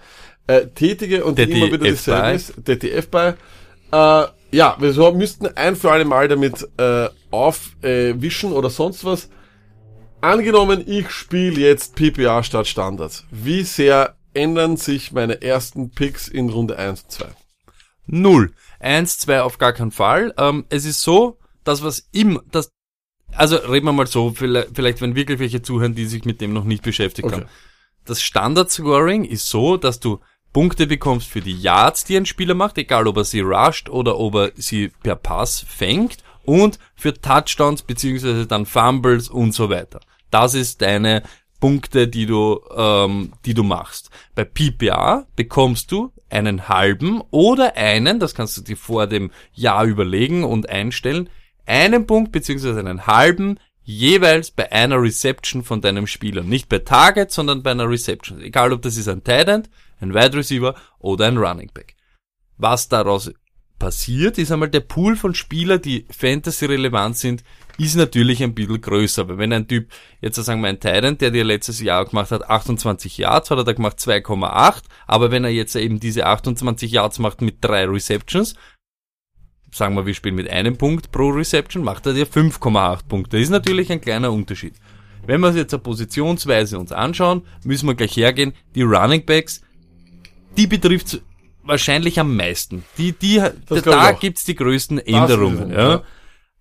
äh, 0.47 0.67
tätige 0.67 1.23
und 1.23 1.39
immer 1.39 1.67
wieder 1.67 1.77
dasselbe 1.77 2.31
ist. 2.31 2.53
Detti 2.57 2.91
F 2.91 3.09
bei. 3.09 3.29
Äh, 3.91 4.25
ja, 4.51 4.75
wir 4.79 4.93
so, 4.93 5.12
müssten 5.13 5.47
ein 5.55 5.75
für 5.75 5.91
alle 5.91 6.05
Mal 6.05 6.27
damit 6.27 6.67
äh, 6.77 7.07
aufwischen 7.31 8.51
äh, 8.51 8.55
oder 8.55 8.69
sonst 8.69 9.03
was. 9.03 9.29
Angenommen, 10.21 10.83
ich 10.86 11.09
spiele 11.09 11.59
jetzt 11.59 11.95
PPA 11.95 12.43
statt 12.43 12.67
Standard. 12.67 13.23
Wie 13.31 13.63
sehr 13.63 14.15
ändern 14.34 14.78
sich 14.78 15.12
meine 15.12 15.41
ersten 15.41 15.91
Picks 15.91 16.28
in 16.28 16.50
Runde 16.50 16.78
1 16.78 17.04
und 17.04 17.12
2? 17.12 17.26
Null. 18.06 18.54
Eins, 18.80 19.17
zwei 19.17 19.41
auf 19.41 19.58
gar 19.58 19.74
keinen 19.74 19.91
Fall. 19.91 20.34
Ähm, 20.38 20.65
es 20.69 20.86
ist 20.86 21.02
so, 21.02 21.38
dass 21.63 21.84
was 21.84 22.08
im, 22.12 22.41
das, 22.52 22.69
also 23.32 23.56
reden 23.56 23.86
wir 23.86 23.93
mal 23.93 24.08
so, 24.08 24.32
vielleicht, 24.32 24.69
vielleicht 24.76 25.02
wenn 25.02 25.15
wirklich 25.15 25.39
welche 25.39 25.62
zuhören, 25.62 25.96
die 25.96 26.06
sich 26.06 26.26
mit 26.26 26.41
dem 26.41 26.54
noch 26.54 26.65
nicht 26.65 26.84
beschäftigt 26.84 27.28
Okay. 27.28 27.36
haben. 27.36 27.50
Das 28.06 28.22
Standard-Scoring 28.22 29.24
ist 29.24 29.48
so, 29.48 29.78
dass 29.78 30.02
du 30.02 30.19
Punkte 30.52 30.86
bekommst 30.86 31.28
für 31.28 31.41
die 31.41 31.58
Yards, 31.58 32.04
die 32.04 32.17
ein 32.17 32.26
Spieler 32.26 32.54
macht, 32.54 32.78
egal 32.78 33.08
ob 33.08 33.17
er 33.17 33.24
sie 33.24 33.39
rusht 33.39 33.89
oder 33.89 34.17
ob 34.19 34.36
er 34.36 34.52
sie 34.56 34.89
per 35.02 35.15
Pass 35.15 35.65
fängt 35.67 36.17
und 36.43 36.78
für 36.96 37.13
Touchdowns 37.13 37.82
beziehungsweise 37.84 38.46
dann 38.46 38.65
Fumbles 38.65 39.30
und 39.30 39.54
so 39.54 39.69
weiter. 39.69 40.02
Das 40.30 40.54
ist 40.54 40.82
deine 40.82 41.24
Punkte, 41.63 42.10
die 42.10 42.26
du, 42.26 42.60
ähm, 42.76 43.32
die 43.45 43.54
du 43.54 43.63
machst. 43.63 44.10
Bei 44.36 44.43
PPA 44.43 45.26
bekommst 45.38 45.93
du 45.93 46.12
einen 46.30 46.67
halben 46.67 47.21
oder 47.32 47.78
einen, 47.78 48.19
das 48.19 48.36
kannst 48.36 48.58
du 48.58 48.62
dir 48.63 48.76
vor 48.76 49.08
dem 49.08 49.32
Jahr 49.54 49.86
überlegen 49.86 50.43
und 50.43 50.67
einstellen, 50.67 51.30
einen 51.65 52.06
Punkt 52.06 52.34
beziehungsweise 52.34 52.82
einen 52.82 53.08
halben 53.08 53.62
jeweils 53.82 54.52
bei 54.52 54.73
einer 54.73 55.02
Reception 55.02 55.63
von 55.63 55.80
deinem 55.80 56.06
Spieler. 56.06 56.43
Nicht 56.43 56.67
bei 56.67 56.80
Target, 56.80 57.32
sondern 57.32 57.63
bei 57.63 57.71
einer 57.71 57.89
Reception. 57.89 58.41
Egal 58.41 58.73
ob 58.73 58.82
das 58.82 58.97
ist 58.97 59.08
ein 59.08 59.23
Tight 59.23 59.47
End, 59.47 59.69
ein 60.02 60.13
Wide 60.13 60.36
Receiver 60.36 60.76
oder 60.99 61.28
ein 61.28 61.38
Running 61.38 61.71
Back. 61.73 61.95
Was 62.58 62.89
daraus 62.89 63.32
passiert, 63.80 64.38
ist 64.38 64.52
einmal 64.52 64.69
der 64.69 64.82
Pool 64.82 65.15
von 65.15 65.34
Spieler, 65.34 65.78
die 65.78 66.08
Fantasy 66.10 66.65
relevant 66.65 67.15
sind, 67.15 67.41
ist 67.77 67.95
natürlich 67.95 68.43
ein 68.43 68.53
bisschen 68.53 68.81
größer. 68.81 69.27
Weil 69.27 69.38
wenn 69.38 69.53
ein 69.53 69.67
Typ, 69.67 69.89
jetzt 70.21 70.36
sagen 70.36 70.62
wir 70.62 70.69
ein 70.69 70.79
Titan, 70.79 71.17
der 71.17 71.31
dir 71.31 71.43
letztes 71.43 71.81
Jahr 71.81 72.05
gemacht 72.05 72.31
hat 72.31 72.49
28 72.49 73.17
Yards, 73.17 73.51
hat 73.51 73.57
er 73.57 73.63
da 73.63 73.73
gemacht 73.73 73.97
2,8, 73.97 74.83
aber 75.07 75.31
wenn 75.31 75.43
er 75.43 75.49
jetzt 75.49 75.75
eben 75.75 75.99
diese 75.99 76.25
28 76.25 76.91
Yards 76.91 77.19
macht 77.19 77.41
mit 77.41 77.57
drei 77.62 77.86
Receptions, 77.86 78.55
sagen 79.71 79.95
wir, 79.95 80.05
wir 80.05 80.13
spielen 80.13 80.36
mit 80.36 80.49
einem 80.49 80.77
Punkt 80.77 81.12
pro 81.12 81.29
Reception, 81.29 81.83
macht 81.83 82.05
er 82.05 82.13
dir 82.13 82.27
5,8 82.27 83.07
Punkte. 83.07 83.38
Das 83.38 83.43
ist 83.43 83.49
natürlich 83.49 83.91
ein 83.91 84.01
kleiner 84.01 84.31
Unterschied. 84.31 84.75
Wenn 85.25 85.41
wir 85.41 85.47
uns 85.47 85.57
jetzt 85.57 85.73
eine 85.73 85.81
positionsweise 85.81 86.77
uns 86.77 86.91
anschauen, 86.91 87.43
müssen 87.63 87.88
wir 87.88 87.95
gleich 87.95 88.15
hergehen, 88.17 88.53
die 88.75 88.81
Running 88.81 89.25
Backs, 89.25 89.62
die 90.57 90.67
betrifft 90.67 91.21
wahrscheinlich 91.63 92.19
am 92.19 92.36
meisten. 92.36 92.83
Die, 92.97 93.13
die, 93.13 93.41
da, 93.67 94.09
auch. 94.12 94.19
gibt's 94.19 94.43
die 94.43 94.55
größten 94.55 94.99
Änderungen. 94.99 95.71
es, 95.71 95.77
Ja. 95.77 95.89
ja. 95.89 96.03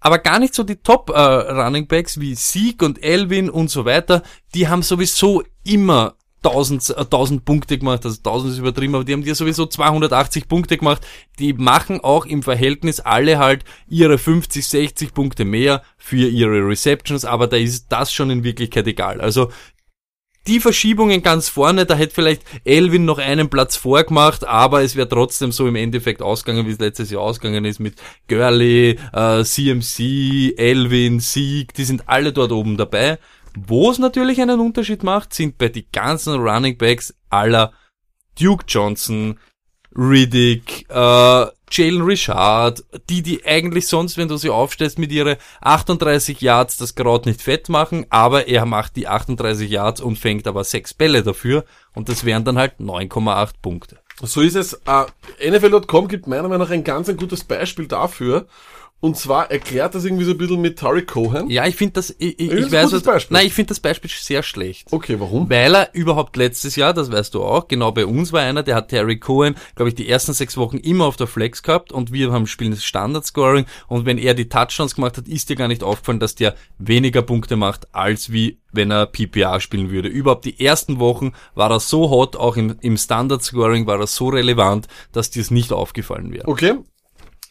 Aber 0.02 0.18
gar 0.18 0.40
nicht 0.40 0.54
so 0.54 0.64
die 0.64 0.76
Top 0.76 1.10
äh, 1.10 1.20
Running 1.20 1.86
Backs 1.86 2.18
wie 2.20 2.34
Sieg 2.34 2.82
und 2.82 3.02
Elvin 3.02 3.48
und 3.48 3.70
so 3.70 3.84
weiter. 3.84 4.22
Die 4.54 4.66
haben 4.68 4.82
sowieso 4.82 5.44
immer 5.62 6.16
1000, 6.44 6.90
äh, 6.90 7.00
1000 7.02 7.44
Punkte 7.44 7.78
gemacht, 7.78 8.04
also 8.04 8.16
1000 8.18 8.52
ist 8.52 8.58
übertrieben, 8.58 8.96
aber 8.96 9.04
die 9.04 9.12
haben 9.12 9.22
dir 9.22 9.36
sowieso 9.36 9.66
280 9.66 10.48
Punkte 10.48 10.76
gemacht. 10.76 11.06
Die 11.38 11.52
machen 11.52 12.00
auch 12.00 12.26
im 12.26 12.42
Verhältnis 12.42 12.98
alle 12.98 13.38
halt 13.38 13.64
ihre 13.88 14.18
50, 14.18 14.66
60 14.66 15.14
Punkte 15.14 15.44
mehr 15.44 15.82
für 15.96 16.28
ihre 16.28 16.66
Receptions, 16.66 17.24
aber 17.24 17.46
da 17.46 17.56
ist 17.56 17.86
das 17.90 18.12
schon 18.12 18.30
in 18.30 18.42
Wirklichkeit 18.42 18.88
egal. 18.88 19.20
Also 19.20 19.50
die 20.46 20.60
Verschiebungen 20.60 21.22
ganz 21.22 21.48
vorne, 21.48 21.86
da 21.86 21.94
hätte 21.94 22.14
vielleicht 22.14 22.42
Elvin 22.64 23.04
noch 23.04 23.18
einen 23.18 23.48
Platz 23.48 23.76
vorgemacht, 23.76 24.44
aber 24.44 24.82
es 24.82 24.96
wäre 24.96 25.08
trotzdem 25.08 25.52
so 25.52 25.68
im 25.68 25.76
Endeffekt 25.76 26.20
ausgegangen, 26.20 26.66
wie 26.66 26.72
es 26.72 26.78
letztes 26.78 27.10
Jahr 27.10 27.22
ausgegangen 27.22 27.64
ist 27.64 27.78
mit 27.78 27.94
Gurley, 28.28 28.98
äh, 29.12 29.44
CMC, 29.44 30.54
Elvin, 30.56 31.20
Sieg, 31.20 31.74
die 31.74 31.84
sind 31.84 32.08
alle 32.08 32.32
dort 32.32 32.52
oben 32.52 32.76
dabei. 32.76 33.18
Wo 33.54 33.90
es 33.90 33.98
natürlich 33.98 34.40
einen 34.40 34.60
Unterschied 34.60 35.02
macht, 35.02 35.34
sind 35.34 35.58
bei 35.58 35.68
die 35.68 35.86
ganzen 35.92 36.40
Running 36.40 36.78
Backs 36.78 37.14
aller 37.28 37.72
Duke 38.40 38.64
Johnson, 38.66 39.38
Riddick, 39.94 40.86
äh, 40.88 41.46
Jalen 41.72 42.02
Richard, 42.02 42.84
die, 43.08 43.22
die 43.22 43.44
eigentlich 43.44 43.88
sonst, 43.88 44.16
wenn 44.16 44.28
du 44.28 44.36
sie 44.36 44.50
aufstellst, 44.50 44.98
mit 44.98 45.12
ihre 45.12 45.38
38 45.60 46.40
Yards 46.40 46.76
das 46.76 46.94
Kraut 46.94 47.26
nicht 47.26 47.42
fett 47.42 47.68
machen, 47.68 48.06
aber 48.10 48.48
er 48.48 48.66
macht 48.66 48.96
die 48.96 49.08
38 49.08 49.70
Yards 49.70 50.00
und 50.00 50.18
fängt 50.18 50.46
aber 50.46 50.64
sechs 50.64 50.94
Bälle 50.94 51.22
dafür 51.22 51.64
und 51.94 52.08
das 52.08 52.24
wären 52.24 52.44
dann 52.44 52.58
halt 52.58 52.74
9,8 52.80 53.50
Punkte. 53.62 53.98
So 54.20 54.40
ist 54.40 54.56
es. 54.56 54.74
Äh, 54.86 55.50
NFL.com 55.50 56.06
gibt 56.08 56.26
meiner 56.26 56.42
Meinung 56.42 56.58
nach 56.58 56.70
ein 56.70 56.84
ganz 56.84 57.08
ein 57.08 57.16
gutes 57.16 57.44
Beispiel 57.44 57.86
dafür. 57.88 58.46
Und 59.02 59.16
zwar 59.16 59.50
erklärt 59.50 59.96
das 59.96 60.04
irgendwie 60.04 60.22
so 60.22 60.30
ein 60.30 60.38
bisschen 60.38 60.60
mit 60.60 60.78
Tariq 60.78 61.08
Cohen. 61.08 61.50
Ja, 61.50 61.66
ich 61.66 61.74
finde 61.74 61.94
das, 61.94 62.14
ich, 62.18 62.38
ich, 62.38 62.52
ich 62.52 62.70
weiß, 62.70 62.92
was, 62.92 63.02
Beispiel. 63.02 63.36
nein, 63.36 63.46
ich 63.48 63.52
finde 63.52 63.70
das 63.70 63.80
Beispiel 63.80 64.08
sehr 64.08 64.44
schlecht. 64.44 64.92
Okay, 64.92 65.18
warum? 65.18 65.50
Weil 65.50 65.74
er 65.74 65.92
überhaupt 65.92 66.36
letztes 66.36 66.76
Jahr, 66.76 66.94
das 66.94 67.10
weißt 67.10 67.34
du 67.34 67.42
auch, 67.42 67.66
genau 67.66 67.90
bei 67.90 68.06
uns 68.06 68.32
war 68.32 68.42
einer, 68.42 68.62
der 68.62 68.76
hat 68.76 68.90
Terry 68.90 69.18
Cohen, 69.18 69.56
glaube 69.74 69.88
ich, 69.88 69.96
die 69.96 70.08
ersten 70.08 70.34
sechs 70.34 70.56
Wochen 70.56 70.76
immer 70.76 71.06
auf 71.06 71.16
der 71.16 71.26
Flex 71.26 71.64
gehabt 71.64 71.90
und 71.90 72.12
wir 72.12 72.30
haben 72.30 72.46
spielen 72.46 72.70
das 72.70 72.84
Standard-Scoring 72.84 73.66
und 73.88 74.06
wenn 74.06 74.18
er 74.18 74.34
die 74.34 74.48
Touchdowns 74.48 74.94
gemacht 74.94 75.16
hat, 75.16 75.26
ist 75.26 75.48
dir 75.48 75.56
gar 75.56 75.66
nicht 75.66 75.82
aufgefallen, 75.82 76.20
dass 76.20 76.36
der 76.36 76.54
weniger 76.78 77.22
Punkte 77.22 77.56
macht, 77.56 77.92
als 77.92 78.30
wie 78.30 78.60
wenn 78.70 78.92
er 78.92 79.06
PPA 79.06 79.58
spielen 79.58 79.90
würde. 79.90 80.10
Überhaupt 80.10 80.44
die 80.44 80.64
ersten 80.64 81.00
Wochen 81.00 81.32
war 81.56 81.72
er 81.72 81.80
so 81.80 82.08
hot, 82.08 82.36
auch 82.36 82.56
im, 82.56 82.76
im 82.80 82.96
Standard-Scoring 82.96 83.88
war 83.88 83.98
er 83.98 84.06
so 84.06 84.28
relevant, 84.28 84.86
dass 85.10 85.30
dir 85.30 85.42
es 85.42 85.50
nicht 85.50 85.72
aufgefallen 85.72 86.32
wäre. 86.32 86.46
Okay. 86.46 86.74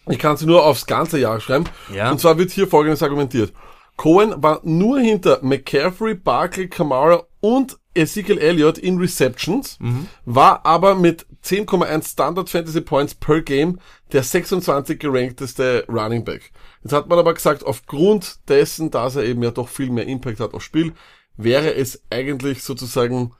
Ich 0.10 0.20
kann 0.20 0.38
sie 0.38 0.46
nur 0.46 0.66
aufs 0.66 0.86
ganze 0.86 1.20
Jahr 1.20 1.40
schreiben. 1.40 1.66
Ja. 1.94 2.12
Und 2.12 2.20
zwar 2.20 2.38
wird 2.38 2.52
hier 2.52 2.68
folgendes 2.68 3.04
argumentiert. 3.04 3.54
Cohen 3.98 4.34
war 4.38 4.62
nur 4.64 5.00
hinter 5.00 5.40
McCaffrey, 5.44 6.16
Barkley, 6.16 6.68
Kamara 6.68 7.24
und 7.40 7.78
Ezekiel 7.94 8.38
Elliott 8.38 8.78
in 8.78 8.98
Receptions, 8.98 9.78
war 10.26 10.66
aber 10.66 10.96
mit 10.96 11.26
10,1 11.44 12.10
Standard 12.10 12.50
Fantasy 12.50 12.82
Points 12.82 13.14
per 13.16 13.42
Game 13.42 13.80
der 14.14 14.24
26 14.24 14.98
gerankteste 14.98 15.86
Running 15.90 16.24
Back. 16.24 16.52
Jetzt 16.84 16.94
hat 16.94 17.10
man 17.10 17.20
aber 17.20 17.34
gesagt, 17.34 17.66
aufgrund 17.66 18.48
dessen, 18.50 18.92
dass 18.92 19.18
er 19.18 19.26
eben 19.26 19.44
ja 19.44 19.52
doch 19.52 19.68
viel 19.68 19.90
mehr 19.90 20.08
Impact 20.08 20.40
hat 20.40 20.54
aufs 20.54 20.66
Spiel, 20.66 20.94
wäre 21.36 21.74
es 21.76 22.02
eigentlich 22.10 22.64
sozusagen 22.64 23.34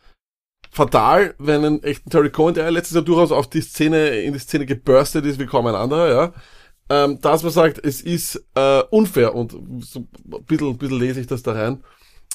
fatal, 0.72 1.36
wenn 1.38 1.66
ein 1.66 1.84
echten 1.84 2.10
Terry 2.10 2.30
Cohen, 2.30 2.54
der 2.54 2.72
letztes 2.72 2.96
Jahr 2.96 3.04
durchaus 3.04 3.32
auf 3.32 3.50
die 3.50 3.62
Szene, 3.62 4.22
in 4.22 4.34
die 4.34 4.40
Szene 4.40 4.66
geburstet 4.66 5.26
ist 5.26 5.40
wie 5.40 5.46
kaum 5.46 5.68
ein 5.68 5.76
anderer, 5.76 6.10
ja, 6.10 6.34
ähm, 6.90 7.20
dass 7.22 7.44
man 7.44 7.52
sagt, 7.52 7.84
es 7.84 8.02
ist 8.02 8.44
äh, 8.56 8.82
unfair 8.90 9.36
und 9.36 9.52
so 9.80 10.00
ein 10.00 10.46
bisschen, 10.46 10.78
bisschen 10.78 11.00
lese 11.00 11.20
ich 11.20 11.28
das 11.28 11.44
da 11.44 11.52
rein, 11.52 11.84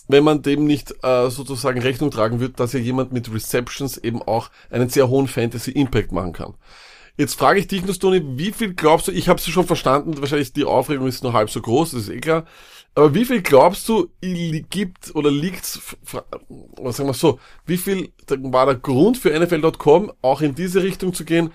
wenn 0.08 0.22
man 0.22 0.42
dem 0.42 0.66
nicht 0.66 0.94
äh, 1.02 1.30
sozusagen 1.30 1.80
Rechnung 1.80 2.10
tragen 2.10 2.38
wird, 2.38 2.60
dass 2.60 2.74
ja 2.74 2.78
jemand 2.78 3.12
mit 3.12 3.32
Receptions 3.32 3.96
eben 3.98 4.22
auch 4.22 4.50
einen 4.70 4.90
sehr 4.90 5.08
hohen 5.08 5.28
Fantasy-Impact 5.28 6.12
machen 6.12 6.32
kann. 6.32 6.54
Jetzt 7.18 7.38
frage 7.38 7.58
ich 7.58 7.66
dich, 7.66 7.84
Nustoni, 7.84 8.22
wie 8.36 8.52
viel 8.52 8.74
glaubst 8.74 9.08
du, 9.08 9.12
ich 9.12 9.30
habe 9.30 9.38
es 9.38 9.48
schon 9.48 9.66
verstanden, 9.66 10.20
wahrscheinlich 10.20 10.52
die 10.52 10.66
Aufregung 10.66 11.06
ist 11.06 11.22
nur 11.22 11.32
halb 11.32 11.48
so 11.48 11.62
groß, 11.62 11.92
das 11.92 12.02
ist 12.02 12.08
eh 12.10 12.20
klar, 12.20 12.44
aber 12.96 13.14
wie 13.14 13.24
viel 13.24 13.42
glaubst 13.42 13.88
du, 13.88 14.08
gibt 14.20 15.14
oder 15.14 15.30
was 15.30 16.96
sagen 16.96 17.08
wir 17.08 17.14
so, 17.14 17.38
wie 17.66 17.76
viel 17.76 18.08
war 18.28 18.66
der 18.66 18.76
Grund 18.76 19.18
für 19.18 19.38
NFL.com, 19.38 20.12
auch 20.22 20.40
in 20.40 20.54
diese 20.54 20.82
Richtung 20.82 21.12
zu 21.12 21.24
gehen, 21.24 21.50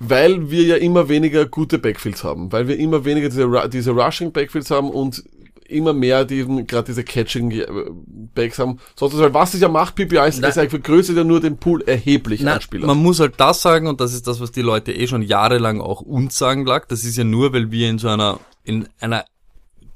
weil 0.00 0.50
wir 0.50 0.62
ja 0.64 0.76
immer 0.76 1.08
weniger 1.08 1.46
gute 1.46 1.78
Backfields 1.78 2.24
haben, 2.24 2.50
weil 2.50 2.66
wir 2.66 2.78
immer 2.78 3.04
weniger 3.04 3.28
diese, 3.28 3.68
diese 3.68 3.90
Rushing 3.92 4.32
Backfields 4.32 4.70
haben 4.70 4.90
und 4.90 5.22
immer 5.68 5.92
mehr 5.92 6.24
diesen, 6.24 6.66
gerade 6.66 6.86
diese 6.86 7.04
Catching 7.04 7.50
äh, 7.50 7.66
Backs 8.34 8.58
haben. 8.58 8.78
Sonst, 8.96 9.16
weil 9.18 9.32
was 9.32 9.54
es 9.54 9.60
ja 9.60 9.68
macht, 9.68 9.94
PPI 9.94 10.28
ist, 10.28 10.40
Na- 10.40 10.48
es 10.48 10.54
vergrößert 10.54 11.16
ja 11.16 11.24
nur 11.24 11.40
den 11.40 11.56
Pool 11.56 11.82
erheblich 11.82 12.40
Na, 12.42 12.54
an 12.54 12.60
Spielern. 12.60 12.86
man 12.86 12.98
muss 12.98 13.20
halt 13.20 13.34
das 13.38 13.62
sagen, 13.62 13.86
und 13.86 14.00
das 14.00 14.12
ist 14.12 14.26
das, 14.26 14.40
was 14.40 14.52
die 14.52 14.62
Leute 14.62 14.92
eh 14.92 15.06
schon 15.06 15.22
jahrelang 15.22 15.80
auch 15.80 16.00
uns 16.00 16.36
sagen 16.36 16.66
lag. 16.66 16.86
Das 16.86 17.04
ist 17.04 17.16
ja 17.16 17.24
nur, 17.24 17.52
weil 17.52 17.70
wir 17.70 17.88
in 17.88 17.98
so 17.98 18.08
einer, 18.08 18.38
in 18.64 18.88
einer, 19.00 19.24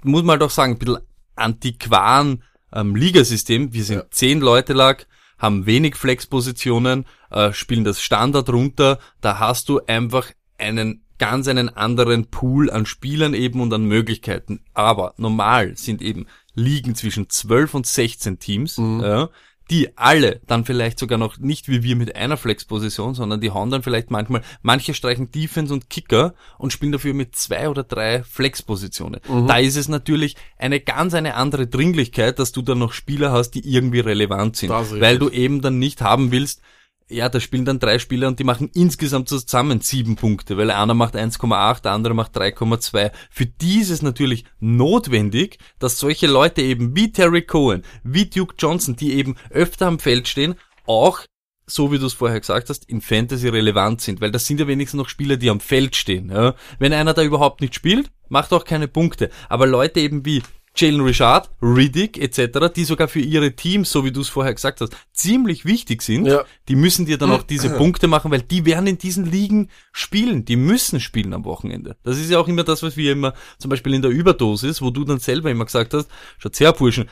muss 0.07 0.23
man 0.23 0.39
doch 0.39 0.51
sagen, 0.51 0.73
ein 0.73 0.79
bisschen 0.79 0.99
antiquaren 1.35 2.43
ähm, 2.73 2.97
Ligasystem, 2.97 3.73
wir 3.73 3.85
sind 3.85 3.97
Ja. 3.99 4.11
zehn 4.11 4.41
Leute 4.41 4.73
lag, 4.73 5.05
haben 5.39 5.67
wenig 5.67 5.97
Flexpositionen, 5.97 7.05
äh, 7.31 7.53
spielen 7.53 7.85
das 7.85 8.01
Standard 8.01 8.49
runter, 8.49 8.99
da 9.21 9.39
hast 9.39 9.69
du 9.69 9.81
einfach 9.87 10.31
einen 10.59 11.03
ganz 11.19 11.49
einen 11.49 11.69
anderen 11.71 12.27
Pool 12.27 12.71
an 12.71 12.87
Spielern 12.87 13.35
eben 13.35 13.61
und 13.61 13.73
an 13.73 13.87
Möglichkeiten. 13.87 14.61
Aber 14.75 15.15
normal 15.17 15.77
sind 15.77 16.03
eben 16.03 16.27
Ligen 16.55 16.95
zwischen 16.95 17.29
12 17.29 17.75
und 17.75 17.87
16 17.87 18.39
Teams, 18.39 18.77
ja, 18.77 19.29
die 19.71 19.97
alle 19.97 20.41
dann 20.47 20.65
vielleicht 20.65 20.99
sogar 20.99 21.19
noch 21.19 21.39
nicht 21.39 21.69
wie 21.69 21.83
wir 21.83 21.97
mit 21.97 22.15
einer 22.15 22.37
Flexposition, 22.37 23.15
sondern 23.15 23.41
die 23.41 23.51
hauen 23.51 23.71
dann 23.71 23.83
vielleicht 23.83 24.11
manchmal, 24.11 24.43
manche 24.63 24.95
streichen 24.95 25.31
Defense 25.33 25.73
und 25.73 25.91
Kicker 25.91 26.35
und 26.59 26.73
spielen 26.73 26.93
dafür 26.93 27.15
mit 27.15 27.35
zwei 27.35 27.69
oder 27.69 27.83
drei 27.83 28.23
Flexpositionen. 28.23 29.21
Da 29.49 29.59
ist 29.59 29.77
es 29.77 29.89
natürlich 29.89 30.37
eine 30.57 30.81
ganz 30.81 31.15
eine 31.15 31.35
andere 31.35 31.67
Dringlichkeit, 31.67 32.39
dass 32.39 32.53
du 32.53 32.63
dann 32.63 32.79
noch 32.79 32.93
Spieler 32.93 33.33
hast, 33.33 33.53
die 33.53 33.69
irgendwie 33.69 34.01
relevant 34.01 34.57
sind, 34.57 34.71
weil 35.01 35.19
du 35.19 35.31
eben 35.31 35.61
dann 35.61 35.79
nicht 35.79 36.01
haben 36.01 36.31
willst, 36.31 36.63
ja, 37.09 37.29
da 37.29 37.39
spielen 37.39 37.65
dann 37.65 37.79
drei 37.79 37.99
Spieler 37.99 38.29
und 38.29 38.39
die 38.39 38.45
machen 38.45 38.71
insgesamt 38.75 39.29
zusammen 39.29 39.81
sieben 39.81 40.17
Punkte, 40.17 40.57
weil 40.57 40.71
einer 40.71 40.95
macht 40.95 41.15
1,8, 41.15 41.83
der 41.83 41.93
andere 41.93 42.15
macht 42.15 42.37
3,2. 42.37 43.13
Für 43.31 43.47
die 43.47 43.79
ist 43.79 43.91
es 43.91 44.03
natürlich 44.03 44.45
notwendig, 44.59 45.59
dass 45.79 45.99
solche 45.99 46.27
Leute 46.27 46.63
eben 46.63 46.97
wie 46.97 47.13
Terry 47.13 47.43
Cohen, 47.43 47.83
wie 48.03 48.27
Duke 48.27 48.57
Johnson, 48.59 48.97
die 48.97 49.15
eben 49.15 49.37
öfter 49.51 49.87
am 49.87 50.01
Feld 50.01 50.27
stehen, 50.27 50.57
auch 50.87 51.21
so 51.67 51.91
wie 51.91 51.99
du 51.99 52.07
es 52.07 52.13
vorher 52.13 52.41
gesagt 52.41 52.71
hast, 52.71 52.89
in 52.89 53.01
Fantasy 53.01 53.49
relevant 53.49 54.01
sind, 54.01 54.21
weil 54.21 54.31
das 54.31 54.47
sind 54.47 54.61
ja 54.61 54.69
wenigstens 54.69 54.99
noch 54.99 55.09
Spieler, 55.09 55.37
die 55.37 55.51
am 55.51 55.61
Feld 55.61 55.97
stehen. 55.97 56.31
Ja. 56.31 56.55
Wenn 56.79 56.93
einer 56.93 57.13
da 57.13 57.23
überhaupt 57.23 57.61
nicht 57.61 57.75
spielt, 57.75 58.11
macht 58.29 58.53
auch 58.53 58.65
keine 58.65 58.89
Punkte. 58.89 59.31
Aber 59.49 59.67
Leute 59.67 60.01
eben 60.01 60.25
wie 60.25 60.43
Jalen 60.77 61.01
Richard, 61.01 61.51
Riddick 61.63 62.19
etc., 62.19 62.73
die 62.75 62.85
sogar 62.85 63.09
für 63.09 63.21
ihre 63.21 63.55
Teams, 63.57 63.91
so 63.91 64.05
wie 64.05 64.13
du 64.13 64.21
es 64.21 64.29
vorher 64.29 64.55
gesagt 64.55 64.81
hast, 64.81 64.95
ziemlich 65.13 65.65
wichtig 65.65 66.03
sind, 66.03 66.27
Ja. 66.27 66.45
die 66.69 66.77
müssen 66.77 67.07
dir 67.07 67.19
dann 67.19 67.31
auch 67.33 67.43
diese 67.43 67.71
Punkte 67.71 68.09
machen, 68.09 68.31
weil 68.31 68.43
die 68.43 68.65
werden 68.67 68.87
in 68.87 68.99
diesen 68.99 69.31
Ligen 69.31 69.69
spielen. 69.93 70.45
Die 70.45 70.57
müssen 70.57 71.01
spielen 71.01 71.33
am 71.33 71.45
Wochenende. 71.45 71.97
Das 72.03 72.19
ist 72.19 72.31
ja 72.31 72.39
auch 72.39 72.49
immer 72.49 72.65
das, 72.65 72.83
was 72.83 72.97
wir 72.97 73.13
immer, 73.13 73.35
zum 73.59 73.71
Beispiel 73.71 73.95
in 73.95 74.03
der 74.03 74.11
Überdosis, 74.11 74.83
wo 74.83 74.91
du 74.91 75.05
dann 75.05 75.19
selber 75.19 75.51
immer 75.51 75.65
gesagt 75.65 75.95
hast, 75.95 76.09
schaut 76.39 76.59
her, 76.61 76.73
Burschen, 76.73 77.09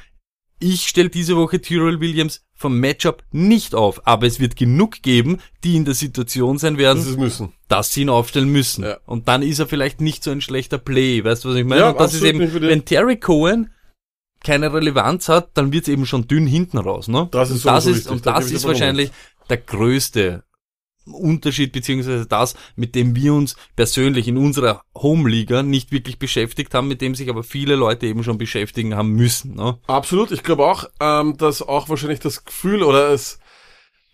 ich 0.61 0.87
stelle 0.87 1.11
diese 1.11 1.37
Woche 1.37 1.61
Tyrell 1.61 2.01
Williams 2.01 2.45
vom 2.55 2.79
Matchup 2.79 3.23
nicht 3.33 3.75
auf, 3.75 4.07
aber 4.07 4.27
es 4.27 4.41
wird 4.41 4.57
genug 4.57 5.03
geben, 5.03 5.39
die 5.65 5.77
in 5.77 5.85
der 5.85 5.95
Situation 5.95 6.59
sein 6.59 6.79
werden, 6.79 6.99
das 6.99 7.09
ist 7.09 7.19
müssen. 7.19 7.53
dass 7.69 7.93
sie 7.93 8.03
ihn 8.03 8.09
aufstellen 8.09 8.49
müssen. 8.49 8.85
Ja. 8.85 8.99
Und 9.07 9.29
dann 9.29 9.43
ist 9.43 9.59
er 9.59 9.67
vielleicht 9.67 10.01
nicht 10.01 10.23
so 10.23 10.31
ein 10.31 10.41
schlechter 10.41 10.79
Play. 10.79 11.25
Weißt 11.25 11.45
du, 11.45 11.51
was 11.51 11.57
ich 11.57 11.65
meine? 11.65 11.83
Ja, 11.83 11.91
Und 11.91 12.01
das 12.01 12.15
ist 12.15 12.23
eben, 12.23 12.41
wenn 12.63 12.85
Terry 12.85 13.19
Cohen 13.19 13.71
keine 14.43 14.73
Relevanz 14.73 15.29
hat, 15.29 15.51
dann 15.55 15.73
wird 15.73 15.85
es 15.85 15.89
eben 15.89 16.07
schon 16.07 16.29
dünn 16.29 16.47
hinten 16.47 16.79
raus. 16.79 17.09
Ne? 17.09 17.29
Das 17.33 17.51
ist 17.51 17.65
und 17.65 17.73
das 17.73 17.87
ist, 17.87 17.97
richtig, 17.97 18.13
und 18.13 18.27
da 18.27 18.35
das 18.35 18.51
ist 18.51 18.65
wahrscheinlich 18.65 19.11
der 19.49 19.57
größte 19.57 20.45
Unterschied, 21.07 21.73
beziehungsweise 21.73 22.27
das, 22.27 22.55
mit 22.77 22.95
dem 22.95 23.15
wir 23.15 23.35
uns 23.35 23.57
persönlich 23.77 24.29
in 24.29 24.39
unserer 24.39 24.83
Home-Liga 24.97 25.63
nicht 25.63 25.93
wirklich 25.93 26.19
beschäftigt 26.19 26.75
haben, 26.75 26.89
mit 26.89 27.01
dem 27.01 27.15
sich 27.15 27.29
aber 27.29 27.43
viele 27.43 27.75
Leute 27.75 28.07
eben 28.07 28.25
schon 28.25 28.39
beschäftigen 28.39 28.95
haben 28.97 29.13
müssen. 29.13 29.55
Ne? 29.55 29.79
Absolut. 29.87 30.31
Ich 30.33 30.43
glaube 30.43 30.65
auch, 30.65 30.85
ähm, 31.01 31.37
dass 31.37 31.63
auch 31.63 31.89
wahrscheinlich 31.89 32.21
das 32.21 32.45
Gefühl 32.45 32.83
oder 32.83 33.11
es, 33.11 33.39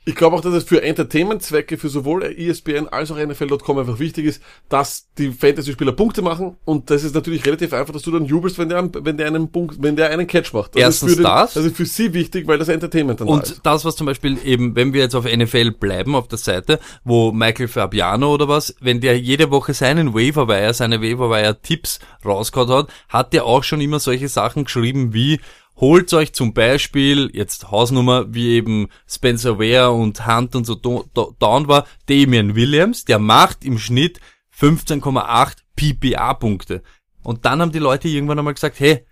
ich 0.06 0.14
glaube 0.14 0.34
auch, 0.36 0.40
dass 0.40 0.54
es 0.54 0.64
für 0.64 0.82
Entertainment-Zwecke 0.82 1.76
für 1.76 1.88
sowohl 1.90 2.22
ESPN 2.24 2.88
als 2.88 3.10
auch 3.10 3.18
NFL.com 3.18 3.78
einfach 3.78 3.98
wichtig 3.98 4.24
ist, 4.26 4.42
dass 4.68 5.08
die 5.18 5.30
Fantasy-Spieler 5.30 5.92
Punkte 5.92 6.22
machen 6.22 6.56
und 6.64 6.88
das 6.90 7.04
ist 7.04 7.14
natürlich 7.14 7.44
relativ 7.44 7.72
einfach, 7.74 7.92
dass 7.92 8.02
du 8.02 8.10
dann 8.10 8.24
jubelst, 8.24 8.58
wenn 8.58 8.70
der, 8.70 8.78
einen- 8.78 8.92
wenn 9.04 9.18
der 9.18 9.26
einen 9.26 9.52
Punkt, 9.52 9.76
wenn 9.82 9.96
der 9.96 10.10
einen 10.10 10.26
Catch 10.26 10.52
macht. 10.54 10.74
Das 10.74 10.82
Erstens 10.82 11.10
ist 11.10 11.16
für 11.16 11.22
den, 11.22 11.30
das. 11.30 11.52
das 11.54 11.64
ist 11.66 11.76
für 11.76 11.84
sie 11.84 12.14
wichtig, 12.14 12.46
weil 12.48 12.58
das 12.58 12.68
Entertainment 12.68 13.20
dann 13.20 13.28
da 13.28 13.34
Und 13.34 13.42
ist. 13.44 13.60
das, 13.62 13.84
was 13.84 13.94
zum 13.96 14.06
Beispiel 14.06 14.38
eben, 14.44 14.74
wenn 14.74 14.92
wir 14.94 15.02
jetzt 15.02 15.14
auf 15.14 15.26
NFL 15.26 15.72
bleiben, 15.72 16.14
auf 16.14 16.28
der 16.28 16.38
Seite, 16.38 16.80
wo 17.04 17.30
Michael 17.32 17.68
Fabiano 17.68 18.32
oder 18.32 18.48
was, 18.48 18.74
wenn 18.80 19.00
der 19.00 19.18
jede 19.18 19.50
Woche 19.50 19.74
seinen 19.74 20.14
Waverwire, 20.14 20.72
seine 20.72 21.02
Waverwire-Tipps 21.02 21.98
rausgehauen 22.24 22.70
hat, 22.70 22.88
hat 23.08 23.32
der 23.32 23.44
auch 23.44 23.64
schon 23.64 23.80
immer 23.80 24.00
solche 24.00 24.28
Sachen 24.28 24.64
geschrieben 24.64 25.12
wie, 25.12 25.40
holt 25.80 26.12
euch 26.12 26.32
zum 26.34 26.52
Beispiel, 26.52 27.30
jetzt 27.32 27.70
Hausnummer, 27.70 28.32
wie 28.34 28.50
eben 28.50 28.88
Spencer 29.08 29.58
Ware 29.58 29.90
und 29.90 30.26
Hunt 30.26 30.54
und 30.54 30.64
so 30.64 30.74
do, 30.74 31.06
do, 31.14 31.34
down 31.38 31.68
war, 31.68 31.86
Damian 32.06 32.54
Williams, 32.54 33.06
der 33.06 33.18
macht 33.18 33.64
im 33.64 33.78
Schnitt 33.78 34.20
15,8 34.56 35.56
PPA-Punkte. 35.76 36.82
Und 37.22 37.44
dann 37.44 37.60
haben 37.60 37.72
die 37.72 37.78
Leute 37.78 38.08
irgendwann 38.08 38.38
einmal 38.38 38.54
gesagt, 38.54 38.78
hey, 38.80 39.06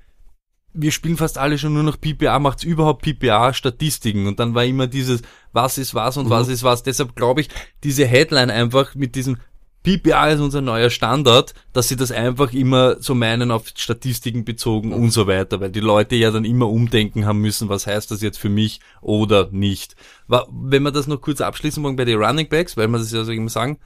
wir 0.75 0.93
spielen 0.93 1.17
fast 1.17 1.39
alle 1.39 1.59
schon 1.59 1.73
nur 1.73 1.83
noch 1.83 1.99
PPA, 1.99 2.39
macht's 2.39 2.63
überhaupt 2.63 3.03
PPA-Statistiken 3.03 4.27
und 4.27 4.39
dann 4.39 4.55
war 4.55 4.65
immer 4.65 4.87
dieses, 4.87 5.23
was 5.53 5.79
ist 5.79 5.95
was 5.95 6.17
und 6.19 6.29
was 6.29 6.49
ist 6.49 6.63
was. 6.63 6.83
Deshalb 6.83 7.17
glaube 7.17 7.41
ich, 7.41 7.49
diese 7.83 8.07
Headline 8.07 8.51
einfach 8.51 8.95
mit 8.95 9.15
diesem 9.15 9.39
PPA 9.83 10.29
ist 10.29 10.41
unser 10.41 10.61
neuer 10.61 10.91
Standard, 10.91 11.55
dass 11.73 11.89
sie 11.89 11.97
das 11.97 12.11
einfach 12.11 12.53
immer 12.53 13.01
so 13.01 13.15
meinen 13.15 13.51
auf 13.51 13.69
Statistiken 13.75 14.45
bezogen 14.45 14.93
und 14.93 15.11
so 15.11 15.27
weiter, 15.27 15.61
weil 15.61 15.71
die 15.71 15.81
Leute 15.81 16.17
ja 16.17 16.31
dann 16.31 16.45
immer 16.45 16.69
umdenken 16.69 17.27
haben 17.27 17.41
müssen, 17.41 17.69
was 17.69 17.87
heißt 17.87 18.11
das 18.11 18.21
jetzt 18.21 18.39
für 18.39 18.49
mich 18.49 18.81
oder 19.01 19.49
nicht. 19.51 19.97
Wenn 20.27 20.83
wir 20.83 20.91
das 20.91 21.07
noch 21.07 21.21
kurz 21.21 21.41
abschließen 21.41 21.83
wollen 21.83 21.97
bei 21.97 22.05
den 22.05 22.23
Running 22.23 22.49
Backs, 22.49 22.77
weil 22.77 22.89
wir 22.89 22.99
das 22.99 23.13
ja 23.13 23.25
so 23.25 23.33
immer 23.33 23.49
sagen, 23.49 23.79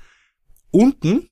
unten 0.71 1.29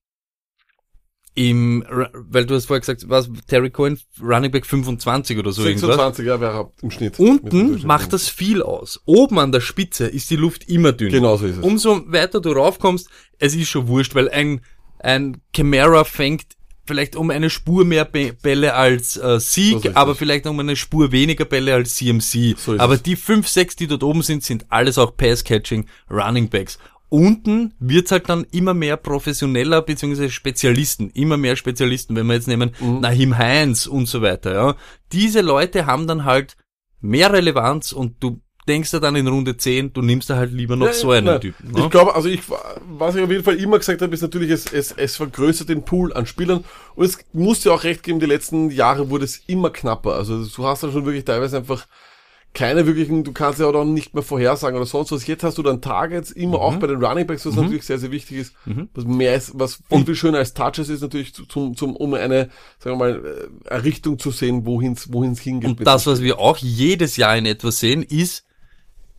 im, 1.35 1.85
weil 2.13 2.45
du 2.45 2.55
hast 2.55 2.67
vorher 2.67 2.81
gesagt, 2.81 3.09
was, 3.09 3.31
Terry 3.47 3.71
Cohen, 3.71 3.99
Running 4.21 4.51
Back 4.51 4.67
25 4.67 5.39
oder 5.39 5.53
so 5.53 5.63
irgendwas. 5.63 5.97
26, 5.97 6.27
ja, 6.27 6.41
wäre 6.41 6.71
im 6.83 6.91
Schnitt. 6.91 7.19
Unten 7.19 7.87
macht 7.87 8.13
das 8.13 8.29
viel 8.29 8.63
aus. 8.63 9.01
Oben 9.05 9.39
an 9.39 9.53
der 9.53 9.61
Spitze 9.61 10.07
ist 10.07 10.31
die 10.31 10.37
Luft 10.37 10.69
immer 10.69 10.93
dünn. 10.93 11.11
Genau 11.13 11.37
so 11.37 11.47
ist 11.47 11.59
es. 11.59 11.63
Umso 11.63 12.03
weiter 12.13 12.41
du 12.41 12.53
raufkommst, 12.53 13.09
es 13.39 13.55
ist 13.55 13.69
schon 13.69 13.87
wurscht, 13.87 14.15
weil 14.15 14.29
ein, 14.29 14.61
ein 14.99 15.41
Camara 15.53 16.05
fängt 16.05 16.57
vielleicht 16.91 17.15
um 17.15 17.31
eine 17.31 17.51
Spur 17.51 17.85
mehr 17.85 18.05
Bälle 18.05 18.75
als 18.75 19.17
äh, 19.17 19.39
Sieg, 19.39 19.77
richtig. 19.77 19.97
aber 19.97 20.17
vielleicht 20.17 20.47
um 20.47 20.59
eine 20.59 20.75
Spur 20.75 21.13
weniger 21.13 21.45
Bälle 21.45 21.75
als 21.75 21.95
CMC. 21.95 22.57
So 22.59 22.77
aber 22.79 22.95
es. 22.95 23.03
die 23.05 23.15
fünf, 23.15 23.47
sechs, 23.47 23.77
die 23.77 23.87
dort 23.87 24.03
oben 24.03 24.23
sind, 24.23 24.43
sind 24.43 24.67
alles 24.71 24.99
auch 24.99 25.17
Pass-Catching 25.17 25.87
Running 26.11 26.49
Backs. 26.49 26.81
Unten 27.11 27.75
wird's 27.81 28.13
halt 28.13 28.29
dann 28.29 28.47
immer 28.53 28.73
mehr 28.73 28.97
professioneller 28.97 29.83
beziehungsweise 29.83 30.31
Spezialisten, 30.31 31.11
immer 31.11 31.37
mehr 31.37 31.57
Spezialisten, 31.57 32.15
wenn 32.17 32.27
wir 32.27 32.35
jetzt 32.35 32.49
nehmen 32.49 32.71
Mhm. 32.81 33.01
Nahim 33.01 33.37
Heinz 33.37 33.87
und 33.87 34.07
so 34.07 34.23
weiter. 34.23 34.55
Ja, 34.55 34.77
diese 35.13 35.41
Leute 35.43 35.87
haben 35.87 36.07
dann 36.07 36.25
halt 36.25 36.57
mehr 37.01 37.33
Relevanz 37.33 37.93
und 37.93 38.23
du 38.23 38.41
denkst 38.69 38.93
dir 38.93 39.01
dann 39.01 39.17
in 39.17 39.27
Runde 39.27 39.57
10, 39.57 39.93
du 39.93 40.03
nimmst 40.03 40.31
da 40.31 40.37
halt 40.37 40.53
lieber 40.53 40.77
noch 40.77 40.87
Ja, 40.87 40.93
so 40.93 41.11
einen 41.11 41.27
nein. 41.27 41.41
Typen. 41.41 41.73
Ne? 41.73 41.81
Ich 41.81 41.91
glaube, 41.91 42.15
also 42.15 42.29
ich, 42.29 42.43
was 42.89 43.17
ich 43.17 43.23
auf 43.25 43.31
jeden 43.31 43.43
Fall 43.43 43.57
immer 43.57 43.79
gesagt 43.79 44.01
habe, 44.03 44.15
ist 44.15 44.21
natürlich, 44.23 44.51
es, 44.51 44.73
es, 44.73 44.93
es 44.93 45.17
vergrößert 45.17 45.69
den 45.69 45.83
Pool 45.85 46.13
an 46.13 46.27
Spielern 46.27 46.63
und 46.95 47.05
es 47.05 47.19
muss 47.33 47.61
dir 47.61 47.73
auch 47.73 47.83
recht 47.83 48.05
geben, 48.05 48.21
die 48.21 48.27
letzten 48.27 48.71
Jahre 48.71 49.11
wurde 49.11 49.25
es 49.25 49.39
immer 49.49 49.71
knapper. 49.71 50.15
Also 50.15 50.45
du 50.45 50.65
hast 50.67 50.85
dann 50.85 50.93
schon 50.93 51.05
wirklich 51.05 51.25
teilweise 51.25 51.57
einfach 51.57 51.87
keine 52.53 52.85
wirklichen, 52.87 53.23
du 53.23 53.33
kannst 53.33 53.61
ja 53.61 53.67
auch 53.67 53.73
dann 53.73 53.95
nicht 53.95 54.13
mehr 54.13 54.25
vorhersagen 54.25 54.77
oder 54.77 54.87
sonst 54.87 55.13
was. 55.13 55.27
Jetzt 55.27 55.45
hast 55.45 55.57
du 55.59 55.63
dann 55.63 55.81
Targets, 55.81 56.33
immer 56.33 56.57
Mhm. 56.59 56.63
auch 56.65 56.77
bei 56.77 56.89
den 56.89 57.03
Running 57.05 57.27
Backs, 57.27 57.47
was 57.47 57.55
natürlich 57.55 57.85
sehr, 57.85 57.99
sehr 57.99 58.11
wichtig 58.11 58.39
ist, 58.39 58.55
was 58.93 59.05
mehr 59.05 59.37
ist, 59.37 59.53
was 59.55 59.81
viel, 59.89 60.05
viel 60.05 60.15
schöner 60.17 60.39
als 60.39 60.53
Touches 60.53 60.89
ist 60.89 61.01
natürlich 61.01 61.33
zu- 61.33 61.47
zum, 61.47 61.77
zum, 61.77 61.95
um 61.95 62.13
eine, 62.15 62.51
sagen 62.81 62.97
wir 62.99 63.13
mal, 63.13 63.49
äh, 63.65 63.71
eine 63.73 63.85
Richtung 63.85 64.19
zu 64.19 64.31
sehen, 64.33 64.67
wohin 64.67 64.95
es 64.95 65.41
hingeht. 65.41 65.71
Und 65.79 65.87
das, 65.87 66.07
was 66.09 66.23
wir 66.23 66.41
auch 66.41 66.57
jedes 66.57 67.17
Jahr 67.17 67.37
in 67.37 67.47
etwa 67.47 67.71
sehen, 67.71 68.03
ist, 68.03 68.45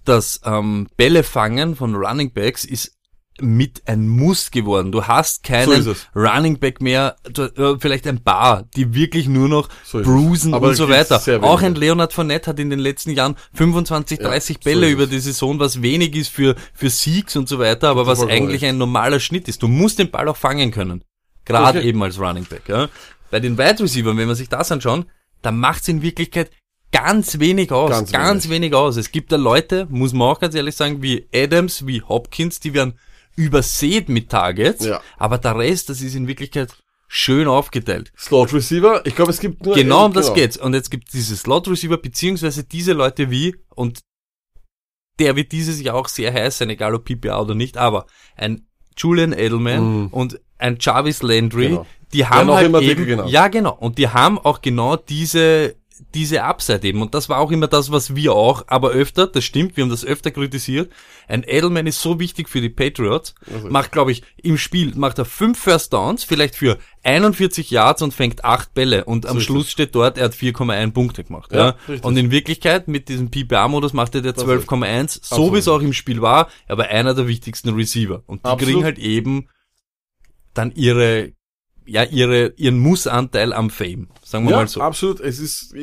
das 0.04 0.42
ähm, 0.44 0.88
Bälle 0.98 1.24
fangen 1.24 1.76
von 1.76 1.96
Running 1.96 2.32
Backs 2.34 2.66
ist 2.66 2.98
mit 3.40 3.82
ein 3.88 4.08
Muss 4.08 4.52
geworden. 4.52 4.92
Du 4.92 5.06
hast 5.06 5.46
So 5.48 5.54
keinen 5.54 5.88
es. 5.88 6.08
Running 6.16 6.60
Back 6.60 6.82
mehr, 6.82 7.16
du, 7.24 7.44
äh, 7.44 7.78
vielleicht 7.80 8.06
ein 8.08 8.24
paar, 8.24 8.64
die 8.76 8.94
wirklich 8.94 9.28
nur 9.28 9.48
noch 9.48 9.70
So 9.84 10.00
es. 10.00 10.06
bruisen 10.06 10.54
und 10.54 10.76
so 10.76 10.90
weiter. 10.90 11.22
Auch 11.44 11.62
ein 11.62 11.76
Leonard 11.76 12.14
Fournette 12.14 12.50
hat 12.52 12.60
in 12.60 12.70
den 12.70 12.80
letzten 12.80 13.12
Jahren 13.12 13.36
25, 13.54 14.20
Ja, 14.20 14.28
30 14.28 14.58
so 14.58 14.64
Bälle 14.70 14.88
ist 14.88 14.94
über 14.94 15.04
es. 15.04 15.10
die 15.10 15.20
Saison, 15.20 15.60
was 15.60 15.82
wenig 15.82 16.16
ist 16.16 16.28
für, 16.30 16.56
für 16.74 16.90
Siegs 16.90 17.36
und 17.36 17.48
so 17.50 17.58
weiter, 17.58 17.90
aber 17.90 18.06
was 18.06 18.22
eigentlich 18.22 18.66
ein 18.66 18.78
normaler 18.78 19.20
Schnitt 19.20 19.48
ist. 19.48 19.64
Du 19.64 19.68
musst 19.68 19.98
den 19.98 20.12
Ball 20.12 20.28
auch 20.28 20.38
fangen 20.38 20.72
können. 20.72 21.04
Gerade 21.46 21.80
Okay. 21.80 21.88
eben 21.88 22.04
als 22.04 22.20
Running 22.20 22.46
Back. 22.46 22.64
Ja. 22.68 22.90
Bei 23.32 23.40
den 23.40 23.58
Wide 23.58 23.80
Receivers, 23.82 24.18
wenn 24.18 24.28
wir 24.28 24.36
sich 24.36 24.50
das 24.50 24.72
anschauen, 24.72 25.06
da 25.42 25.52
macht's 25.52 25.88
in 25.88 26.02
Wirklichkeit 26.04 26.52
ganz 26.92 27.40
wenig 27.40 27.72
aus. 27.72 27.90
Ganz 27.90 28.12
Ganz, 28.12 28.50
wenig. 28.50 28.76
aus. 28.76 28.98
Es 28.98 29.12
gibt 29.12 29.32
da 29.32 29.38
Leute, 29.38 29.88
muss 29.90 30.14
man 30.14 30.28
auch 30.28 30.40
ganz 30.40 30.54
ehrlich 30.54 30.76
sagen, 30.76 31.02
wie 31.02 31.26
Adams, 31.34 31.88
wie 31.88 32.02
Hopkins, 32.02 32.60
die 32.60 32.74
werden 32.74 33.00
übersät 33.36 34.10
mit 34.10 34.30
Targets, 34.30 34.86
Ja. 34.86 35.02
aber 35.18 35.38
der 35.38 35.58
Rest, 35.58 35.90
das 35.90 36.02
ist 36.02 36.16
in 36.16 36.28
Wirklichkeit 36.28 36.74
schön 37.08 37.48
aufgeteilt. 37.48 38.12
Slot 38.18 38.54
Receiver. 38.54 39.06
Ich 39.06 39.16
glaube, 39.16 39.32
es 39.32 39.40
gibt 39.40 39.66
nur 39.66 39.76
Genau 39.76 40.06
um 40.06 40.14
das 40.14 40.34
geht's. 40.34 40.56
Und 40.58 40.74
jetzt 40.74 40.90
gibt 40.92 41.12
diese 41.14 41.36
Slot 41.36 41.68
Receiver, 41.68 41.98
beziehungsweise 41.98 42.64
diese 42.64 42.94
Leute 42.94 43.30
wie, 43.30 43.56
und 43.76 44.00
der 45.20 45.36
wird 45.36 45.52
dieses 45.52 45.82
Jahr 45.82 45.96
auch 45.96 46.08
sehr 46.08 46.34
heiß 46.34 46.60
sein, 46.60 46.70
egal 46.70 46.96
ob 46.96 47.06
PPA 47.06 47.42
oder 47.42 47.54
nicht, 47.56 47.78
aber 47.78 48.06
ein 48.36 48.66
Julian 48.98 49.34
Edelman 49.34 50.08
und 50.08 50.40
ein 50.58 50.78
Jarvis 50.80 51.22
Landry, 51.22 51.70
Mhm. 51.70 51.72
Genau. 51.76 51.86
die 52.14 52.26
haben 52.26 52.52
halt 52.52 52.82
eben, 52.82 53.06
genannt. 53.06 53.30
ja 53.30 53.48
genau, 53.48 53.74
und 53.76 53.98
die 53.98 54.10
haben 54.10 54.38
auch 54.40 54.62
genau 54.62 54.96
diese, 54.96 55.76
diese 56.14 56.44
Upside 56.44 56.88
eben. 56.88 57.02
Und 57.02 57.14
das 57.14 57.30
war 57.30 57.40
auch 57.40 57.52
immer 57.52 57.68
das, 57.68 57.92
was 57.92 58.16
wir 58.16 58.34
auch, 58.34 58.64
aber 58.68 58.90
öfter, 58.92 59.28
das 59.28 59.44
stimmt, 59.44 59.78
wir 59.78 59.84
haben 59.84 59.90
das 59.90 60.06
öfter 60.06 60.32
kritisiert. 60.32 60.92
Ein 61.28 61.44
Edelman 61.46 61.88
ist 61.88 62.02
so 62.02 62.20
wichtig 62.20 62.50
für 62.50 62.62
die 62.62 62.70
Patriots, 62.70 63.36
macht, 63.70 63.92
glaube 63.92 64.12
ich, 64.12 64.24
im 64.42 64.58
Spiel, 64.58 64.94
macht 64.96 65.20
er 65.20 65.26
fünf 65.26 65.60
First 65.60 65.94
Downs, 65.94 66.24
vielleicht 66.24 66.56
für 66.56 66.78
41 67.04 67.72
Yards 67.72 68.02
und 68.02 68.14
fängt 68.14 68.44
acht 68.44 68.74
Bälle. 68.74 69.06
Und 69.06 69.26
am 69.26 69.38
ist 69.38 69.44
Schluss 69.44 69.72
steht 69.72 69.96
dort, 69.96 70.18
er 70.18 70.26
hat 70.26 70.34
4,1 70.34 70.92
Punkte 70.92 71.24
gemacht. 71.24 71.52
Ja, 71.52 71.76
Ja. 71.88 71.96
Und 72.02 72.18
in 72.18 72.32
Wirklichkeit, 72.32 72.88
mit 72.88 73.10
diesem 73.10 73.30
PPA-Modus 73.30 73.94
macht 73.94 74.16
er 74.16 74.22
der 74.22 74.34
Das 74.34 74.46
12,1, 74.46 75.20
so 75.22 75.54
wie 75.54 75.60
es 75.60 75.68
auch 75.68 75.82
im 75.82 75.94
Spiel 75.94 76.22
war, 76.22 76.50
aber 76.68 76.90
einer 76.90 77.14
der 77.14 77.28
wichtigsten 77.28 77.70
Receiver. 77.70 78.24
Und 78.26 78.46
die 78.46 78.50
Absolut. 78.50 78.74
kriegen 78.74 78.84
halt 78.84 79.00
eben 79.00 79.48
dann 80.54 80.72
ihre, 80.72 81.34
ja, 81.86 82.04
ihre, 82.04 82.54
ihren 82.58 82.80
Mussanteil 82.80 83.54
am 83.54 83.70
Fame. 83.70 84.08
Sagen 84.24 84.46
wir 84.46 84.52
Ja, 84.52 84.58
mal 84.58 84.68
so. 84.68 84.82
absolut. 84.82 85.20
Es 85.20 85.40
ist, 85.40 85.74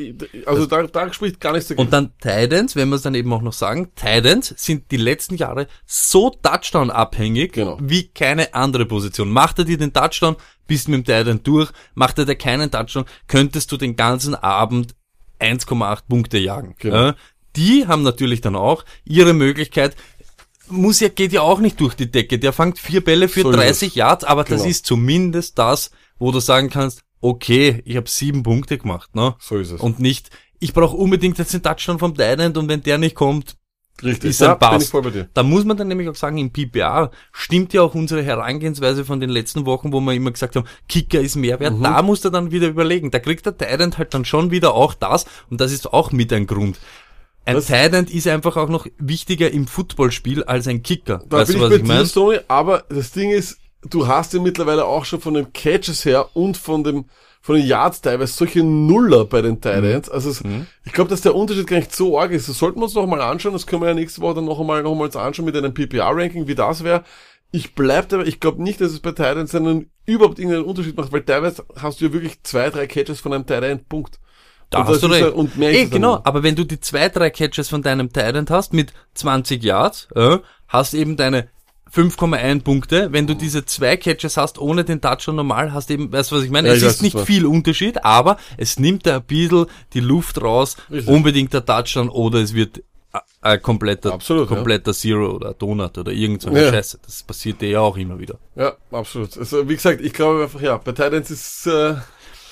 also 0.45 0.65
da, 0.65 0.83
da 0.83 1.11
spricht 1.13 1.39
gar 1.39 1.53
nichts 1.53 1.67
dagegen. 1.67 1.85
Und 1.85 1.93
dann 1.93 2.13
Titans, 2.19 2.75
wenn 2.75 2.89
wir 2.89 2.95
es 2.95 3.01
dann 3.01 3.15
eben 3.15 3.31
auch 3.33 3.41
noch 3.41 3.53
sagen, 3.53 3.91
Titans 3.95 4.53
sind 4.57 4.89
die 4.91 4.97
letzten 4.97 5.35
Jahre 5.35 5.67
so 5.85 6.29
Touchdown-abhängig 6.31 7.51
Genau. 7.51 7.77
wie 7.81 8.07
keine 8.09 8.53
andere 8.53 8.85
Position. 8.85 9.29
Macht 9.29 9.59
er 9.59 9.65
dir 9.65 9.77
den 9.77 9.93
Touchdown, 9.93 10.35
bist 10.67 10.87
mit 10.87 10.97
dem 10.99 11.05
Titan 11.05 11.41
durch. 11.43 11.69
Macht 11.95 12.17
er 12.17 12.25
dir 12.25 12.35
keinen 12.35 12.71
Touchdown, 12.71 13.05
könntest 13.27 13.71
du 13.71 13.77
den 13.77 13.95
ganzen 13.95 14.35
Abend 14.35 14.95
1,8 15.39 16.03
Punkte 16.07 16.37
jagen. 16.37 16.75
Genau. 16.79 16.95
Ja, 16.95 17.15
die 17.55 17.87
haben 17.87 18.03
natürlich 18.03 18.41
dann 18.41 18.55
auch 18.55 18.85
ihre 19.05 19.33
Möglichkeit, 19.33 19.95
muss 20.69 20.99
ja, 20.99 21.09
geht 21.09 21.33
ja 21.33 21.41
auch 21.41 21.59
nicht 21.59 21.79
durch 21.79 21.95
die 21.95 22.09
Decke. 22.09 22.39
Der 22.39 22.53
fängt 22.53 22.79
vier 22.79 23.03
Bälle 23.03 23.27
für 23.27 23.41
So 23.41 23.51
ist 23.51 23.57
30 23.57 23.87
es. 23.89 23.95
Yards, 23.95 24.23
aber 24.23 24.43
das 24.43 24.61
Genau. 24.61 24.69
ist 24.69 24.85
zumindest 24.85 25.57
das, 25.59 25.91
wo 26.17 26.31
du 26.31 26.39
sagen 26.39 26.69
kannst, 26.69 27.01
okay, 27.21 27.81
ich 27.85 27.95
habe 27.95 28.09
sieben 28.09 28.43
Punkte 28.43 28.77
gemacht, 28.77 29.15
ne? 29.15 29.35
so 29.39 29.57
ist 29.57 29.71
es. 29.71 29.81
Und 29.81 29.99
nicht, 29.99 30.29
ich 30.59 30.73
brauche 30.73 30.95
unbedingt 30.95 31.37
jetzt 31.37 31.53
den 31.53 31.63
Touchdown 31.63 31.99
vom 31.99 32.15
Tyrant 32.15 32.57
und 32.57 32.67
wenn 32.67 32.81
der 32.83 32.97
nicht 32.97 33.15
kommt, 33.15 33.55
Richtig. 34.03 34.29
ist 34.31 34.41
ja, 34.41 34.53
ein 34.53 34.59
Pass. 34.59 34.91
Da 35.33 35.43
muss 35.43 35.65
man 35.65 35.75
dann 35.75 35.89
nämlich 35.89 36.07
auch 36.07 36.15
sagen, 36.15 36.37
im 36.37 36.51
PPA 36.51 37.11
stimmt 37.33 37.73
ja 37.73 37.81
auch 37.81 37.95
unsere 37.95 38.23
Herangehensweise 38.23 39.03
von 39.03 39.19
den 39.19 39.29
letzten 39.29 39.65
Wochen, 39.65 39.91
wo 39.91 39.99
wir 39.99 40.13
immer 40.13 40.31
gesagt 40.31 40.55
haben, 40.55 40.65
Kicker 40.87 41.19
ist 41.19 41.35
Mehrwert. 41.35 41.77
Mhm. 41.77 41.83
Da 41.83 42.01
muss 42.01 42.23
er 42.23 42.31
dann 42.31 42.51
wieder 42.51 42.67
überlegen. 42.67 43.11
Da 43.11 43.19
kriegt 43.19 43.45
der 43.45 43.57
Tyrant 43.57 43.97
halt 43.97 44.13
dann 44.13 44.23
schon 44.25 44.51
wieder 44.51 44.73
auch 44.73 44.93
das 44.93 45.25
und 45.49 45.59
das 45.59 45.71
ist 45.71 45.91
auch 45.91 46.11
mit 46.11 46.31
ein 46.31 46.47
Grund. 46.47 46.79
Ein 47.49 47.55
Das- 47.55 48.09
ist 48.11 48.27
einfach 48.27 48.57
auch 48.57 48.69
noch 48.69 48.87
wichtiger 48.97 49.51
im 49.51 49.67
Footballspiel 49.67 50.43
als 50.43 50.67
ein 50.67 50.83
Kicker. 50.83 51.23
Da 51.27 51.37
weißt 51.37 51.51
bin 51.51 51.59
du, 51.59 51.65
ich 51.65 51.71
was 51.71 51.77
ich 51.77 51.81
dir, 51.83 51.87
meine? 51.87 52.05
Sony, 52.05 52.39
aber 52.47 52.83
das 52.89 53.11
Ding 53.11 53.31
ist, 53.31 53.57
du 53.89 54.07
hast 54.07 54.33
ja 54.33 54.39
mittlerweile 54.41 54.85
auch 54.85 55.05
schon 55.05 55.21
von 55.21 55.33
den 55.33 55.51
Catches 55.53 56.05
her 56.05 56.29
und 56.33 56.57
von 56.57 56.83
dem 56.83 57.05
von 57.41 57.55
den 57.55 57.65
Yards 57.65 58.01
teilweise 58.01 58.33
solche 58.33 58.63
Nuller 58.63 59.23
bei 59.25 59.41
den 59.41 59.61
Tight 59.61 59.81
Mhm. 59.81 60.01
Also 60.11 60.29
es, 60.29 60.43
ich 60.85 60.91
glaube, 60.91 61.09
dass 61.09 61.21
der 61.21 61.35
Unterschied 61.35 61.67
gar 61.67 61.77
nicht 61.77 61.95
so 61.95 62.19
arg 62.19 62.31
ist. 62.31 62.49
Das 62.49 62.57
sollten 62.57 62.79
wir 62.79 62.83
uns 62.83 62.95
noch 62.95 63.07
mal 63.07 63.21
anschauen. 63.21 63.53
Das 63.53 63.65
können 63.65 63.81
wir 63.81 63.87
ja 63.87 63.93
nächste 63.93 64.21
Woche 64.21 64.35
dann 64.35 64.45
noch 64.45 64.59
einmal 64.59 64.83
noch 64.83 64.91
uns 64.91 65.15
anschauen 65.15 65.45
mit 65.45 65.55
einem 65.55 65.73
PPR-Ranking, 65.73 66.47
wie 66.47 66.55
das 66.55 66.83
wäre. 66.83 67.03
Ich 67.51 67.73
bleib 67.75 68.09
dabei, 68.09 68.25
ich 68.25 68.39
glaube 68.39 68.61
nicht, 68.61 68.81
dass 68.81 68.91
es 68.91 68.99
bei 68.99 69.13
Tight 69.13 69.37
Ends 69.37 69.55
einen, 69.55 69.89
überhaupt 70.05 70.37
irgendeinen 70.37 70.65
Unterschied 70.65 70.97
macht, 70.97 71.11
weil 71.11 71.23
teilweise 71.23 71.63
hast 71.77 72.01
du 72.01 72.05
ja 72.05 72.13
wirklich 72.13 72.43
zwei, 72.43 72.69
drei 72.69 72.85
Catches 72.87 73.21
von 73.21 73.33
einem 73.33 73.45
Tight 73.45 73.63
End, 73.63 73.87
Punkt. 73.89 74.19
Da 74.69 74.79
Und 74.81 74.87
hast 74.87 75.01
du 75.03 75.07
recht. 75.07 75.21
ja- 75.21 75.29
und 75.31 75.57
mehr 75.57 75.71
Ey, 75.71 75.81
dann 75.83 75.89
genau, 75.91 76.15
nicht. 76.17 76.27
aber 76.27 76.43
wenn 76.43 76.55
du 76.55 76.63
die 76.63 76.79
zwei, 76.79 77.09
drei 77.09 77.29
Catches 77.31 77.69
von 77.69 77.81
deinem 77.81 78.11
Tyrant 78.13 78.49
hast 78.51 78.73
mit 78.73 78.93
20 79.15 79.63
Yards, 79.63 80.07
äh, 80.15 80.37
hast 80.67 80.93
eben 80.93 81.17
deine 81.17 81.47
5,1 81.91 82.61
Punkte. 82.63 83.11
Wenn 83.11 83.25
du 83.25 83.33
diese 83.33 83.65
zwei 83.65 83.97
Catches 83.97 84.37
hast 84.37 84.59
ohne 84.59 84.83
den 84.83 85.01
Touchdown 85.01 85.37
normal, 85.37 85.73
hast 85.73 85.89
eben, 85.89 86.11
weißt 86.11 86.31
du, 86.31 86.35
was 86.35 86.43
ich 86.43 86.51
meine? 86.51 86.67
Ja, 86.67 86.75
es 86.75 86.81
ich 86.81 86.87
ist 86.87 86.95
was 86.97 87.01
nicht 87.01 87.13
meinst. 87.15 87.27
viel 87.27 87.45
Unterschied, 87.47 88.03
aber 88.05 88.37
es 88.57 88.77
nimmt 88.77 89.07
da 89.07 89.15
ein 89.17 89.23
bisschen 89.23 89.65
die 89.93 89.99
Luft 90.01 90.39
raus, 90.41 90.77
unbedingt 91.07 91.51
der 91.53 91.65
Touchdown 91.65 92.09
oder 92.09 92.39
es 92.39 92.53
wird 92.53 92.77
äh, 93.11 93.19
ein 93.41 93.59
kompletter, 93.63 94.13
Absolut, 94.13 94.47
ja. 94.49 94.55
kompletter 94.55 94.93
Zero 94.93 95.31
oder 95.31 95.55
Donut 95.55 95.97
oder 95.97 96.11
irgend 96.11 96.43
so 96.43 96.49
eine 96.51 96.63
Ja. 96.65 96.69
Scheiße. 96.71 96.99
Das 97.03 97.23
passiert 97.23 97.59
dir 97.61 97.69
ja 97.69 97.79
auch 97.79 97.97
immer 97.97 98.19
wieder. 98.19 98.37
Ja, 98.55 98.73
absolut. 98.91 99.35
Also 99.35 99.67
wie 99.67 99.73
gesagt, 99.75 100.01
ich 100.01 100.13
glaube 100.13 100.43
einfach, 100.43 100.61
ja, 100.61 100.77
bei 100.77 100.91
Tight 100.91 101.13
Ends 101.13 101.31
ist 101.31 101.65
äh, 101.65 101.95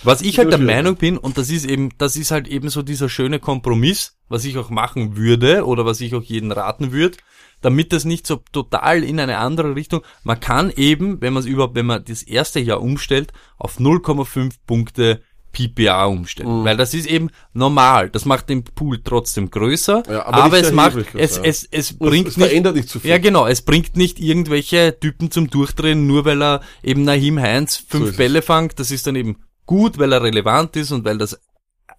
Was 0.04 0.22
ich 0.22 0.38
halt 0.38 0.52
der. 0.52 0.60
Meinung 0.60 0.96
bin, 0.96 1.18
und 1.18 1.38
das 1.38 1.50
ist 1.50 1.66
eben, 1.66 1.90
das 1.98 2.16
ist 2.16 2.32
halt 2.32 2.48
eben 2.48 2.70
so 2.70 2.82
dieser 2.82 3.10
schöne 3.10 3.40
Kompromiss, 3.40 4.18
was 4.30 4.46
ich 4.46 4.58
auch 4.58 4.70
machen 4.70 5.18
würde 5.18 5.66
oder 5.66 5.86
was 5.86 6.02
ich 6.02 6.14
auch 6.16 6.24
jeden 6.24 6.52
raten 6.52 6.92
würde, 6.92 7.18
damit 7.62 7.92
das 7.94 8.06
nicht 8.06 8.28
so 8.28 8.42
total 8.52 9.04
in 9.04 9.20
eine 9.20 9.38
andere 9.38 9.76
Richtung, 9.76 10.02
man 10.24 10.40
kann 10.40 10.72
eben, 10.76 11.22
wenn 11.22 11.34
man 11.34 11.42
es 11.42 11.48
überhaupt, 11.48 11.76
wenn 11.76 11.88
man 11.88 12.04
das 12.06 12.24
erste 12.24 12.60
Jahr 12.60 12.82
umstellt, 12.82 13.34
auf 13.58 13.80
0,5 13.80 14.54
Punkte 14.68 15.22
PPA 15.54 16.06
umstellen. 16.06 16.60
Mhm. 16.60 16.66
Weil 16.66 16.78
das 16.78 16.94
ist 16.94 17.08
eben 17.08 17.32
normal. 17.54 18.10
Das 18.12 18.26
macht 18.26 18.50
den 18.50 18.64
Pool 18.64 19.02
trotzdem 19.04 19.50
größer, 19.50 20.04
Ja, 20.08 20.26
aber 20.26 20.44
aber, 20.44 20.58
nicht 20.58 20.68
es 20.68 20.72
macht, 20.72 20.98
es, 21.16 21.38
es, 21.40 21.68
es 21.72 21.92
Und 21.94 22.10
bringt 22.10 22.28
es 22.28 22.38
nicht, 22.38 22.48
verändert 22.50 22.76
nicht 22.76 22.90
zu 22.90 23.00
viel. 23.00 23.10
ja 23.10 23.18
genau, 23.18 23.48
es 23.48 23.64
bringt 23.64 23.96
nicht 23.98 24.20
irgendwelche 24.20 25.00
Typen 25.00 25.32
zum 25.32 25.50
Durchdrehen, 25.50 26.06
nur 26.06 26.26
weil 26.26 26.44
er 26.44 26.62
eben 26.84 27.04
Nahim 27.04 27.40
Heinz 27.40 27.84
So 27.90 27.98
fünf 27.98 28.10
es. 28.12 28.18
Bälle 28.18 28.42
fangt. 28.44 28.80
Das 28.80 28.92
ist 28.92 29.08
dann 29.08 29.16
eben 29.16 29.38
gut, 29.68 30.00
weil 30.00 30.12
er 30.12 30.24
relevant 30.24 30.76
ist 30.76 30.92
und 30.92 31.06
weil 31.06 31.20
das 31.20 31.40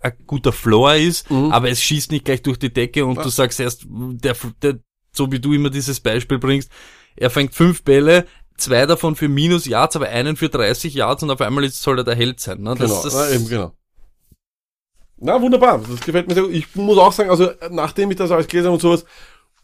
ein 0.01 0.13
guter 0.27 0.53
Floor 0.53 0.95
ist, 0.95 1.31
Mhm. 1.31 1.53
aber 1.53 1.71
es 1.71 1.81
schießt 1.81 2.11
nicht 2.11 2.25
gleich 2.25 2.43
durch 2.43 2.59
die 2.59 2.73
Decke 2.73 3.05
und 3.07 3.17
du 3.25 3.29
sagst 3.29 3.61
erst, 3.61 3.85
der, 3.89 4.35
der, 4.63 4.79
so 5.13 5.31
wie 5.31 5.39
du 5.41 5.53
immer 5.53 5.71
dieses 5.71 6.01
Beispiel 6.01 6.39
bringst, 6.39 6.71
er 7.17 7.31
fängt 7.31 7.55
fünf 7.55 7.83
Bälle, 7.85 8.27
zwei 8.57 8.87
davon 8.87 9.15
für 9.17 9.29
Minus 9.29 9.67
Yards, 9.67 9.97
aber 9.97 10.09
einen 10.09 10.37
für 10.37 10.49
30 10.49 10.95
Yards 10.95 11.23
und 11.23 11.31
auf 11.31 11.41
einmal 11.41 11.65
ist, 11.65 11.81
soll 11.83 11.99
er 11.99 12.05
der 12.05 12.15
Held 12.17 12.41
sein. 12.41 12.61
Ne? 12.63 12.75
Genau, 12.75 13.03
Das, 13.03 13.15
na, 13.15 13.31
eben, 13.31 13.49
genau. 13.49 13.73
Na, 15.21 15.41
wunderbar. 15.41 15.81
Das 15.89 16.01
gefällt 16.01 16.29
mir 16.29 16.35
sehr 16.35 16.45
gut. 16.45 16.53
Ich 16.53 16.75
muss 16.77 16.99
auch 16.99 17.13
sagen, 17.13 17.31
also, 17.31 17.51
nachdem 17.71 18.11
ich 18.11 18.17
das 18.17 18.31
alles 18.31 18.47
gelesen 18.47 18.67
habe 18.67 18.75
und 18.75 18.81
sowas, 18.81 19.05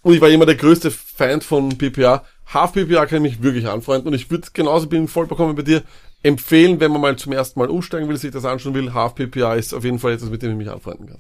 und 0.03 0.13
ich 0.15 0.21
war 0.21 0.29
immer 0.29 0.47
der 0.47 0.57
größte 0.57 0.91
Fan 0.91 1.41
von 1.41 1.79
PPA, 1.79 2.25
Half 2.53 2.73
PPA 2.73 3.07
kann 3.07 3.25
ich 3.25 3.33
mich 3.39 3.43
wirklich 3.43 3.67
anfreunden 3.69 4.09
und 4.09 4.15
ich 4.15 4.31
würde 4.31 4.49
genauso 4.53 4.87
bin 4.87 5.09
vollkommen 5.09 5.55
bei 5.55 5.63
dir 5.63 5.83
empfehlen, 6.25 6.81
wenn 6.81 6.91
man 6.91 7.01
mal 7.01 7.16
zum 7.16 7.33
ersten 7.33 7.61
Mal 7.61 7.68
umsteigen 7.70 8.09
will, 8.09 8.16
sich 8.16 8.33
das 8.33 8.45
anschauen 8.45 8.75
will, 8.75 8.93
Half 8.93 9.14
PPA 9.14 9.55
ist 9.55 9.72
auf 9.75 9.85
jeden 9.85 10.01
Fall 10.01 10.14
etwas, 10.14 10.31
mit 10.31 10.43
dem 10.43 10.51
ich 10.53 10.57
mich 10.57 10.70
anfreunden 10.70 11.07
kann. 11.07 11.18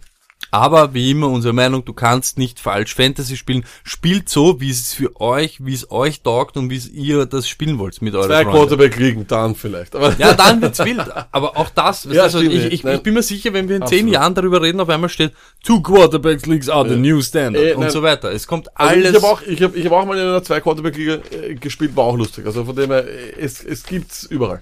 Aber 0.50 0.94
wie 0.94 1.10
immer 1.10 1.28
unsere 1.30 1.52
Meinung, 1.52 1.84
du 1.84 1.92
kannst 1.92 2.38
nicht 2.38 2.60
falsch 2.60 2.94
Fantasy 2.94 3.36
spielen. 3.36 3.64
Spielt 3.82 4.28
so, 4.28 4.60
wie 4.60 4.70
es 4.70 4.92
für 4.94 5.20
euch, 5.20 5.64
wie 5.64 5.74
es 5.74 5.90
euch 5.90 6.22
taugt 6.22 6.56
und 6.56 6.70
wie 6.70 6.76
es 6.76 6.88
ihr 6.88 7.26
das 7.26 7.48
spielen 7.48 7.78
wollt 7.78 8.00
mit 8.02 8.14
euren 8.14 8.28
Zwei. 8.28 8.44
Quarterback 8.44 8.96
liegen, 8.96 9.26
dann 9.26 9.56
vielleicht. 9.56 9.96
Aber 9.96 10.14
Ja, 10.16 10.34
dann 10.34 10.62
wird's 10.62 10.78
wild. 10.84 11.00
Aber 11.32 11.56
auch 11.56 11.70
das, 11.70 12.04
Ja, 12.04 12.22
also 12.24 12.40
ich, 12.40 12.54
ich, 12.72 12.84
ich 12.84 13.02
bin 13.02 13.14
mir 13.14 13.22
sicher, 13.22 13.52
wenn 13.52 13.68
wir 13.68 13.76
in 13.76 13.82
zehn 13.86 14.00
Absolut. 14.00 14.12
Jahren 14.14 14.34
darüber 14.34 14.62
reden, 14.62 14.78
auf 14.80 14.88
einmal 14.90 15.08
steht, 15.08 15.32
two 15.64 15.80
quarterbacks 15.82 16.46
leagues 16.46 16.68
are 16.68 16.88
the 16.88 16.96
new 16.96 17.20
standard 17.20 17.64
Äh, 17.64 17.74
und 17.74 17.80
nein. 17.80 17.90
so 17.90 18.02
weiter. 18.02 18.30
Es 18.30 18.46
kommt 18.46 18.68
Also 18.76 18.94
alles. 18.94 19.10
ich 19.10 19.16
habe 19.16 19.26
auch, 19.26 19.42
ich 19.42 19.60
hab, 19.62 19.74
ich 19.74 19.84
hab 19.86 19.92
auch 19.92 20.04
mal 20.06 20.16
in 20.18 20.22
einer 20.24 20.42
zwei 20.44 20.60
Quarterback 20.60 20.96
Liga 20.96 21.18
äh, 21.32 21.54
gespielt, 21.54 21.96
war 21.96 22.04
auch 22.04 22.16
lustig. 22.16 22.46
Also 22.46 22.64
von 22.64 22.76
dem 22.76 22.90
her, 22.90 23.04
äh, 23.08 23.40
es, 23.40 23.64
es 23.64 23.82
gibt's 23.84 24.22
überall. 24.24 24.60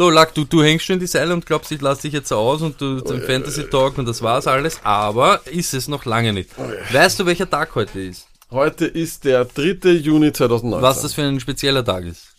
So, 0.00 0.08
Lack, 0.08 0.32
du, 0.32 0.46
du 0.46 0.62
hängst 0.62 0.86
schon 0.86 0.94
in 0.94 1.00
die 1.00 1.06
Seile 1.06 1.34
und 1.34 1.44
glaubst, 1.44 1.70
ich 1.72 1.82
lasse 1.82 2.00
dich 2.00 2.14
jetzt 2.14 2.32
aus 2.32 2.62
und 2.62 2.80
du 2.80 3.02
zum 3.02 3.20
Fantasy 3.20 3.68
Talk 3.68 3.98
und 3.98 4.06
das 4.06 4.22
war's 4.22 4.46
alles, 4.46 4.80
aber 4.82 5.46
ist 5.46 5.74
es 5.74 5.88
noch 5.88 6.06
lange 6.06 6.32
nicht. 6.32 6.48
Weißt 6.90 7.20
du, 7.20 7.26
welcher 7.26 7.50
Tag 7.50 7.74
heute 7.74 8.00
ist? 8.00 8.26
Heute 8.50 8.86
ist 8.86 9.26
der 9.26 9.44
3. 9.44 9.90
Juni 9.90 10.32
2019. 10.32 10.82
Was 10.82 11.02
das 11.02 11.12
für 11.12 11.24
ein 11.24 11.38
spezieller 11.38 11.84
Tag 11.84 12.06
ist? 12.06 12.34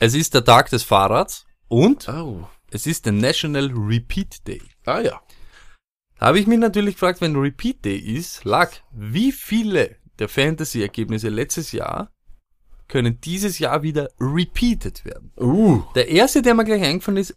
Es 0.00 0.14
ist 0.14 0.34
der 0.34 0.44
Tag 0.44 0.70
des 0.70 0.82
Fahrrads 0.82 1.46
und 1.68 2.08
Au. 2.08 2.50
es 2.72 2.84
ist 2.88 3.06
der 3.06 3.12
National 3.12 3.70
Repeat 3.72 4.44
Day. 4.48 4.60
Ah 4.86 4.98
ja. 4.98 5.22
Da 6.18 6.26
habe 6.26 6.40
ich 6.40 6.48
mich 6.48 6.58
natürlich 6.58 6.96
gefragt, 6.96 7.20
wenn 7.20 7.36
Repeat 7.36 7.84
Day 7.84 7.96
ist, 7.96 8.44
Lack, 8.44 8.82
wie 8.90 9.30
viele 9.30 9.94
der 10.18 10.28
Fantasy-Ergebnisse 10.28 11.28
letztes 11.28 11.70
Jahr 11.70 12.10
können 12.90 13.18
dieses 13.22 13.58
Jahr 13.58 13.82
wieder 13.82 14.10
repeated 14.20 15.04
werden? 15.04 15.32
Uh. 15.38 15.82
Der 15.94 16.08
erste, 16.08 16.42
der 16.42 16.54
mir 16.54 16.64
gleich 16.64 16.82
eingefallen 16.82 17.16
ist, 17.16 17.34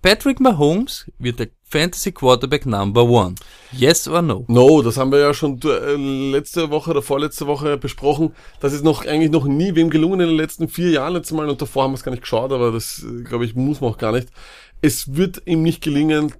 Patrick 0.00 0.38
Mahomes 0.38 1.10
wird 1.18 1.40
der 1.40 1.48
Fantasy 1.64 2.12
Quarterback 2.12 2.64
Number 2.64 3.02
One. 3.02 3.34
Yes 3.72 4.06
or 4.06 4.22
no? 4.22 4.44
No, 4.46 4.80
das 4.80 4.96
haben 4.96 5.10
wir 5.10 5.18
ja 5.18 5.34
schon 5.34 5.60
äh, 5.64 6.30
letzte 6.30 6.70
Woche 6.70 6.92
oder 6.92 7.02
vorletzte 7.02 7.48
Woche 7.48 7.76
besprochen. 7.76 8.32
Das 8.60 8.72
ist 8.72 8.84
noch 8.84 9.04
eigentlich 9.04 9.32
noch 9.32 9.46
nie 9.46 9.74
wem 9.74 9.90
gelungen 9.90 10.20
in 10.20 10.28
den 10.28 10.36
letzten 10.36 10.68
vier 10.68 10.90
Jahren 10.90 11.14
letztes 11.14 11.36
Mal 11.36 11.48
und 11.48 11.60
davor 11.60 11.82
haben 11.82 11.90
wir 11.90 11.96
es 11.96 12.04
gar 12.04 12.12
nicht 12.12 12.22
geschaut, 12.22 12.52
aber 12.52 12.70
das 12.70 13.04
äh, 13.04 13.24
glaube 13.24 13.44
ich 13.44 13.56
muss 13.56 13.80
man 13.80 13.90
auch 13.90 13.98
gar 13.98 14.12
nicht. 14.12 14.28
Es 14.80 15.16
wird 15.16 15.42
ihm 15.46 15.62
nicht 15.62 15.82
gelingen, 15.82 16.32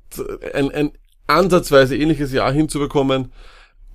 ein, 0.55 0.71
ein 0.71 0.93
ansatzweise 1.27 1.97
ähnliches 1.97 2.33
Jahr 2.33 2.53
hinzubekommen. 2.53 3.33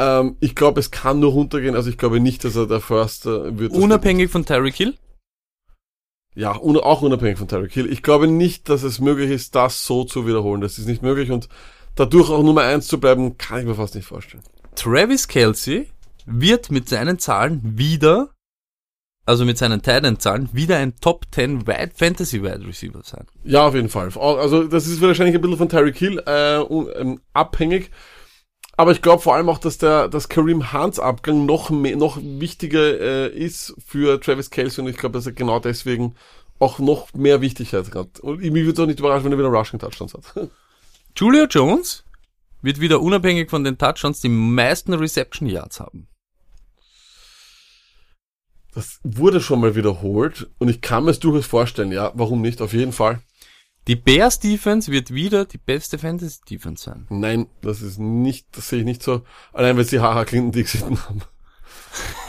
Ähm, 0.04 0.38
ich 0.40 0.56
glaube, 0.56 0.80
es 0.80 0.90
kann 0.90 1.20
nur 1.20 1.32
runtergehen. 1.32 1.76
Also 1.76 1.90
ich 1.92 1.98
glaube 2.00 2.20
nicht, 2.20 2.44
dass 2.44 2.56
er 2.56 2.66
der 2.66 2.82
First 2.82 3.28
äh, 3.28 3.60
wird. 3.60 3.72
Unabhängig 3.74 4.32
von 4.32 4.46
Tyreek 4.46 4.74
Hill? 4.76 4.98
Ja, 6.34 6.56
un 6.58 6.78
auch 6.78 7.02
unabhängig 7.02 7.38
von 7.38 7.48
Tyreek 7.48 7.72
Hill. 7.74 7.92
Ich 7.92 8.02
glaube 8.02 8.28
nicht, 8.28 8.68
dass 8.70 8.84
es 8.84 9.00
möglich 9.00 9.30
ist, 9.30 9.54
das 9.54 9.86
so 9.86 10.04
zu 10.04 10.26
wiederholen. 10.26 10.62
Das 10.62 10.80
ist 10.80 10.88
nicht 10.88 11.04
möglich 11.04 11.30
und 11.30 11.50
dadurch 11.96 12.30
auch 12.30 12.42
Nummer 12.42 12.62
eins 12.64 12.88
zu 12.88 13.00
bleiben, 13.00 13.38
kann 13.38 13.60
ich 13.60 13.66
mir 13.66 13.76
fast 13.76 13.96
nicht 13.96 14.06
vorstellen. 14.08 14.44
Travis 14.76 15.28
Kelsey 15.28 15.90
wird 16.26 16.72
mit 16.72 16.88
seinen 16.90 17.20
Zahlen 17.20 17.60
wieder, 17.78 18.30
also 19.26 19.44
mit 19.46 19.58
seinen 19.58 19.82
Titan-Zahlen, 19.82 20.50
wieder 20.54 20.78
ein 20.78 20.96
Top 21.02 21.26
10 21.32 21.68
Wide 21.68 21.92
Fantasy 21.96 22.42
Wide 22.42 22.66
Receiver 22.66 23.02
sein. 23.04 23.28
Ja, 23.44 23.68
auf 23.68 23.76
jeden 23.76 23.90
Fall. 23.90 24.10
Also 24.18 24.64
das 24.64 24.88
ist 24.88 25.02
wahrscheinlich 25.02 25.36
ein 25.36 25.42
bisschen 25.42 25.58
von 25.58 25.70
Tyreek 25.70 25.98
Hill 25.98 26.24
äh, 26.26 26.60
un- 26.60 26.90
ähm, 26.96 27.22
abhängig. 27.34 27.92
Aber 28.78 28.92
ich 28.92 29.02
glaube 29.02 29.22
vor 29.22 29.36
allem 29.36 29.50
auch, 29.50 29.58
dass 29.60 29.78
der 29.78 30.08
dass 30.08 30.30
Kareem 30.30 30.74
Hunts 30.74 31.00
Abgang 31.00 31.46
noch 31.46 31.70
mehr, 31.70 31.96
noch 31.98 32.18
wichtiger 32.22 33.00
äh, 33.00 33.28
ist 33.28 33.76
für 33.86 34.20
Travis 34.20 34.50
Kelsey 34.50 34.84
und 34.84 34.90
ich 34.90 34.98
glaube, 34.98 35.14
dass 35.14 35.26
er 35.26 35.34
genau 35.34 35.60
deswegen 35.60 36.16
auch 36.60 36.80
noch 36.80 37.14
mehr 37.14 37.42
Wichtigkeit 37.42 37.94
hat. 37.94 38.20
Und 38.20 38.40
mich 38.40 38.54
würde 38.54 38.72
es 38.72 38.80
auch 38.80 38.86
nicht 38.86 39.00
überraschen, 39.00 39.26
wenn 39.26 39.34
er 39.34 39.40
wieder 39.40 39.50
Rushing 39.50 39.80
Touchdowns 39.80 40.14
hat. 40.14 40.50
Julio 41.16 41.46
Jones 41.46 42.04
wird 42.62 42.80
wieder 42.80 43.02
unabhängig 43.02 43.50
von 43.50 43.64
den 43.64 43.78
Touchdowns 43.78 44.22
die 44.22 44.30
meisten 44.30 44.94
Reception 44.94 45.48
Yards 45.48 45.80
haben. 45.80 46.08
Das 48.74 49.00
wurde 49.04 49.42
schon 49.42 49.60
mal 49.60 49.76
wiederholt 49.76 50.50
und 50.60 50.70
ich 50.70 50.80
kann 50.80 51.04
mir 51.04 51.12
es 51.12 51.20
durchaus 51.20 51.46
vorstellen, 51.46 51.92
ja, 51.92 52.12
warum 52.16 52.42
nicht, 52.42 52.62
auf 52.62 52.72
jeden 52.74 52.94
Fall. 52.94 53.22
Die 53.88 53.96
Bears 53.96 54.40
Defense 54.40 54.92
wird 54.92 55.12
wieder 55.12 55.46
die 55.46 55.58
beste 55.58 55.98
Fantasy 55.98 56.40
Defense 56.50 56.84
sein. 56.84 57.08
Nein, 57.10 57.48
das 57.62 57.82
ist 57.82 58.00
nicht, 58.00 58.46
das 58.52 58.70
sehe 58.70 58.80
ich 58.80 58.86
nicht 58.86 59.02
so, 59.02 59.24
allein 59.54 59.76
weil 59.76 59.86
sie 59.86 60.00
Haha 60.00 60.24
Clinton 60.26 60.52
Dixon 60.52 61.00
haben. 61.04 61.22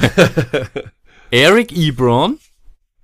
Eric 1.30 1.72
Ebron 1.72 2.38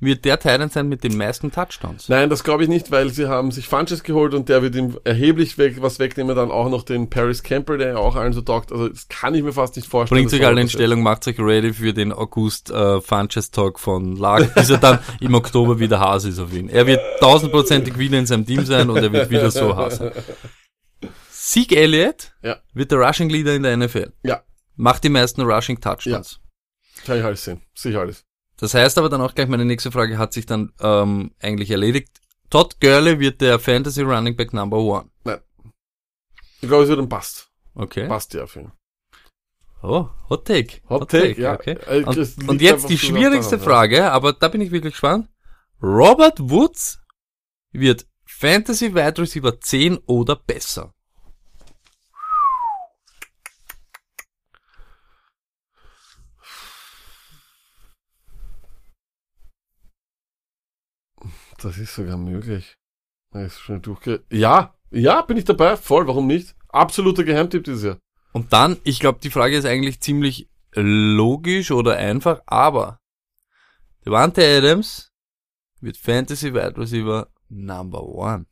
wird 0.00 0.24
der 0.24 0.38
Titan 0.38 0.70
sein 0.70 0.88
mit 0.88 1.02
den 1.02 1.16
meisten 1.16 1.50
Touchdowns. 1.50 2.08
Nein, 2.08 2.30
das 2.30 2.44
glaube 2.44 2.62
ich 2.62 2.68
nicht, 2.68 2.90
weil 2.92 3.10
sie 3.10 3.26
haben 3.26 3.50
sich 3.50 3.66
Funches 3.68 4.04
geholt 4.04 4.32
und 4.32 4.48
der 4.48 4.62
wird 4.62 4.76
ihm 4.76 4.96
erheblich 5.02 5.58
weg, 5.58 5.82
was 5.82 5.98
wegnehmen, 5.98 6.36
dann 6.36 6.50
auch 6.52 6.68
noch 6.70 6.84
den 6.84 7.10
Paris 7.10 7.42
Campbell, 7.42 7.78
der 7.78 7.88
ja 7.88 7.96
auch 7.96 8.14
allen 8.14 8.32
so 8.32 8.40
taugt. 8.40 8.70
Also 8.70 8.88
das 8.88 9.08
kann 9.08 9.34
ich 9.34 9.42
mir 9.42 9.52
fast 9.52 9.74
nicht 9.76 9.88
vorstellen. 9.88 10.20
Bringt 10.20 10.30
sich 10.30 10.46
alle 10.46 10.60
in 10.60 10.68
Stellung, 10.68 11.02
macht 11.02 11.24
sich 11.24 11.38
ready 11.40 11.72
für 11.72 11.92
den 11.92 12.12
August 12.12 12.70
äh, 12.70 13.00
Funches 13.00 13.50
Talk 13.50 13.80
von 13.80 14.14
Lark, 14.16 14.54
bis 14.54 14.70
er 14.70 14.78
dann 14.78 15.00
im 15.20 15.34
Oktober 15.34 15.80
wieder 15.80 15.98
Haas 15.98 16.24
ist 16.24 16.38
auf 16.38 16.52
ihn. 16.52 16.68
Er 16.68 16.86
wird 16.86 17.00
tausendprozentig 17.18 17.98
wieder 17.98 18.18
in 18.18 18.26
seinem 18.26 18.46
Team 18.46 18.64
sein 18.64 18.88
und 18.90 18.98
er 18.98 19.12
wird 19.12 19.30
wieder 19.30 19.50
so 19.50 19.74
Haas 19.76 19.96
sein. 19.96 20.12
Zeke 21.30 21.76
Elliott 21.76 22.32
Ja. 22.42 22.56
wird 22.74 22.92
der 22.92 22.98
Rushing 22.98 23.30
Leader 23.30 23.54
in 23.54 23.62
der 23.62 23.76
NFL. 23.76 24.12
Ja, 24.22 24.42
Macht 24.76 25.02
die 25.02 25.08
meisten 25.08 25.42
Rushing 25.42 25.80
Touchdowns. 25.80 26.38
kann 27.04 27.18
ich 27.18 27.24
alles 27.24 27.42
sehen. 27.44 27.62
Sicher 27.74 28.00
alles. 28.00 28.24
Das 28.58 28.74
heißt 28.74 28.98
aber 28.98 29.08
dann 29.08 29.20
auch 29.20 29.34
gleich, 29.34 29.48
meine 29.48 29.64
nächste 29.64 29.90
Frage 29.92 30.18
hat 30.18 30.32
sich 30.32 30.46
dann 30.46 30.72
ähm, 30.80 31.30
eigentlich 31.40 31.70
erledigt. 31.70 32.20
Todd 32.50 32.80
Gurley 32.80 33.20
wird 33.20 33.40
der 33.40 33.58
Fantasy 33.58 34.02
Running 34.02 34.36
Back 34.36 34.52
Number 34.52 34.78
One. 34.78 35.08
Nein. 35.24 35.40
Ich 36.60 36.68
glaube, 36.68 36.82
es 36.84 36.88
wird 36.88 36.98
ein 36.98 37.08
Bast. 37.08 37.50
Okay. 37.74 38.08
Passt 38.08 38.34
ja 38.34 38.46
für 38.46 38.60
ihn. 38.60 38.72
Oh, 39.82 40.08
Hot 40.28 40.44
Take. 40.46 40.80
Hot 40.88 41.08
Take, 41.08 41.40
ja. 41.40 41.54
Okay. 41.54 41.78
Äh, 41.86 42.02
Und, 42.02 42.48
und 42.48 42.60
jetzt 42.60 42.88
die 42.88 42.98
schwierigste 42.98 43.58
Frage, 43.60 44.10
aber 44.10 44.32
da 44.32 44.48
bin 44.48 44.60
ich 44.60 44.72
wirklich 44.72 44.94
gespannt. 44.94 45.28
Robert 45.80 46.40
Woods 46.40 47.00
wird 47.70 48.06
Fantasy 48.26 48.92
Wide 48.94 49.22
Receiver 49.22 49.60
10 49.60 49.98
oder 49.98 50.34
besser. 50.34 50.94
Das 61.60 61.78
ist 61.78 61.94
sogar 61.94 62.16
möglich. 62.16 62.76
Ist 63.34 63.60
schon 63.60 63.82
durchge 63.82 64.24
ja, 64.30 64.74
ja, 64.90 65.22
bin 65.22 65.36
ich 65.36 65.44
dabei. 65.44 65.76
Voll, 65.76 66.06
warum 66.06 66.26
nicht? 66.26 66.54
Absoluter 66.68 67.24
Geheimtipp 67.24 67.64
dieses 67.64 67.82
Jahr. 67.84 67.98
Und 68.32 68.52
dann, 68.52 68.78
ich 68.84 69.00
glaube, 69.00 69.18
die 69.22 69.30
Frage 69.30 69.56
ist 69.56 69.66
eigentlich 69.66 70.00
ziemlich 70.00 70.48
logisch 70.74 71.70
oder 71.70 71.96
einfach, 71.96 72.40
aber 72.46 72.98
Devante 74.04 74.42
Adams 74.42 75.10
wird 75.80 75.96
Fantasy 75.96 76.54
Wide 76.54 76.76
Receiver 76.76 77.28
Number 77.50 78.02
One. 78.02 78.46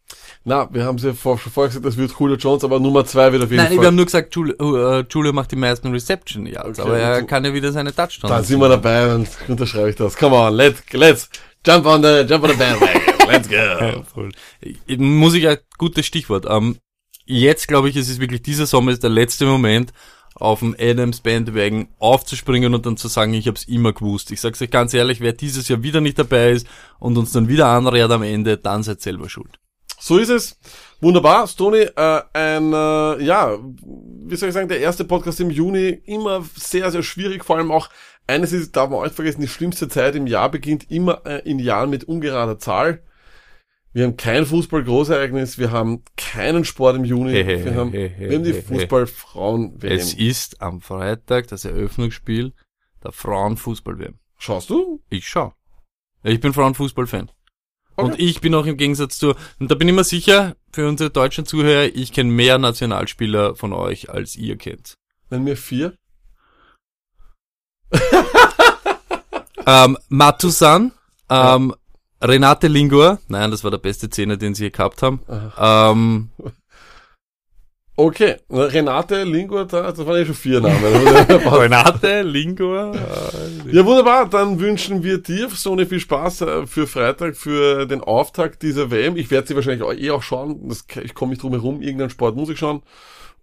Na, 0.44 0.72
wir 0.72 0.84
haben 0.84 0.96
es 0.96 1.04
ja 1.04 1.12
vor, 1.12 1.38
schon 1.38 1.52
vorher 1.52 1.68
gesagt, 1.68 1.84
das 1.84 1.96
wird 1.96 2.14
Julio 2.18 2.36
Jones, 2.36 2.64
aber 2.64 2.80
Nummer 2.80 3.04
zwei 3.04 3.30
wird 3.32 3.42
auf 3.42 3.50
jeden 3.50 3.62
Nein, 3.62 3.72
wir 3.72 3.78
Fall. 3.78 3.86
haben 3.86 3.96
nur 3.96 4.07
gesagt, 4.07 4.34
Julio, 4.34 4.54
äh, 5.00 5.04
Julio 5.09 5.32
macht 5.32 5.52
die 5.52 5.57
meisten 5.57 5.90
Reception 5.90 6.46
Yards, 6.46 6.78
Okay, 6.78 6.88
aber 6.88 6.98
er 6.98 7.22
kann 7.24 7.44
ja 7.44 7.52
wieder 7.52 7.72
seine 7.72 7.94
Touchdowns. 7.94 8.32
Dann 8.32 8.44
sind 8.44 8.59
wir 8.59 8.68
dabei 8.68 9.14
und 9.14 9.28
unterschreibe 9.48 9.90
ich 9.90 9.96
das. 9.96 10.16
Come 10.16 10.34
on, 10.34 10.54
let's, 10.54 10.82
let's 10.92 11.28
jump 11.67 11.87
on 11.87 12.03
the, 12.03 12.25
jump 12.29 12.45
on 12.45 12.51
the 12.51 12.57
bandwagon. 12.57 13.03
Let's 13.29 13.49
go. 13.49 13.57
Ja. 14.67 14.73
Ich- 14.87 14.99
Muss 14.99 15.35
ich 15.35 15.49
ein 15.49 15.59
gutes 15.79 16.07
Stichwort. 16.07 16.47
Ähm, 16.49 16.77
jetzt 17.25 17.67
glaube 17.69 17.89
ich, 17.89 17.97
es 17.97 18.09
ist 18.09 18.21
wirklich 18.21 18.43
dieser 18.43 18.67
Sommer 18.67 18.93
ist 18.93 19.03
der 19.03 19.11
letzte 19.11 19.47
Moment, 19.47 19.93
auf 20.37 20.59
dem 20.61 20.77
Adams 20.79 21.21
Bandwagon 21.21 21.89
aufzuspringen 21.99 22.75
und 22.75 22.85
dann 22.87 22.97
zu 22.99 23.09
sagen, 23.09 23.33
ich 23.35 23.47
habe 23.47 23.57
es 23.57 23.64
immer 23.64 23.93
gewusst. 23.95 24.31
Ich 24.31 24.41
sag's 24.41 24.61
euch 24.61 24.71
ganz 24.71 24.93
ehrlich, 24.95 25.21
wer 25.21 25.33
dieses 25.33 25.67
Jahr 25.69 25.83
wieder 25.83 26.01
nicht 26.03 26.19
dabei 26.19 26.51
ist 26.51 26.67
und 26.99 27.17
uns 27.17 27.33
dann 27.33 27.49
wieder 27.49 27.69
anrät 27.69 28.11
am 28.11 28.23
Ende, 28.23 28.59
dann 28.59 28.83
seid 28.83 29.01
selber 29.01 29.29
schuld. 29.31 29.59
So 30.07 30.18
ist 30.18 30.28
es. 30.28 30.57
Wunderbar. 31.00 31.48
Stony, 31.48 31.78
äh, 31.78 32.22
ein, 32.32 32.72
äh, 32.72 33.24
ja, 33.24 33.59
wie 33.59 34.36
soll 34.36 34.50
ich 34.50 34.54
sagen, 34.54 34.68
der 34.68 34.78
erste 34.78 35.04
Podcast 35.04 35.40
im 35.40 35.50
Juni, 35.50 36.00
immer 36.04 36.44
sehr, 36.54 36.92
sehr 36.92 37.02
schwierig, 37.02 37.44
vor 37.44 37.57
allem 37.57 37.72
auch, 37.72 37.90
eines 38.28 38.52
ist, 38.52 38.76
darf 38.76 38.88
man 38.88 39.00
auch 39.00 39.02
nicht 39.02 39.16
vergessen, 39.16 39.40
die 39.40 39.48
schlimmste 39.48 39.88
Zeit 39.88 40.14
im 40.14 40.28
Jahr 40.28 40.48
beginnt 40.48 40.92
immer 40.92 41.26
äh, 41.26 41.40
in 41.40 41.59
Jahren 41.59 41.90
mit 41.90 42.04
ungerader 42.04 42.57
Zahl. 42.61 43.02
Wir 43.94 44.04
haben 44.04 44.16
kein 44.16 44.46
Fußball-Großereignis, 44.46 45.59
wir 45.59 45.72
haben 45.72 46.04
keinen 46.16 46.64
Sport 46.64 46.94
im 46.94 47.04
Juni, 47.04 47.32
Hey, 47.32 47.64
wir, 47.64 47.74
haben, 47.74 47.90
hey, 47.90 48.09
hey, 48.16 48.30
wir 48.30 48.36
haben 48.36 48.44
die. 48.44 48.52
Fußball-Frauen-WM. 48.52 49.92
Es 49.92 50.14
ist 50.14 50.62
am 50.62 50.82
Freitag 50.82 51.48
das 51.48 51.64
Eröffnungsspiel 51.64 52.52
der 53.02 53.11
Frauenfußball-WM. 53.11 54.20
Schaust 54.38 54.70
du? 54.70 55.02
Ich 55.11 55.26
schau. 55.26 55.52
Ich 56.22 56.38
bin 56.38 56.52
Frauenfußball-Fan. 56.52 57.28
Okay. 57.97 58.11
Und 58.11 58.20
ich 58.20 58.40
bin 58.40 58.55
auch 58.55 58.66
im 58.66 58.76
Gegensatz 58.76 59.18
zu, 59.18 59.34
und 59.59 59.70
da 59.70 59.74
bin 59.74 59.88
ich 59.88 59.94
mir 59.94 60.05
sicher, 60.05 60.57
für 60.72 60.86
unsere 60.88 61.11
deutschen 61.11 61.47
Zuhörer, 61.47 61.84
ich 61.94 62.12
kenne 62.12 62.30
mehr 62.30 62.59
Nationalspieler 62.59 63.57
von 63.57 63.72
euch, 63.72 64.11
als 64.11 64.36
ihr 64.36 64.57
kennt. 64.57 64.94
Nennen 65.30 65.44
mir 65.44 65.57
vier. 65.57 65.97
Ähm, 69.66 69.99
Matusan, 70.09 70.92
ähm, 71.28 71.74
Renate 72.22 72.68
Lingor, 72.68 73.18
nein, 73.26 73.51
das 73.51 73.64
war 73.64 73.72
der 73.72 73.78
beste 73.78 74.09
Zehner, 74.09 74.36
den 74.36 74.55
sie 74.55 74.64
je 74.64 74.70
gehabt 74.70 75.03
haben. 75.03 75.20
Ähm, 75.59 76.30
Okay, 77.99 78.36
Renate 78.51 79.24
Lingurt, 79.24 79.72
das 79.72 80.05
waren 80.05 80.18
ja 80.18 80.26
schon 80.26 80.34
vier 80.34 80.61
Namen. 80.61 80.84
Renate 80.84 82.20
Lingor, 82.22 82.94
äh, 82.94 83.74
ja, 83.74 83.86
wunderbar. 83.86 84.28
Dann 84.28 84.61
wünschen 84.61 85.03
wir 85.03 85.16
dir, 85.16 85.49
Sony, 85.49 85.86
viel 85.86 86.01
Spaß 86.01 86.42
äh, 86.42 86.66
für 86.66 86.86
Freitag, 86.86 87.36
für 87.36 87.86
den 87.86 88.03
Auftakt 88.03 88.62
dieser 88.62 88.90
WM. 88.90 89.16
Ich 89.16 89.30
werde 89.30 89.49
sie 89.49 89.55
wahrscheinlich 89.55 90.03
eh 90.03 90.11
auch 90.11 90.22
schauen. 90.22 90.68
Das, 90.68 90.84
ich 91.03 91.14
komme 91.14 91.30
nicht 91.30 91.42
drum 91.42 91.53
herum, 91.53 91.80
irgendeinen 91.80 92.11
Sport 92.11 92.36
muss 92.36 92.51
ich 92.51 92.59
schauen. 92.59 92.82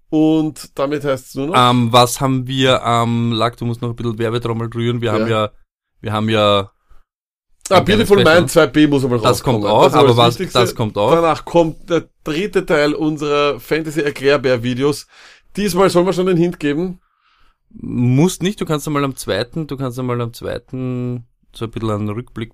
Und 0.10 0.78
damit 0.78 1.04
heißt 1.04 1.30
es 1.30 1.34
nur 1.34 1.47
noch, 1.47 1.56
ähm, 1.58 1.91
was 1.91 2.22
haben 2.22 2.45
wir 2.45 2.84
am 2.84 3.32
Lack, 3.32 3.58
du 3.58 3.66
musst 3.66 3.82
noch 3.82 3.89
ein 3.89 3.95
bisschen 3.95 4.20
Werbetrommel 4.20 4.70
rühren, 4.72 5.01
wir 5.01 5.12
haben 5.12 5.28
ja, 5.28 5.49
wir 6.01 6.14
haben 6.14 6.30
ja, 6.30 6.70
ah, 7.70 7.80
Beautiful 7.82 8.18
Mind 8.24 8.49
2b 8.49 8.88
muss 8.88 9.03
aber 9.05 9.18
Das 9.18 9.26
rauskommen. 9.26 9.61
kommt 9.61 9.72
auch, 9.74 9.88
ist 9.88 9.93
aber 9.93 10.07
das 10.09 10.18
was- 10.18 10.39
Wichtigste. 10.39 10.59
das 10.59 10.76
kommt 10.76 10.97
auch. 10.97 11.11
Danach 11.11 11.45
kommt 11.45 11.89
der 11.89 12.09
dritte 12.24 12.66
Teil 12.66 12.93
unserer 12.93 13.59
Fantasy-Erklärbär-Videos. 13.59 15.07
Diesmal 15.55 15.89
sollen 15.89 16.05
wir 16.05 16.14
schon 16.14 16.26
den 16.26 16.38
Hint 16.38 16.59
geben. 16.59 16.99
musst 17.76 18.43
nicht, 18.43 18.61
du 18.61 18.66
kannst 18.66 18.86
einmal 18.88 19.03
am 19.03 19.16
zweiten, 19.16 19.66
du 19.68 19.78
kannst 19.78 19.97
einmal 19.97 20.22
am 20.22 20.32
zweiten, 20.34 21.26
so 21.55 21.66
ein 21.66 21.72
bisschen 21.72 21.89
einen 21.89 22.09
Rückblick, 22.09 22.51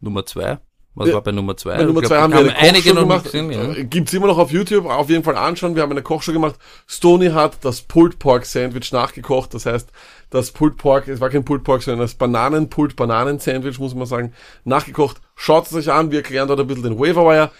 Nummer 0.00 0.24
zwei, 0.24 0.58
was 0.96 1.08
Ja, 1.08 1.14
war 1.14 1.22
bei 1.22 1.30
Nummer 1.30 1.56
zwei? 1.56 1.76
Bei 1.76 1.84
Nummer 1.84 2.00
Ich 2.02 2.08
zwei 2.08 2.16
glaub, 2.16 2.22
haben 2.24 2.32
wir 2.32 2.40
eine 2.40 2.56
einige 2.56 2.90
Kochshow 2.90 3.00
gemacht. 3.02 3.24
gesehen, 3.24 3.50
ja. 3.52 3.82
Gibt's 3.84 4.12
immer 4.14 4.26
noch 4.26 4.38
auf 4.38 4.50
YouTube, 4.50 4.86
auf 4.86 5.08
jeden 5.10 5.22
Fall 5.22 5.36
anschauen. 5.36 5.74
Wir 5.76 5.82
haben 5.82 5.92
eine 5.92 6.02
Kochshow 6.02 6.32
gemacht. 6.32 6.56
Stony 6.88 7.28
hat 7.28 7.58
das 7.64 7.82
Pulled 7.82 8.18
Pork 8.18 8.44
Sandwich 8.46 8.90
nachgekocht. 8.92 9.54
Das 9.54 9.66
heißt, 9.66 9.88
das 10.30 10.50
Pulled 10.50 10.76
Pork, 10.78 11.06
es 11.08 11.20
war 11.20 11.28
kein 11.30 11.44
Pulled 11.44 11.62
Pork, 11.64 11.82
sondern 11.82 12.00
das 12.00 12.14
Bananen 12.14 12.68
Pulled 12.70 12.96
Bananen 12.96 13.38
Sandwich, 13.38 13.78
muss 13.78 13.94
man 13.94 14.06
sagen, 14.06 14.32
nachgekocht. 14.64 15.18
Schaut 15.36 15.66
es 15.66 15.74
euch 15.74 15.90
an. 15.92 16.10
Wir 16.10 16.18
erklären 16.18 16.48
dort 16.48 16.58
ein 16.60 16.66
bisschen 16.66 16.82
den 16.84 16.98
Waverwire. 16.98 17.50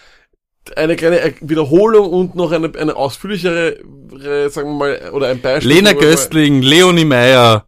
Eine 0.75 0.95
kleine 0.97 1.19
Er- 1.19 1.33
Wiederholung 1.39 2.09
und 2.09 2.35
noch 2.35 2.51
eine, 2.51 2.69
eine 2.77 2.95
ausführlichere, 2.95 3.77
äh, 4.21 4.49
sagen 4.49 4.69
wir 4.71 4.75
mal, 4.77 5.11
oder 5.13 5.27
ein 5.27 5.39
Beispiel. 5.39 5.71
Lena. 5.75 5.93
Göstling, 5.93 6.61
Leonie 6.61 7.05
Meyer, 7.05 7.65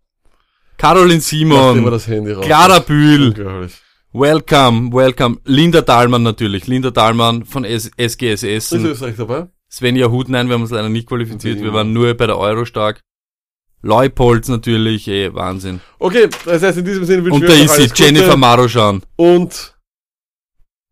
Caroline 0.77 1.21
Simon, 1.21 1.85
das 1.89 2.07
Handy 2.07 2.33
raus. 2.33 2.43
Clara 2.45 2.79
Bühl, 2.79 3.27
Unglaublich. 3.29 3.73
Welcome, 4.13 4.91
welcome, 4.91 5.37
Linda 5.45 5.81
Dahlmann 5.81 6.23
natürlich, 6.23 6.67
Linda 6.67 6.91
Dahlmann 6.91 7.45
von 7.45 7.63
S 7.65 7.91
SGS 7.97 8.43
Ist 8.43 8.71
Österreich 8.73 9.15
dabei? 9.17 9.47
Svenja 9.71 10.09
Hut, 10.09 10.29
nein, 10.29 10.47
wir 10.47 10.55
haben 10.55 10.61
uns 10.63 10.71
leider 10.71 10.89
nicht 10.89 11.07
qualifiziert, 11.07 11.59
Mhm. 11.59 11.63
wir 11.63 11.73
waren 11.73 11.93
nur 11.93 12.13
bei 12.15 12.25
der 12.27 12.37
Euro 12.37 12.65
stark, 12.65 13.01
Leupolz 13.81 14.47
natürlich, 14.47 15.07
eh, 15.07 15.33
Wahnsinn. 15.33 15.79
Okay, 15.99 16.27
das 16.45 16.63
heißt, 16.63 16.79
in 16.79 16.85
diesem 16.85 17.05
Sinne 17.05 17.23
wünschen 17.23 17.35
Und 17.35 17.41
wir 17.43 17.49
da 17.49 17.55
euch 17.55 17.79
ist 17.79 17.95
sie, 17.95 18.03
Jennifer 18.03 18.35
Maroschan, 18.35 19.03
Und 19.15 19.75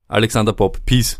Alexander 0.08 0.54
Popp, 0.54 0.86
Peace. 0.86 1.20